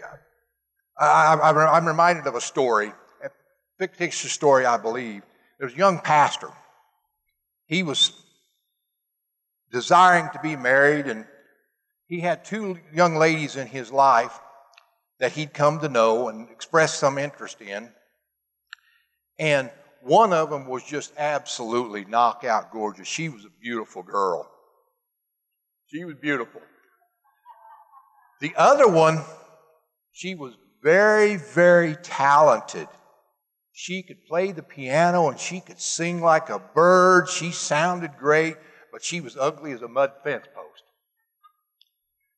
I, 0.98 1.76
am 1.76 1.86
reminded 1.86 2.26
of 2.26 2.34
a 2.34 2.40
story, 2.40 2.92
a 3.22 3.30
fictitious 3.78 4.32
story, 4.32 4.64
I 4.64 4.76
believe. 4.76 5.22
There 5.58 5.66
was 5.66 5.74
a 5.74 5.78
young 5.78 5.98
pastor. 5.98 6.50
He 7.66 7.82
was 7.82 8.12
desiring 9.72 10.28
to 10.32 10.38
be 10.40 10.54
married, 10.54 11.06
and 11.06 11.26
he 12.06 12.20
had 12.20 12.44
two 12.44 12.78
young 12.92 13.16
ladies 13.16 13.56
in 13.56 13.66
his 13.66 13.90
life 13.90 14.38
that 15.18 15.32
he'd 15.32 15.54
come 15.54 15.80
to 15.80 15.88
know 15.88 16.28
and 16.28 16.50
express 16.50 16.94
some 16.94 17.16
interest 17.16 17.60
in. 17.60 17.88
And 19.38 19.70
one 20.02 20.32
of 20.32 20.50
them 20.50 20.66
was 20.66 20.82
just 20.82 21.12
absolutely 21.16 22.04
knockout 22.04 22.72
gorgeous. 22.72 23.08
She 23.08 23.28
was 23.28 23.44
a 23.44 23.60
beautiful 23.60 24.02
girl. 24.02 24.50
She 25.86 26.04
was 26.04 26.16
beautiful. 26.16 26.60
The 28.40 28.52
other 28.56 28.88
one, 28.88 29.20
she 30.12 30.34
was 30.34 30.54
very, 30.82 31.36
very 31.36 31.94
talented. 32.02 32.88
She 33.72 34.02
could 34.02 34.26
play 34.26 34.52
the 34.52 34.62
piano 34.62 35.28
and 35.28 35.38
she 35.38 35.60
could 35.60 35.80
sing 35.80 36.20
like 36.20 36.50
a 36.50 36.58
bird. 36.58 37.28
She 37.28 37.52
sounded 37.52 38.10
great 38.18 38.56
but 38.92 39.02
she 39.02 39.20
was 39.20 39.36
ugly 39.36 39.72
as 39.72 39.82
a 39.82 39.88
mud 39.88 40.12
fence 40.22 40.44
post. 40.54 40.84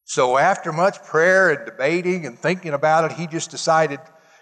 So 0.04 0.38
after 0.38 0.72
much 0.72 1.02
prayer 1.02 1.50
and 1.50 1.66
debating 1.66 2.24
and 2.26 2.38
thinking 2.38 2.72
about 2.72 3.10
it, 3.10 3.16
he 3.16 3.26
just 3.26 3.50
decided, 3.50 3.98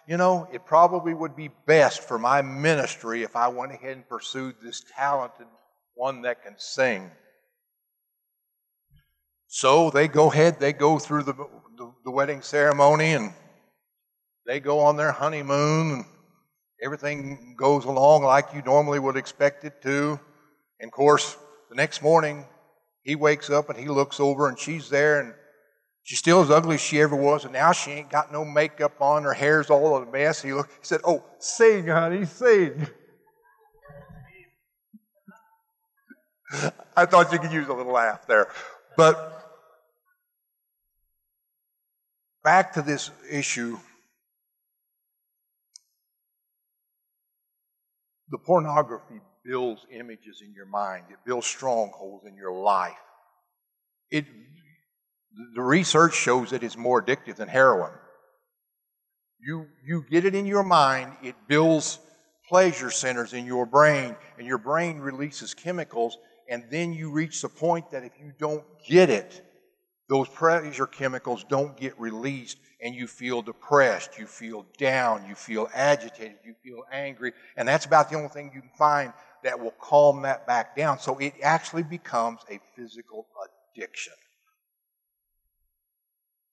you 0.07 0.17
know, 0.17 0.47
it 0.53 0.67
probably 0.67 1.15
would 1.15 1.35
be 1.35 1.51
best 1.67 2.03
for 2.03 2.19
my 2.19 2.43
ministry 2.43 3.23
if 3.23 3.35
I 3.35 3.49
went 3.49 3.73
ahead 3.73 3.97
and 3.97 4.09
pursued 4.09 4.57
this 4.63 4.85
talented 4.97 5.47
one 5.95 6.23
that 6.23 6.43
can 6.43 6.57
sing. 6.59 7.11
So 9.47 9.91
they 9.91 10.09
go 10.09 10.31
ahead, 10.31 10.59
they 10.59 10.73
go 10.73 10.99
through 10.99 11.23
the, 11.25 11.35
the, 11.35 11.93
the 12.05 12.11
wedding 12.11 12.43
ceremony 12.43 13.13
and 13.13 13.33
they 14.47 14.61
go 14.61 14.81
on 14.81 14.97
their 14.97 15.13
honeymoon 15.13 15.93
and 15.93 16.05
everything 16.83 17.55
goes 17.57 17.85
along 17.85 18.25
like 18.25 18.53
you 18.55 18.63
normally 18.63 18.99
would 18.99 19.17
expect 19.17 19.65
it 19.65 19.81
to. 19.83 20.19
And 20.81 20.89
of 20.89 20.93
course, 20.93 21.37
the 21.73 21.77
next 21.77 22.03
morning, 22.03 22.45
he 23.03 23.17
wakes 23.17 23.49
up 23.49 23.71
and 23.71 23.79
he 23.79 23.89
looks 23.89 24.21
over 24.21 24.47
and 24.47 24.59
she's 24.59 24.91
there 24.91 25.21
and 25.21 25.33
she's 26.03 26.19
still 26.19 26.43
as 26.43 26.51
ugly 26.51 26.75
as 26.75 26.83
she 26.83 27.01
ever 27.01 27.17
was, 27.17 27.45
and 27.45 27.55
now 27.55 27.73
she 27.73 27.93
ain't 27.93 28.11
got 28.11 28.31
no 28.31 28.45
makeup 28.45 29.01
on. 29.01 29.23
Her 29.23 29.33
hair's 29.33 29.71
all 29.71 29.97
a 29.97 30.05
mess. 30.05 30.43
He, 30.43 30.53
looked, 30.53 30.71
he 30.73 30.81
said, 30.83 31.01
Oh, 31.03 31.25
sing, 31.39 31.87
honey, 31.87 32.27
sing. 32.27 32.87
I 36.95 37.07
thought 37.07 37.33
you 37.33 37.39
could 37.39 37.53
use 37.53 37.69
a 37.69 37.73
little 37.73 37.95
laugh 37.95 38.27
there. 38.27 38.49
But 38.99 39.39
back 42.45 42.75
to 42.75 42.83
this 42.83 43.11
issue 43.31 43.79
the 48.29 48.37
pornography 48.37 49.23
builds 49.45 49.87
images 49.91 50.43
in 50.45 50.53
your 50.55 50.67
mind, 50.67 51.05
it 51.11 51.19
builds 51.25 51.47
strongholds 51.47 52.27
in 52.27 52.37
your 52.37 52.53
life. 52.53 52.93
It, 54.11 54.27
the 55.55 55.63
research 55.63 56.15
shows 56.15 56.51
that 56.51 56.63
it's 56.63 56.77
more 56.77 57.03
addictive 57.03 57.37
than 57.37 57.49
heroin. 57.49 57.93
You, 59.41 59.67
you 59.85 60.05
get 60.09 60.25
it 60.25 60.35
in 60.35 60.47
your 60.47 60.63
mind, 60.63 61.13
it 61.23 61.35
builds 61.49 61.99
pleasure 62.49 62.91
centers 62.91 63.33
in 63.33 63.47
your 63.47 63.67
brain, 63.67 64.15
and 64.39 64.47
your 64.47 64.59
brain 64.59 64.99
releases 64.99 65.55
chemicals, 65.55 66.19
and 66.49 66.65
then 66.71 66.93
you 66.93 67.11
reach 67.11 67.43
the 67.43 67.49
point 67.49 67.91
that 67.91 68.05
if 68.05 68.13
you 68.21 68.33
don't 68.39 68.65
get 68.87 69.11
it, 69.11 69.43
those 70.09 70.29
pleasure 70.29 70.87
chemicals 70.87 71.45
don't 71.49 71.77
get 71.77 71.99
released, 71.99 72.59
and 72.83 72.95
you 72.95 73.07
feel 73.07 73.43
depressed, 73.43 74.19
you 74.19 74.27
feel 74.27 74.67
down, 74.77 75.25
you 75.27 75.35
feel 75.35 75.69
agitated, 75.73 76.37
you 76.45 76.55
feel 76.63 76.83
angry, 76.93 77.33
and 77.57 77.67
that's 77.67 77.87
about 77.87 78.11
the 78.11 78.17
only 78.17 78.29
thing 78.29 78.51
you 78.55 78.61
can 78.61 78.71
find 78.77 79.13
that 79.43 79.59
will 79.59 79.75
calm 79.81 80.23
that 80.23 80.47
back 80.47 80.77
down. 80.77 80.99
So 80.99 81.19
it 81.19 81.35
actually 81.43 81.83
becomes 81.83 82.41
a 82.51 82.61
physical 82.77 83.27
addiction. 83.77 84.13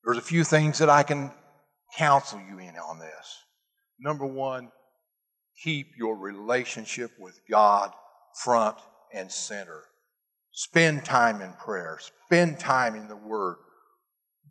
There's 0.04 0.18
a 0.18 0.22
few 0.22 0.44
things 0.44 0.80
that 0.80 0.90
I 0.90 1.04
can 1.04 1.32
counsel 1.96 2.40
you 2.50 2.60
in 2.60 2.76
on 2.78 3.00
this. 3.00 3.44
Number 4.00 4.26
one, 4.26 4.72
keep 5.64 5.88
your 5.98 6.18
relationship 6.18 7.12
with 7.20 7.40
God 7.50 7.92
front 8.44 8.78
and 9.14 9.32
center. 9.32 9.84
Spend 10.52 11.06
time 11.06 11.42
in 11.42 11.54
prayer. 11.54 12.00
Spend 12.26 12.60
time 12.60 12.96
in 12.96 13.08
the 13.08 13.16
Word. 13.16 13.58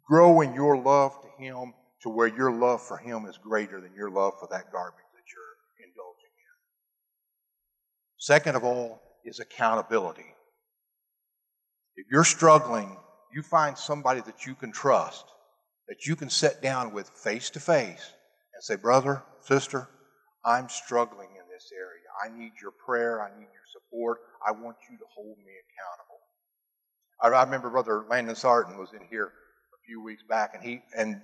Grow 0.06 0.40
in 0.40 0.54
your 0.54 0.76
love 0.76 1.12
to 1.22 1.42
Him 1.42 1.74
to 2.02 2.08
where 2.08 2.28
your 2.28 2.52
love 2.52 2.82
for 2.82 2.98
Him 2.98 3.26
is 3.26 3.38
greater 3.38 3.80
than 3.80 3.94
your 3.94 4.10
love 4.10 4.34
for 4.38 4.48
that 4.50 4.70
garbage. 4.72 5.04
Second 8.18 8.56
of 8.56 8.64
all 8.64 9.00
is 9.24 9.38
accountability. 9.38 10.26
If 11.96 12.06
you're 12.10 12.24
struggling, 12.24 12.96
you 13.32 13.42
find 13.42 13.78
somebody 13.78 14.20
that 14.22 14.46
you 14.46 14.54
can 14.54 14.72
trust, 14.72 15.24
that 15.88 16.06
you 16.06 16.16
can 16.16 16.28
sit 16.28 16.60
down 16.60 16.92
with 16.92 17.08
face 17.10 17.50
to 17.50 17.60
face 17.60 18.12
and 18.54 18.62
say, 18.62 18.76
Brother, 18.76 19.22
sister, 19.40 19.88
I'm 20.44 20.68
struggling 20.68 21.28
in 21.30 21.48
this 21.52 21.70
area. 21.72 22.04
I 22.24 22.36
need 22.36 22.52
your 22.60 22.72
prayer. 22.84 23.22
I 23.22 23.30
need 23.38 23.46
your 23.46 23.66
support. 23.72 24.18
I 24.46 24.52
want 24.52 24.76
you 24.90 24.96
to 24.98 25.04
hold 25.14 25.36
me 25.38 25.52
accountable. 25.64 26.20
I, 27.22 27.40
I 27.40 27.44
remember 27.44 27.70
Brother 27.70 28.04
Landon 28.08 28.36
Sarton 28.36 28.78
was 28.78 28.92
in 28.92 29.06
here 29.08 29.26
a 29.26 29.78
few 29.86 30.02
weeks 30.02 30.22
back, 30.28 30.54
and 30.54 30.62
he 30.62 30.80
and 30.96 31.20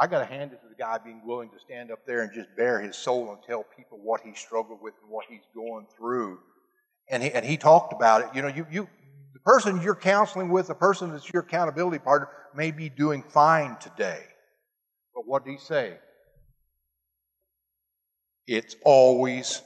I 0.00 0.06
got 0.06 0.20
to 0.20 0.24
hand 0.24 0.52
it 0.52 0.62
to 0.62 0.68
the 0.68 0.74
guy 0.74 0.96
being 0.96 1.20
willing 1.26 1.50
to 1.50 1.58
stand 1.60 1.90
up 1.90 2.06
there 2.06 2.22
and 2.22 2.32
just 2.32 2.48
bare 2.56 2.80
his 2.80 2.96
soul 2.96 3.30
and 3.32 3.38
tell 3.46 3.66
people 3.76 3.98
what 4.02 4.22
he 4.22 4.34
struggled 4.34 4.80
with 4.80 4.94
and 5.02 5.10
what 5.10 5.26
he's 5.28 5.44
going 5.54 5.86
through. 5.94 6.38
And 7.10 7.22
he, 7.22 7.30
and 7.32 7.44
he 7.44 7.58
talked 7.58 7.92
about 7.92 8.22
it. 8.22 8.28
You 8.34 8.40
know, 8.40 8.48
you, 8.48 8.66
you, 8.70 8.88
the 9.34 9.40
person 9.40 9.82
you're 9.82 9.94
counseling 9.94 10.48
with, 10.48 10.68
the 10.68 10.74
person 10.74 11.12
that's 11.12 11.30
your 11.30 11.42
accountability 11.42 11.98
partner, 11.98 12.28
may 12.54 12.70
be 12.70 12.88
doing 12.88 13.22
fine 13.22 13.76
today. 13.76 14.22
But 15.14 15.26
what 15.26 15.44
did 15.44 15.50
he 15.52 15.58
say? 15.58 15.98
It's 18.46 18.76
always 18.84 19.60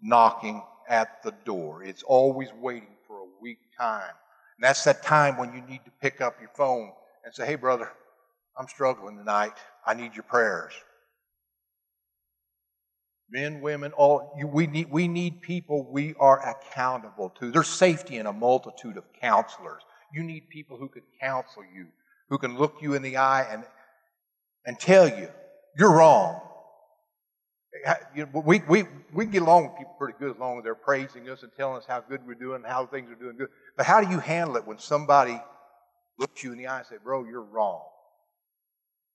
knocking 0.00 0.62
at 0.88 1.24
the 1.24 1.34
door. 1.44 1.82
It's 1.82 2.04
always 2.04 2.50
waiting 2.60 2.94
for 3.08 3.18
a 3.18 3.26
weak 3.40 3.58
time. 3.76 4.14
And 4.56 4.62
that's 4.62 4.84
that 4.84 5.02
time 5.02 5.36
when 5.38 5.52
you 5.52 5.60
need 5.62 5.84
to 5.86 5.90
pick 6.00 6.20
up 6.20 6.36
your 6.38 6.50
phone 6.54 6.92
and 7.24 7.34
say, 7.34 7.46
hey, 7.46 7.56
brother, 7.56 7.90
I'm 8.58 8.68
struggling 8.68 9.16
tonight. 9.16 9.52
I 9.86 9.94
need 9.94 10.14
your 10.14 10.24
prayers. 10.24 10.72
Men, 13.30 13.62
women, 13.62 13.92
all 13.92 14.34
you, 14.38 14.46
we 14.46 14.66
need 14.66 14.90
we 14.90 15.08
need 15.08 15.40
people 15.40 15.90
we 15.90 16.14
are 16.20 16.38
accountable 16.46 17.30
to. 17.40 17.50
There's 17.50 17.68
safety 17.68 18.18
in 18.18 18.26
a 18.26 18.32
multitude 18.32 18.98
of 18.98 19.04
counselors. 19.20 19.82
You 20.12 20.22
need 20.22 20.50
people 20.50 20.76
who 20.76 20.88
can 20.88 21.02
counsel 21.18 21.62
you, 21.74 21.86
who 22.28 22.36
can 22.36 22.58
look 22.58 22.76
you 22.82 22.92
in 22.92 23.00
the 23.00 23.16
eye 23.16 23.46
and 23.50 23.64
and 24.66 24.78
tell 24.78 25.08
you 25.08 25.28
you're 25.78 25.92
wrong. 25.92 26.40
We, 28.34 28.60
we, 28.68 28.84
we 29.14 29.24
get 29.24 29.40
along 29.40 29.68
with 29.68 29.78
people 29.78 29.94
pretty 29.98 30.18
good 30.18 30.32
as 30.32 30.38
long 30.38 30.58
as 30.58 30.64
they're 30.64 30.74
praising 30.74 31.28
us 31.30 31.42
and 31.42 31.50
telling 31.56 31.78
us 31.78 31.86
how 31.88 32.00
good 32.00 32.20
we're 32.26 32.34
doing 32.34 32.62
how 32.66 32.84
things 32.84 33.10
are 33.10 33.14
doing 33.14 33.38
good. 33.38 33.48
But 33.78 33.86
how 33.86 34.02
do 34.02 34.10
you 34.10 34.18
handle 34.18 34.56
it 34.56 34.66
when 34.66 34.78
somebody 34.78 35.40
looks 36.18 36.44
you 36.44 36.52
in 36.52 36.58
the 36.58 36.66
eye 36.66 36.78
and 36.80 36.86
says, 36.86 36.98
Bro, 37.02 37.24
you're 37.24 37.42
wrong? 37.42 37.82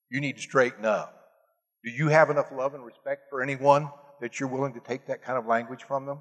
You 0.09 0.21
need 0.21 0.37
to 0.37 0.41
straighten 0.41 0.85
up. 0.85 1.13
Do 1.83 1.91
you 1.91 2.07
have 2.07 2.29
enough 2.29 2.51
love 2.51 2.73
and 2.73 2.85
respect 2.85 3.29
for 3.29 3.41
anyone 3.41 3.89
that 4.21 4.39
you're 4.39 4.49
willing 4.49 4.73
to 4.73 4.79
take 4.79 5.07
that 5.07 5.21
kind 5.21 5.37
of 5.37 5.45
language 5.45 5.83
from 5.83 6.05
them? 6.05 6.19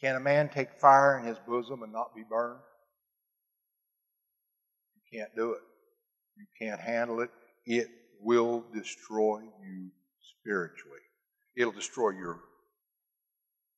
Can 0.00 0.16
a 0.16 0.20
man 0.20 0.48
take 0.48 0.72
fire 0.72 1.18
in 1.18 1.26
his 1.26 1.38
bosom 1.46 1.82
and 1.82 1.92
not 1.92 2.14
be 2.14 2.22
burned? 2.28 2.60
You 4.94 5.18
can't 5.18 5.34
do 5.36 5.52
it. 5.52 5.60
You 6.36 6.46
can't 6.58 6.80
handle 6.80 7.20
it. 7.20 7.30
It 7.66 7.88
will 8.20 8.64
destroy 8.72 9.40
you 9.62 9.90
spiritually. 10.40 11.00
It'll 11.56 11.72
destroy 11.72 12.10
your, 12.10 12.40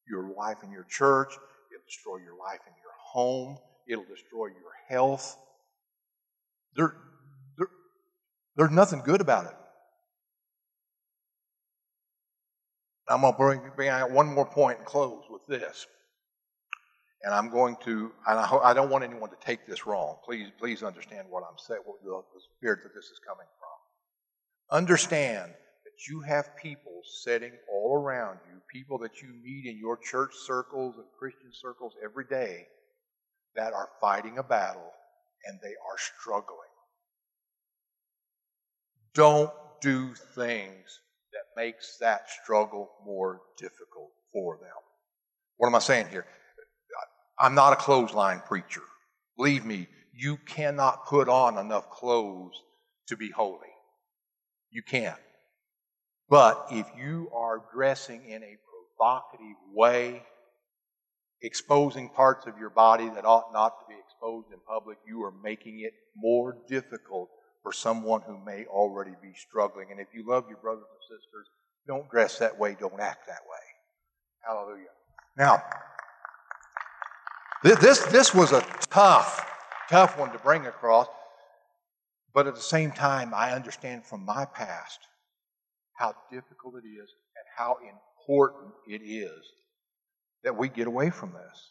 your 0.08 0.32
life 0.36 0.58
in 0.62 0.70
your 0.70 0.86
church. 0.88 1.32
It'll 1.32 1.86
destroy 1.86 2.18
your 2.18 2.38
life 2.38 2.60
in 2.66 2.72
your 2.82 2.92
home. 3.00 3.58
It'll 3.88 4.04
destroy 4.04 4.46
your 4.46 4.72
health. 4.88 5.36
There, 6.76 6.94
there, 7.58 7.68
there's 8.56 8.70
nothing 8.70 9.02
good 9.04 9.20
about 9.20 9.46
it. 9.46 9.54
I'm 13.08 13.20
going 13.20 13.32
to 13.32 13.38
bring, 13.38 13.60
bring 13.76 13.88
out 13.88 14.10
one 14.10 14.26
more 14.26 14.46
point 14.46 14.78
and 14.78 14.86
close 14.86 15.24
with 15.28 15.44
this. 15.46 15.86
And 17.24 17.34
I'm 17.34 17.50
going 17.50 17.76
to, 17.84 18.10
and 18.26 18.38
I, 18.38 18.56
I, 18.64 18.74
don't 18.74 18.90
want 18.90 19.04
anyone 19.04 19.30
to 19.30 19.36
take 19.40 19.66
this 19.66 19.86
wrong. 19.86 20.16
Please, 20.24 20.48
please 20.58 20.82
understand 20.82 21.26
what 21.30 21.44
I'm 21.44 21.58
saying, 21.58 21.82
what 21.84 22.02
the, 22.02 22.10
the 22.34 22.40
spirit 22.56 22.80
that 22.82 22.94
this 22.94 23.04
is 23.04 23.20
coming 23.26 23.46
from. 23.58 24.78
Understand 24.78 25.52
that 25.52 26.08
you 26.08 26.20
have 26.22 26.56
people 26.56 27.00
sitting 27.22 27.52
all 27.72 27.96
around 27.96 28.38
you, 28.50 28.60
people 28.72 28.98
that 28.98 29.22
you 29.22 29.28
meet 29.44 29.66
in 29.66 29.78
your 29.78 29.98
church 29.98 30.32
circles 30.46 30.96
and 30.96 31.04
Christian 31.16 31.50
circles 31.52 31.92
every 32.02 32.24
day, 32.24 32.66
that 33.54 33.72
are 33.72 33.90
fighting 34.00 34.38
a 34.38 34.42
battle 34.42 34.90
and 35.44 35.58
they 35.62 35.68
are 35.68 35.98
struggling. 35.98 36.58
Don't 39.14 39.50
do 39.80 40.14
things 40.34 41.00
that 41.32 41.60
makes 41.60 41.98
that 42.00 42.30
struggle 42.42 42.90
more 43.04 43.42
difficult 43.58 44.10
for 44.32 44.56
them. 44.56 44.70
What 45.56 45.68
am 45.68 45.74
I 45.74 45.80
saying 45.80 46.08
here? 46.08 46.26
I'm 47.38 47.54
not 47.54 47.72
a 47.72 47.76
clothesline 47.76 48.40
preacher. 48.46 48.82
Believe 49.36 49.64
me, 49.64 49.88
you 50.14 50.36
cannot 50.46 51.06
put 51.06 51.28
on 51.28 51.58
enough 51.58 51.90
clothes 51.90 52.54
to 53.08 53.16
be 53.16 53.30
holy. 53.30 53.68
You 54.70 54.82
can't. 54.82 55.18
But 56.28 56.66
if 56.70 56.86
you 56.96 57.30
are 57.34 57.62
dressing 57.74 58.24
in 58.28 58.42
a 58.42 58.56
provocative 58.96 59.56
way, 59.74 60.22
exposing 61.42 62.08
parts 62.08 62.46
of 62.46 62.58
your 62.58 62.70
body 62.70 63.08
that 63.10 63.24
ought 63.24 63.52
not 63.52 63.80
to 63.80 63.86
be 63.88 63.98
exposed 63.98 64.52
in 64.52 64.58
public, 64.66 64.98
you 65.06 65.22
are 65.24 65.34
making 65.42 65.80
it 65.80 65.92
more 66.16 66.56
difficult 66.68 67.28
for 67.62 67.72
someone 67.72 68.22
who 68.22 68.38
may 68.44 68.64
already 68.66 69.12
be 69.22 69.32
struggling. 69.36 69.88
And 69.90 70.00
if 70.00 70.08
you 70.12 70.26
love 70.26 70.44
your 70.48 70.58
brothers 70.58 70.84
and 70.90 71.18
sisters, 71.18 71.46
don't 71.86 72.08
dress 72.10 72.38
that 72.38 72.58
way, 72.58 72.76
don't 72.78 73.00
act 73.00 73.26
that 73.26 73.42
way. 73.48 73.58
Hallelujah. 74.46 74.86
Now, 75.36 75.62
this, 77.62 78.00
this 78.06 78.34
was 78.34 78.52
a 78.52 78.60
tough, 78.90 79.48
tough 79.88 80.18
one 80.18 80.32
to 80.32 80.38
bring 80.38 80.66
across, 80.66 81.06
but 82.34 82.46
at 82.46 82.54
the 82.54 82.60
same 82.60 82.90
time, 82.90 83.32
I 83.34 83.52
understand 83.52 84.04
from 84.04 84.24
my 84.24 84.44
past 84.44 84.98
how 85.94 86.14
difficult 86.30 86.74
it 86.74 86.86
is 86.86 87.08
and 87.36 87.44
how 87.56 87.76
important 87.90 88.72
it 88.88 89.04
is 89.04 89.52
that 90.42 90.56
we 90.56 90.68
get 90.68 90.88
away 90.88 91.10
from 91.10 91.32
this. 91.32 91.70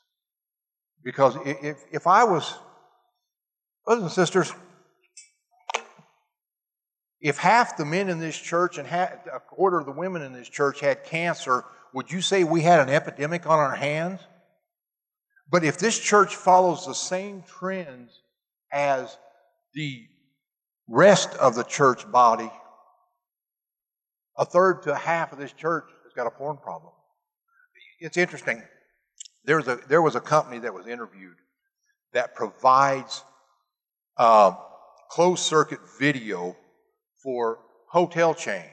Because 1.04 1.36
if, 1.46 1.84
if 1.92 2.08
I 2.08 2.24
was, 2.24 2.54
brothers 3.86 4.04
and 4.04 4.12
sisters, 4.12 4.54
if 7.22 7.38
half 7.38 7.78
the 7.78 7.86
men 7.86 8.10
in 8.10 8.20
this 8.20 8.38
church 8.38 8.80
and 8.80 8.88
a 8.88 9.40
quarter 9.48 9.80
of 9.80 9.86
the 9.86 9.92
women 9.92 10.24
in 10.24 10.34
this 10.34 10.50
church 10.50 10.80
had 10.80 11.04
cancer, 11.04 11.64
would 11.94 12.12
you 12.12 12.20
say 12.22 12.44
we 12.44 12.62
had 12.62 12.80
an 12.80 12.90
epidemic 12.90 13.46
on 13.46 13.60
our 13.60 13.76
hands? 13.76 14.22
But 15.50 15.64
if 15.64 15.78
this 15.78 16.00
church 16.00 16.36
follows 16.36 16.86
the 16.86 16.96
same 16.96 17.44
trends 17.44 18.22
as 18.72 19.18
the 19.74 20.06
rest 20.88 21.34
of 21.36 21.56
the 21.56 21.64
church 21.64 22.10
body, 22.12 22.52
a 24.38 24.46
third 24.46 24.82
to 24.84 24.94
a 24.94 24.98
half 24.98 25.32
of 25.32 25.38
this 25.38 25.54
church 25.54 25.86
has 26.04 26.14
got 26.14 26.26
a 26.26 26.32
porn 26.32 26.58
problem. 26.58 26.92
It's 28.00 28.18
interesting. 28.18 28.64
There 29.46 29.58
was 29.58 29.68
a, 29.68 29.80
there 29.88 30.02
was 30.02 30.16
a 30.16 30.22
company 30.22 30.60
that 30.60 30.74
was 30.74 30.88
interviewed 30.88 31.36
that 32.14 32.34
provides 32.34 33.24
uh, 34.18 34.56
closed 35.10 35.44
circuit 35.44 35.80
video 36.00 36.56
for 37.24 37.60
hotel 37.88 38.34
chains. 38.34 38.66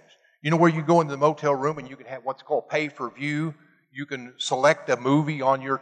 You 0.42 0.50
know 0.50 0.56
where 0.56 0.70
you 0.70 0.82
go 0.82 1.00
into 1.00 1.10
the 1.10 1.18
motel 1.18 1.54
room 1.54 1.78
and 1.78 1.88
you 1.88 1.96
can 1.96 2.06
have 2.06 2.24
what's 2.24 2.42
called 2.42 2.68
pay 2.68 2.88
per 2.88 3.10
view. 3.10 3.54
You 3.92 4.06
can 4.06 4.34
select 4.38 4.88
a 4.90 4.96
movie 4.96 5.42
on 5.42 5.60
your 5.60 5.80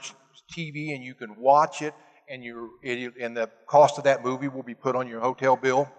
TV 0.57 0.95
and 0.95 1.05
you 1.05 1.15
can 1.15 1.37
watch 1.37 1.83
it, 1.83 1.95
and 2.29 2.43
you 2.43 2.71
and 2.83 3.37
the 3.37 3.51
cost 3.69 3.99
of 3.99 4.05
that 4.05 4.25
movie 4.25 4.49
will 4.49 4.63
be 4.63 4.75
put 4.75 4.97
on 4.97 5.09
your 5.09 5.21
hotel 5.21 5.57
bill. 5.57 5.91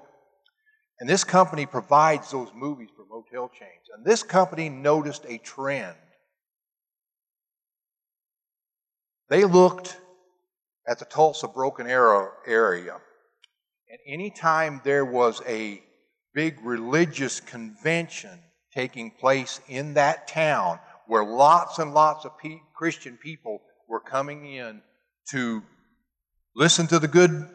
And 1.00 1.08
this 1.08 1.24
company 1.24 1.68
provides 1.68 2.32
those 2.32 2.50
movies 2.56 2.90
for 2.96 3.06
motel 3.10 3.50
chains. 3.50 3.90
And 3.96 4.04
this 4.04 4.24
company 4.24 4.70
noticed 4.70 5.26
a 5.28 5.38
trend. 5.38 5.96
They 9.30 9.44
looked 9.44 9.98
at 10.88 10.98
the 10.98 11.06
Tulsa 11.06 11.48
Broken 11.48 11.86
Arrow 11.86 12.32
area, 12.48 12.96
and 13.90 14.00
anytime 14.08 14.82
there 14.84 15.06
was 15.06 15.42
a 15.46 15.84
big 16.38 16.64
religious 16.64 17.40
convention 17.40 18.30
taking 18.72 19.10
place 19.10 19.60
in 19.68 19.96
that 19.96 20.28
town 20.28 20.78
where 21.08 21.26
lots 21.26 21.80
and 21.80 21.96
lots 21.96 22.26
of 22.26 22.38
pe- 22.38 22.60
Christian 22.76 23.18
people 23.18 23.60
were 23.90 24.00
coming 24.00 24.46
in 24.46 24.80
to 25.32 25.64
listen 26.56 26.86
to 26.86 27.00
the 27.00 27.08
good 27.08 27.50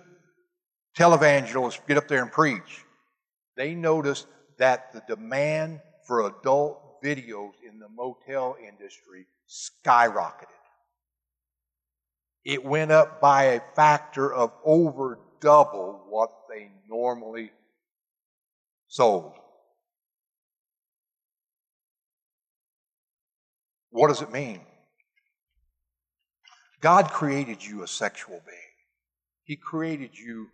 televangelists 0.99 1.79
get 1.87 1.97
up 1.97 2.09
there 2.09 2.23
and 2.23 2.33
preach. 2.33 2.85
They 3.57 3.77
noticed 3.77 4.27
that 4.59 4.93
the 4.93 5.05
demand 5.07 5.79
for 6.09 6.27
adult 6.27 7.01
videos 7.05 7.53
in 7.65 7.79
the 7.79 7.89
motel 7.89 8.57
industry 8.61 9.27
skyrocketed. 9.49 10.49
It 12.45 12.65
went 12.65 12.91
up 12.91 13.21
by 13.21 13.45
a 13.45 13.61
factor 13.77 14.35
of 14.35 14.51
over 14.65 15.21
double 15.39 16.05
what 16.09 16.33
they 16.51 16.73
normally 16.89 17.53
sold. 18.93 19.33
What 23.89 24.09
does 24.09 24.21
it 24.21 24.31
mean? 24.31 24.61
God 26.83 27.11
created 27.11 27.65
you 27.65 27.83
a 27.83 27.89
sexual 27.89 28.43
being. 28.45 28.59
He 29.45 29.57
created 29.57 30.11
you 30.19 30.49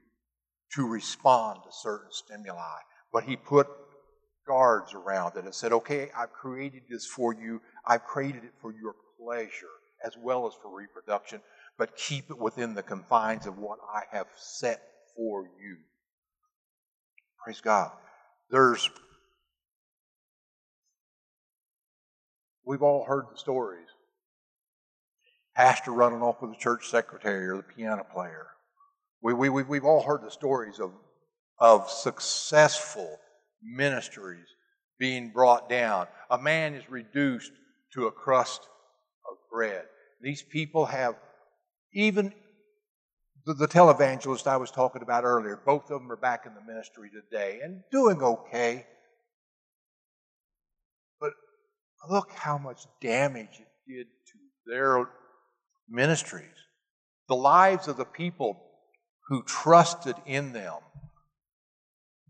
to 0.75 0.87
respond 0.87 1.61
to 1.65 1.73
certain 1.73 2.13
stimuli, 2.13 2.79
but 3.13 3.25
He 3.25 3.35
put 3.37 3.67
guards 4.47 4.95
around 4.95 5.37
it 5.37 5.45
and 5.45 5.55
said, 5.55 5.73
okay, 5.73 6.11
I've 6.17 6.33
created 6.33 6.83
this 6.89 7.07
for 7.07 7.35
you. 7.35 7.61
I've 7.85 8.05
created 8.05 8.45
it 8.45 8.53
for 8.61 8.73
your 8.73 8.95
pleasure 9.21 9.67
as 10.05 10.13
well 10.17 10.47
as 10.47 10.55
for 10.63 10.73
reproduction, 10.73 11.41
but 11.77 11.97
keep 11.97 12.31
it 12.31 12.39
within 12.39 12.75
the 12.75 12.85
confines 12.85 13.47
of 13.47 13.59
what 13.59 13.81
I 13.93 14.03
have 14.17 14.29
set 14.37 14.81
for 15.17 15.49
you. 15.61 15.79
Praise 17.43 17.61
God. 17.61 17.91
There's, 18.51 18.89
we've 22.65 22.83
all 22.83 23.05
heard 23.05 23.27
the 23.33 23.39
stories 23.39 23.89
pastor 25.59 25.91
running 25.91 26.23
off 26.23 26.41
with 26.41 26.53
the 26.53 26.57
church 26.57 26.89
secretary 26.89 27.49
or 27.49 27.57
the 27.57 27.63
piano 27.65 28.07
player. 28.15 28.47
We, 29.21 29.35
we, 29.35 29.49
we, 29.49 29.65
we've 29.65 29.85
all 29.85 30.05
heard 30.05 30.23
the 30.23 30.31
stories 30.31 30.79
of, 30.79 30.93
of 31.59 31.91
successful 31.91 33.19
ministries 33.61 34.47
being 35.01 35.31
brought 35.31 35.69
down. 35.69 36.07
A 36.31 36.39
man 36.39 36.75
is 36.75 36.89
reduced 36.89 37.51
to 37.95 38.07
a 38.07 38.13
crust 38.13 38.69
of 39.29 39.37
bread. 39.51 39.83
These 40.21 40.43
people 40.43 40.87
have, 40.87 41.17
even 41.93 42.33
the, 43.49 43.55
the 43.55 43.69
televangelist 43.69 44.47
I 44.47 44.59
was 44.59 44.71
talking 44.71 45.01
about 45.01 45.25
earlier, 45.25 45.59
both 45.65 45.91
of 45.91 46.03
them 46.03 46.13
are 46.13 46.17
back 46.17 46.45
in 46.45 46.53
the 46.55 46.61
ministry 46.61 47.09
today 47.11 47.61
and 47.65 47.83
doing 47.91 48.23
okay. 48.23 48.87
But 51.19 51.33
look 52.11 52.31
how 52.33 52.59
much 52.59 52.83
damage 53.01 53.59
it 53.59 53.69
did 53.91 54.05
to 54.05 54.39
their 54.67 55.09
ministries. 55.89 56.45
The 57.29 57.37
lives 57.37 57.89
of 57.89 57.97
the 57.97 58.05
people 58.05 58.63
who 59.29 59.43
trusted 59.45 60.17
in 60.27 60.53
them. 60.53 60.75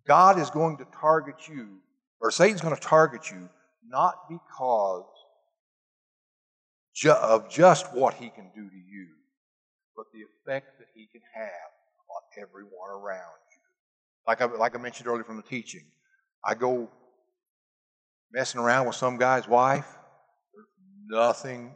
God 0.06 0.38
is 0.38 0.50
going 0.50 0.78
to 0.78 0.86
target 1.00 1.48
you, 1.48 1.78
or 2.20 2.30
Satan's 2.30 2.60
going 2.60 2.76
to 2.76 2.80
target 2.80 3.28
you, 3.30 3.48
not 3.88 4.14
because 4.28 5.04
of 7.06 7.50
just 7.50 7.92
what 7.92 8.14
he 8.14 8.30
can 8.30 8.50
do 8.54 8.68
to 8.68 8.76
you, 8.76 9.08
but 9.98 10.06
the 10.12 10.20
effect 10.20 10.78
that 10.78 10.86
he 10.94 11.08
can 11.10 11.20
have 11.34 11.70
on 12.08 12.22
everyone 12.40 12.88
around 12.88 13.34
you. 13.50 13.58
Like 14.28 14.40
I, 14.40 14.44
like 14.44 14.76
I 14.76 14.78
mentioned 14.78 15.08
earlier 15.08 15.24
from 15.24 15.36
the 15.36 15.42
teaching, 15.42 15.84
I 16.44 16.54
go 16.54 16.88
messing 18.32 18.60
around 18.60 18.86
with 18.86 18.94
some 18.94 19.18
guy's 19.18 19.48
wife. 19.48 19.88
There's 20.54 20.68
nothing 21.10 21.74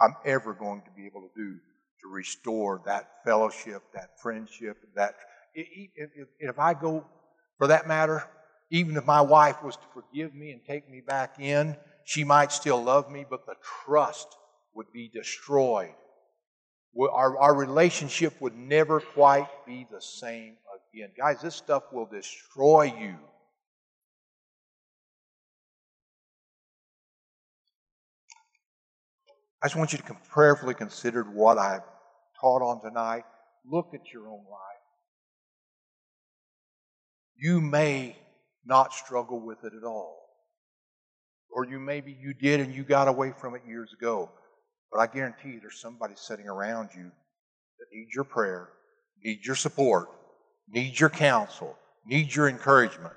I'm 0.00 0.16
ever 0.24 0.52
going 0.52 0.82
to 0.82 0.90
be 0.90 1.06
able 1.06 1.20
to 1.20 1.30
do 1.36 1.54
to 2.02 2.08
restore 2.08 2.82
that 2.84 3.08
fellowship, 3.24 3.82
that 3.94 4.20
friendship, 4.20 4.78
that. 4.96 5.14
If, 5.54 5.88
if, 5.96 6.28
if 6.38 6.58
I 6.58 6.74
go, 6.74 7.04
for 7.58 7.68
that 7.68 7.86
matter, 7.86 8.24
even 8.70 8.96
if 8.96 9.06
my 9.06 9.20
wife 9.20 9.62
was 9.62 9.76
to 9.76 9.82
forgive 9.94 10.34
me 10.34 10.50
and 10.50 10.60
take 10.66 10.90
me 10.90 11.00
back 11.00 11.36
in, 11.38 11.76
she 12.04 12.24
might 12.24 12.52
still 12.52 12.82
love 12.82 13.08
me, 13.10 13.24
but 13.28 13.46
the 13.46 13.54
trust 13.84 14.28
would 14.74 14.92
be 14.92 15.08
destroyed. 15.08 15.94
Our, 16.98 17.38
our 17.38 17.54
relationship 17.54 18.40
would 18.40 18.56
never 18.56 19.00
quite 19.00 19.48
be 19.66 19.86
the 19.90 20.00
same 20.00 20.56
again. 20.92 21.10
Guys, 21.16 21.40
this 21.40 21.54
stuff 21.54 21.84
will 21.92 22.06
destroy 22.06 22.92
you. 22.98 23.14
I 29.62 29.66
just 29.66 29.76
want 29.76 29.92
you 29.92 29.98
to 29.98 30.16
prayerfully 30.30 30.74
consider 30.74 31.24
what 31.24 31.58
I've 31.58 31.82
taught 32.40 32.62
on 32.62 32.80
tonight. 32.80 33.24
Look 33.68 33.88
at 33.92 34.12
your 34.12 34.28
own 34.28 34.44
life. 34.50 34.68
You 37.36 37.60
may 37.60 38.16
not 38.64 38.92
struggle 38.92 39.40
with 39.40 39.64
it 39.64 39.72
at 39.74 39.84
all. 39.84 40.16
Or 41.50 41.64
you 41.64 41.78
maybe 41.78 42.16
you 42.20 42.34
did 42.34 42.60
and 42.60 42.74
you 42.74 42.84
got 42.84 43.08
away 43.08 43.32
from 43.36 43.54
it 43.54 43.62
years 43.66 43.92
ago. 43.92 44.30
But 44.92 45.00
I 45.00 45.06
guarantee 45.06 45.50
you 45.50 45.60
there's 45.60 45.80
somebody 45.80 46.14
sitting 46.16 46.48
around 46.48 46.90
you 46.96 47.10
that 47.78 47.86
needs 47.92 48.14
your 48.14 48.24
prayer, 48.24 48.68
needs 49.22 49.46
your 49.46 49.56
support, 49.56 50.08
needs 50.68 50.98
your 50.98 51.10
counsel, 51.10 51.76
needs 52.06 52.34
your 52.34 52.48
encouragement. 52.48 53.14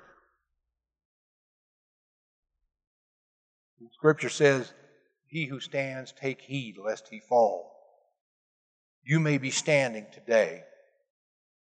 Scripture 3.94 4.28
says 4.28 4.72
he 5.26 5.46
who 5.46 5.60
stands, 5.60 6.12
take 6.12 6.40
heed 6.40 6.76
lest 6.76 7.08
he 7.08 7.20
fall. 7.20 7.72
You 9.04 9.18
may 9.18 9.38
be 9.38 9.50
standing 9.50 10.06
today, 10.12 10.62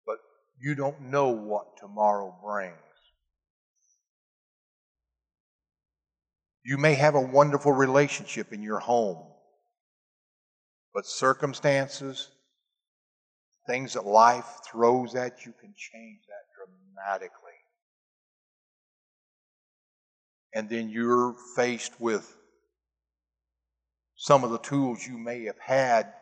but 0.07 0.19
you 0.61 0.75
don't 0.75 1.01
know 1.03 1.29
what 1.29 1.77
tomorrow 1.77 2.35
brings. 2.43 2.75
You 6.65 6.79
may 6.79 6.95
have 6.95 7.15
a 7.15 7.21
wonderful 7.21 7.73
relationship 7.73 8.53
in 8.53 8.63
your 8.63 8.81
home, 8.81 9.19
but 10.95 11.07
circumstances, 11.07 12.31
things 13.67 13.95
that 13.95 14.05
life 14.05 14.47
throws 14.71 15.15
at 15.15 15.47
you 15.47 15.53
can 15.61 15.73
change 15.77 16.21
that 16.27 16.47
dramatically. 16.57 17.37
And 20.55 20.69
then 20.69 20.89
you're 20.89 21.35
faced 21.55 22.01
with 22.01 22.37
some 24.17 24.43
of 24.43 24.51
the 24.51 24.59
tools 24.59 25.07
you 25.07 25.17
may 25.17 25.45
have 25.45 25.59
had. 25.59 26.13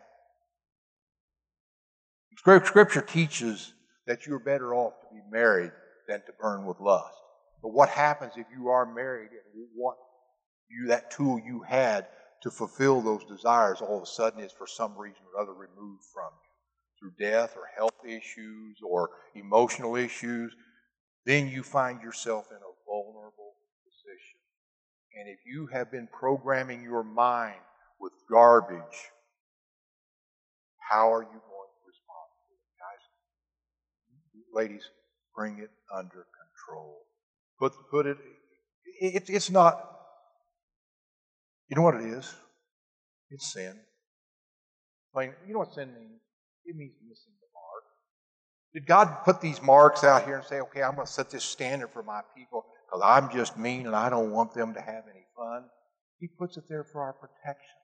Scripture 2.37 3.01
teaches 3.01 3.73
that 4.07 4.27
you're 4.27 4.39
better 4.39 4.75
off 4.75 4.93
to 5.01 5.14
be 5.14 5.21
married 5.31 5.73
than 6.07 6.21
to 6.21 6.33
burn 6.39 6.66
with 6.66 6.79
lust. 6.81 7.16
But 7.62 7.71
what 7.71 7.89
happens 7.89 8.35
if 8.37 8.47
you 8.57 8.69
are 8.69 8.87
married 8.87 9.31
and 9.31 9.66
what 9.75 9.97
you 10.71 10.89
that 10.89 11.11
tool 11.11 11.41
you 11.41 11.62
had 11.62 12.07
to 12.43 12.51
fulfill 12.51 13.01
those 13.01 13.24
desires 13.24 13.80
all 13.80 13.97
of 13.97 14.03
a 14.03 14.07
sudden 14.07 14.41
is 14.41 14.53
for 14.53 14.66
some 14.66 14.97
reason 14.97 15.22
or 15.34 15.43
other 15.43 15.53
removed 15.53 16.05
from 16.12 16.30
you 16.43 16.49
through 16.99 17.12
death 17.18 17.57
or 17.57 17.62
health 17.76 18.05
issues 18.07 18.78
or 18.82 19.11
emotional 19.34 19.97
issues, 19.97 20.53
then 21.24 21.49
you 21.49 21.62
find 21.62 22.03
yourself 22.03 22.47
in 22.51 22.57
a 22.57 22.74
vulnerable 22.86 23.55
position. 23.84 24.41
And 25.18 25.28
if 25.28 25.39
you 25.47 25.68
have 25.72 25.91
been 25.91 26.09
programming 26.09 26.82
your 26.82 27.05
mind 27.05 27.61
with 28.01 28.12
garbage, 28.30 29.11
how 30.91 31.12
are 31.12 31.22
you 31.22 31.28
going 31.28 31.70
to 31.70 31.82
respond 31.86 32.28
to 32.34 32.55
it, 32.55 32.62
guys? 32.78 33.05
Ladies, 34.55 34.89
bring 35.36 35.59
it 35.59 35.70
under 35.95 36.26
control. 36.66 37.03
Put, 37.59 37.72
put 37.91 38.07
it, 38.07 38.18
it, 39.01 39.28
it's 39.28 39.51
not, 39.51 39.97
you 41.69 41.77
know 41.77 41.83
what 41.83 41.97
it 41.97 42.05
is? 42.05 42.35
It's 43.31 43.53
sin. 43.53 43.79
Plain, 45.12 45.33
you 45.47 45.53
know 45.53 45.61
what 45.61 45.75
sin 45.75 45.93
means? 45.95 46.21
It 46.64 46.77
means 46.77 46.95
missing 47.07 47.33
the 47.41 47.47
mark. 47.55 47.85
Did 48.75 48.87
God 48.87 49.25
put 49.25 49.41
these 49.41 49.62
marks 49.62 50.05
out 50.05 50.25
here 50.25 50.37
and 50.37 50.45
say, 50.45 50.61
okay, 50.61 50.83
I'm 50.83 50.95
going 50.95 51.07
to 51.07 51.12
set 51.12 51.31
this 51.31 51.45
standard 51.45 51.91
for 51.91 52.03
my 52.03 52.21
people 52.37 52.66
because 52.87 53.03
I'm 53.05 53.31
just 53.31 53.59
mean 53.59 53.87
and 53.87 53.95
I 53.95 54.09
don't 54.11 54.33
want 54.33 54.55
them 54.55 54.75
to 54.75 54.81
have 54.81 55.05
any 55.11 55.25
fun? 55.37 55.64
He 56.21 56.29
puts 56.29 56.57
it 56.57 56.64
there 56.69 56.85
for 56.85 57.03
our 57.03 57.12
protection. 57.12 57.77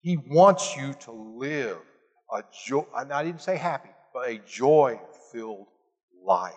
He 0.00 0.16
wants 0.16 0.76
you 0.76 0.94
to 1.00 1.12
live 1.12 1.78
a 2.32 2.42
joy, 2.66 2.84
I 2.94 3.24
didn't 3.24 3.42
say 3.42 3.56
happy, 3.56 3.90
but 4.14 4.28
a 4.28 4.38
joy 4.38 5.00
filled 5.32 5.66
life. 6.24 6.54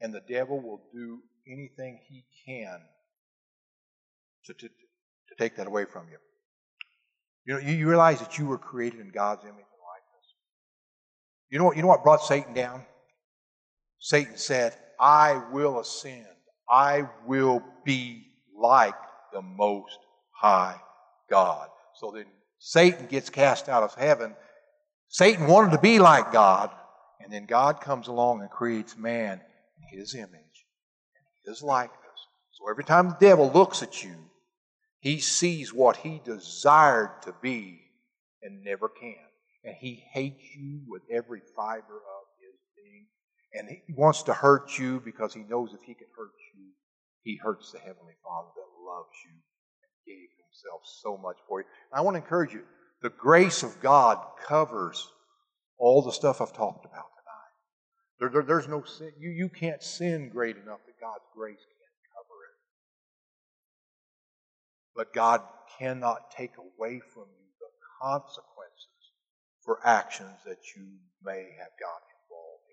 And 0.00 0.12
the 0.12 0.22
devil 0.28 0.60
will 0.60 0.82
do 0.92 1.20
anything 1.46 2.00
he 2.08 2.24
can 2.46 2.80
to, 4.46 4.54
to, 4.54 4.68
to 4.68 5.34
take 5.38 5.56
that 5.56 5.66
away 5.66 5.84
from 5.84 6.06
you. 6.10 6.18
You 7.44 7.54
know, 7.54 7.60
you, 7.60 7.76
you 7.76 7.88
realize 7.88 8.20
that 8.20 8.38
you 8.38 8.46
were 8.46 8.58
created 8.58 9.00
in 9.00 9.10
God's 9.10 9.42
image 9.42 9.54
and 9.54 9.58
likeness. 9.58 10.26
You 11.50 11.58
know 11.58 11.64
what, 11.64 11.76
you 11.76 11.82
know 11.82 11.88
what 11.88 12.02
brought 12.02 12.22
Satan 12.22 12.54
down? 12.54 12.84
Satan 13.98 14.36
said, 14.36 14.76
I 15.00 15.42
will 15.52 15.80
ascend. 15.80 16.26
I 16.68 17.08
will 17.26 17.62
be 17.84 18.26
like 18.56 18.94
the 19.32 19.42
Most 19.42 19.98
High 20.30 20.76
God. 21.30 21.68
So 21.94 22.12
then 22.14 22.26
Satan 22.58 23.06
gets 23.06 23.30
cast 23.30 23.68
out 23.68 23.82
of 23.82 23.94
heaven. 23.94 24.34
Satan 25.08 25.46
wanted 25.46 25.72
to 25.72 25.78
be 25.78 25.98
like 25.98 26.32
God, 26.32 26.70
and 27.20 27.32
then 27.32 27.44
God 27.46 27.80
comes 27.80 28.08
along 28.08 28.40
and 28.40 28.50
creates 28.50 28.96
man 28.96 29.40
in 29.92 29.98
his 29.98 30.14
image 30.14 30.30
and 30.32 31.44
his 31.44 31.62
likeness. 31.62 31.98
So 32.52 32.70
every 32.70 32.84
time 32.84 33.08
the 33.08 33.16
devil 33.20 33.50
looks 33.52 33.82
at 33.82 34.02
you, 34.02 34.14
he 35.02 35.18
sees 35.18 35.74
what 35.74 35.96
he 35.96 36.20
desired 36.24 37.22
to 37.22 37.34
be 37.42 37.80
and 38.40 38.62
never 38.62 38.88
can. 38.88 39.16
And 39.64 39.74
he 39.74 40.04
hates 40.12 40.44
you 40.56 40.82
with 40.86 41.02
every 41.10 41.40
fiber 41.56 41.96
of 41.96 42.24
his 42.38 42.60
being. 42.76 43.06
And 43.52 43.68
he 43.68 43.92
wants 43.94 44.22
to 44.24 44.32
hurt 44.32 44.78
you 44.78 45.00
because 45.04 45.34
he 45.34 45.42
knows 45.42 45.74
if 45.74 45.82
he 45.82 45.94
can 45.94 46.06
hurt 46.16 46.30
you, 46.54 46.66
he 47.24 47.36
hurts 47.36 47.72
the 47.72 47.80
Heavenly 47.80 48.14
Father 48.22 48.50
that 48.54 48.88
loves 48.88 49.16
you 49.24 49.32
and 49.32 50.06
gave 50.06 50.28
himself 50.38 50.82
so 50.84 51.18
much 51.18 51.38
for 51.48 51.60
you. 51.60 51.66
And 51.90 51.98
I 51.98 52.02
want 52.02 52.14
to 52.14 52.22
encourage 52.22 52.52
you 52.52 52.62
the 53.02 53.10
grace 53.10 53.64
of 53.64 53.80
God 53.80 54.24
covers 54.46 55.10
all 55.78 56.02
the 56.02 56.12
stuff 56.12 56.40
I've 56.40 56.52
talked 56.52 56.84
about 56.84 57.10
tonight. 57.10 58.20
There, 58.20 58.28
there, 58.28 58.42
there's 58.44 58.68
no 58.68 58.84
sin. 58.84 59.10
You, 59.18 59.30
you 59.30 59.48
can't 59.48 59.82
sin 59.82 60.28
great 60.28 60.56
enough 60.56 60.78
that 60.86 61.00
God's 61.00 61.26
grace 61.34 61.58
But 64.94 65.12
God 65.12 65.42
cannot 65.78 66.30
take 66.30 66.52
away 66.58 67.00
from 67.00 67.24
you 67.24 67.46
the 67.60 67.66
consequences 68.02 68.88
for 69.64 69.78
actions 69.84 70.38
that 70.44 70.58
you 70.76 70.84
may 71.24 71.46
have 71.58 71.72
got 71.80 72.02
involved 72.20 72.66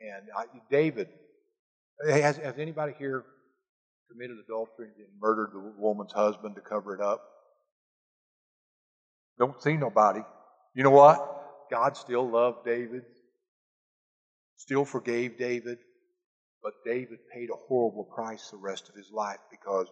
in. 0.00 0.08
And 0.08 0.28
I, 0.36 0.60
David, 0.70 1.08
has, 2.08 2.36
has 2.38 2.58
anybody 2.58 2.94
here 2.98 3.24
committed 4.10 4.36
adultery 4.44 4.88
and 4.98 5.06
murdered 5.20 5.50
the 5.52 5.72
woman's 5.78 6.12
husband 6.12 6.54
to 6.56 6.60
cover 6.60 6.94
it 6.94 7.00
up? 7.00 7.22
Don't 9.38 9.60
see 9.62 9.76
nobody. 9.76 10.20
You 10.74 10.82
know 10.82 10.90
what? 10.90 11.28
God 11.70 11.96
still 11.96 12.28
loved 12.28 12.64
David, 12.64 13.02
still 14.56 14.84
forgave 14.84 15.38
David, 15.38 15.78
but 16.62 16.74
David 16.84 17.18
paid 17.32 17.50
a 17.50 17.56
horrible 17.56 18.04
price 18.04 18.50
the 18.50 18.56
rest 18.56 18.88
of 18.88 18.94
his 18.94 19.10
life 19.10 19.38
because 19.50 19.88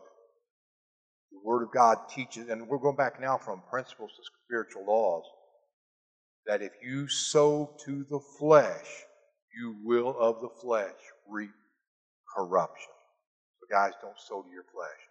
the 1.30 1.40
Word 1.44 1.62
of 1.62 1.72
God 1.72 1.98
teaches, 2.08 2.48
and 2.48 2.66
we're 2.68 2.78
going 2.78 2.96
back 2.96 3.20
now 3.20 3.38
from 3.38 3.62
principles 3.70 4.10
to 4.16 4.22
spiritual 4.46 4.86
laws, 4.86 5.24
that 6.46 6.62
if 6.62 6.72
you 6.82 7.08
sow 7.08 7.70
to 7.84 8.04
the 8.10 8.20
flesh, 8.38 9.04
you 9.56 9.76
will 9.84 10.16
of 10.18 10.40
the 10.40 10.48
flesh 10.60 10.94
reap 11.28 11.50
corruption. 12.36 12.92
So, 13.60 13.66
guys, 13.70 13.92
don't 14.00 14.18
sow 14.18 14.42
to 14.42 14.50
your 14.50 14.64
flesh. 14.72 15.09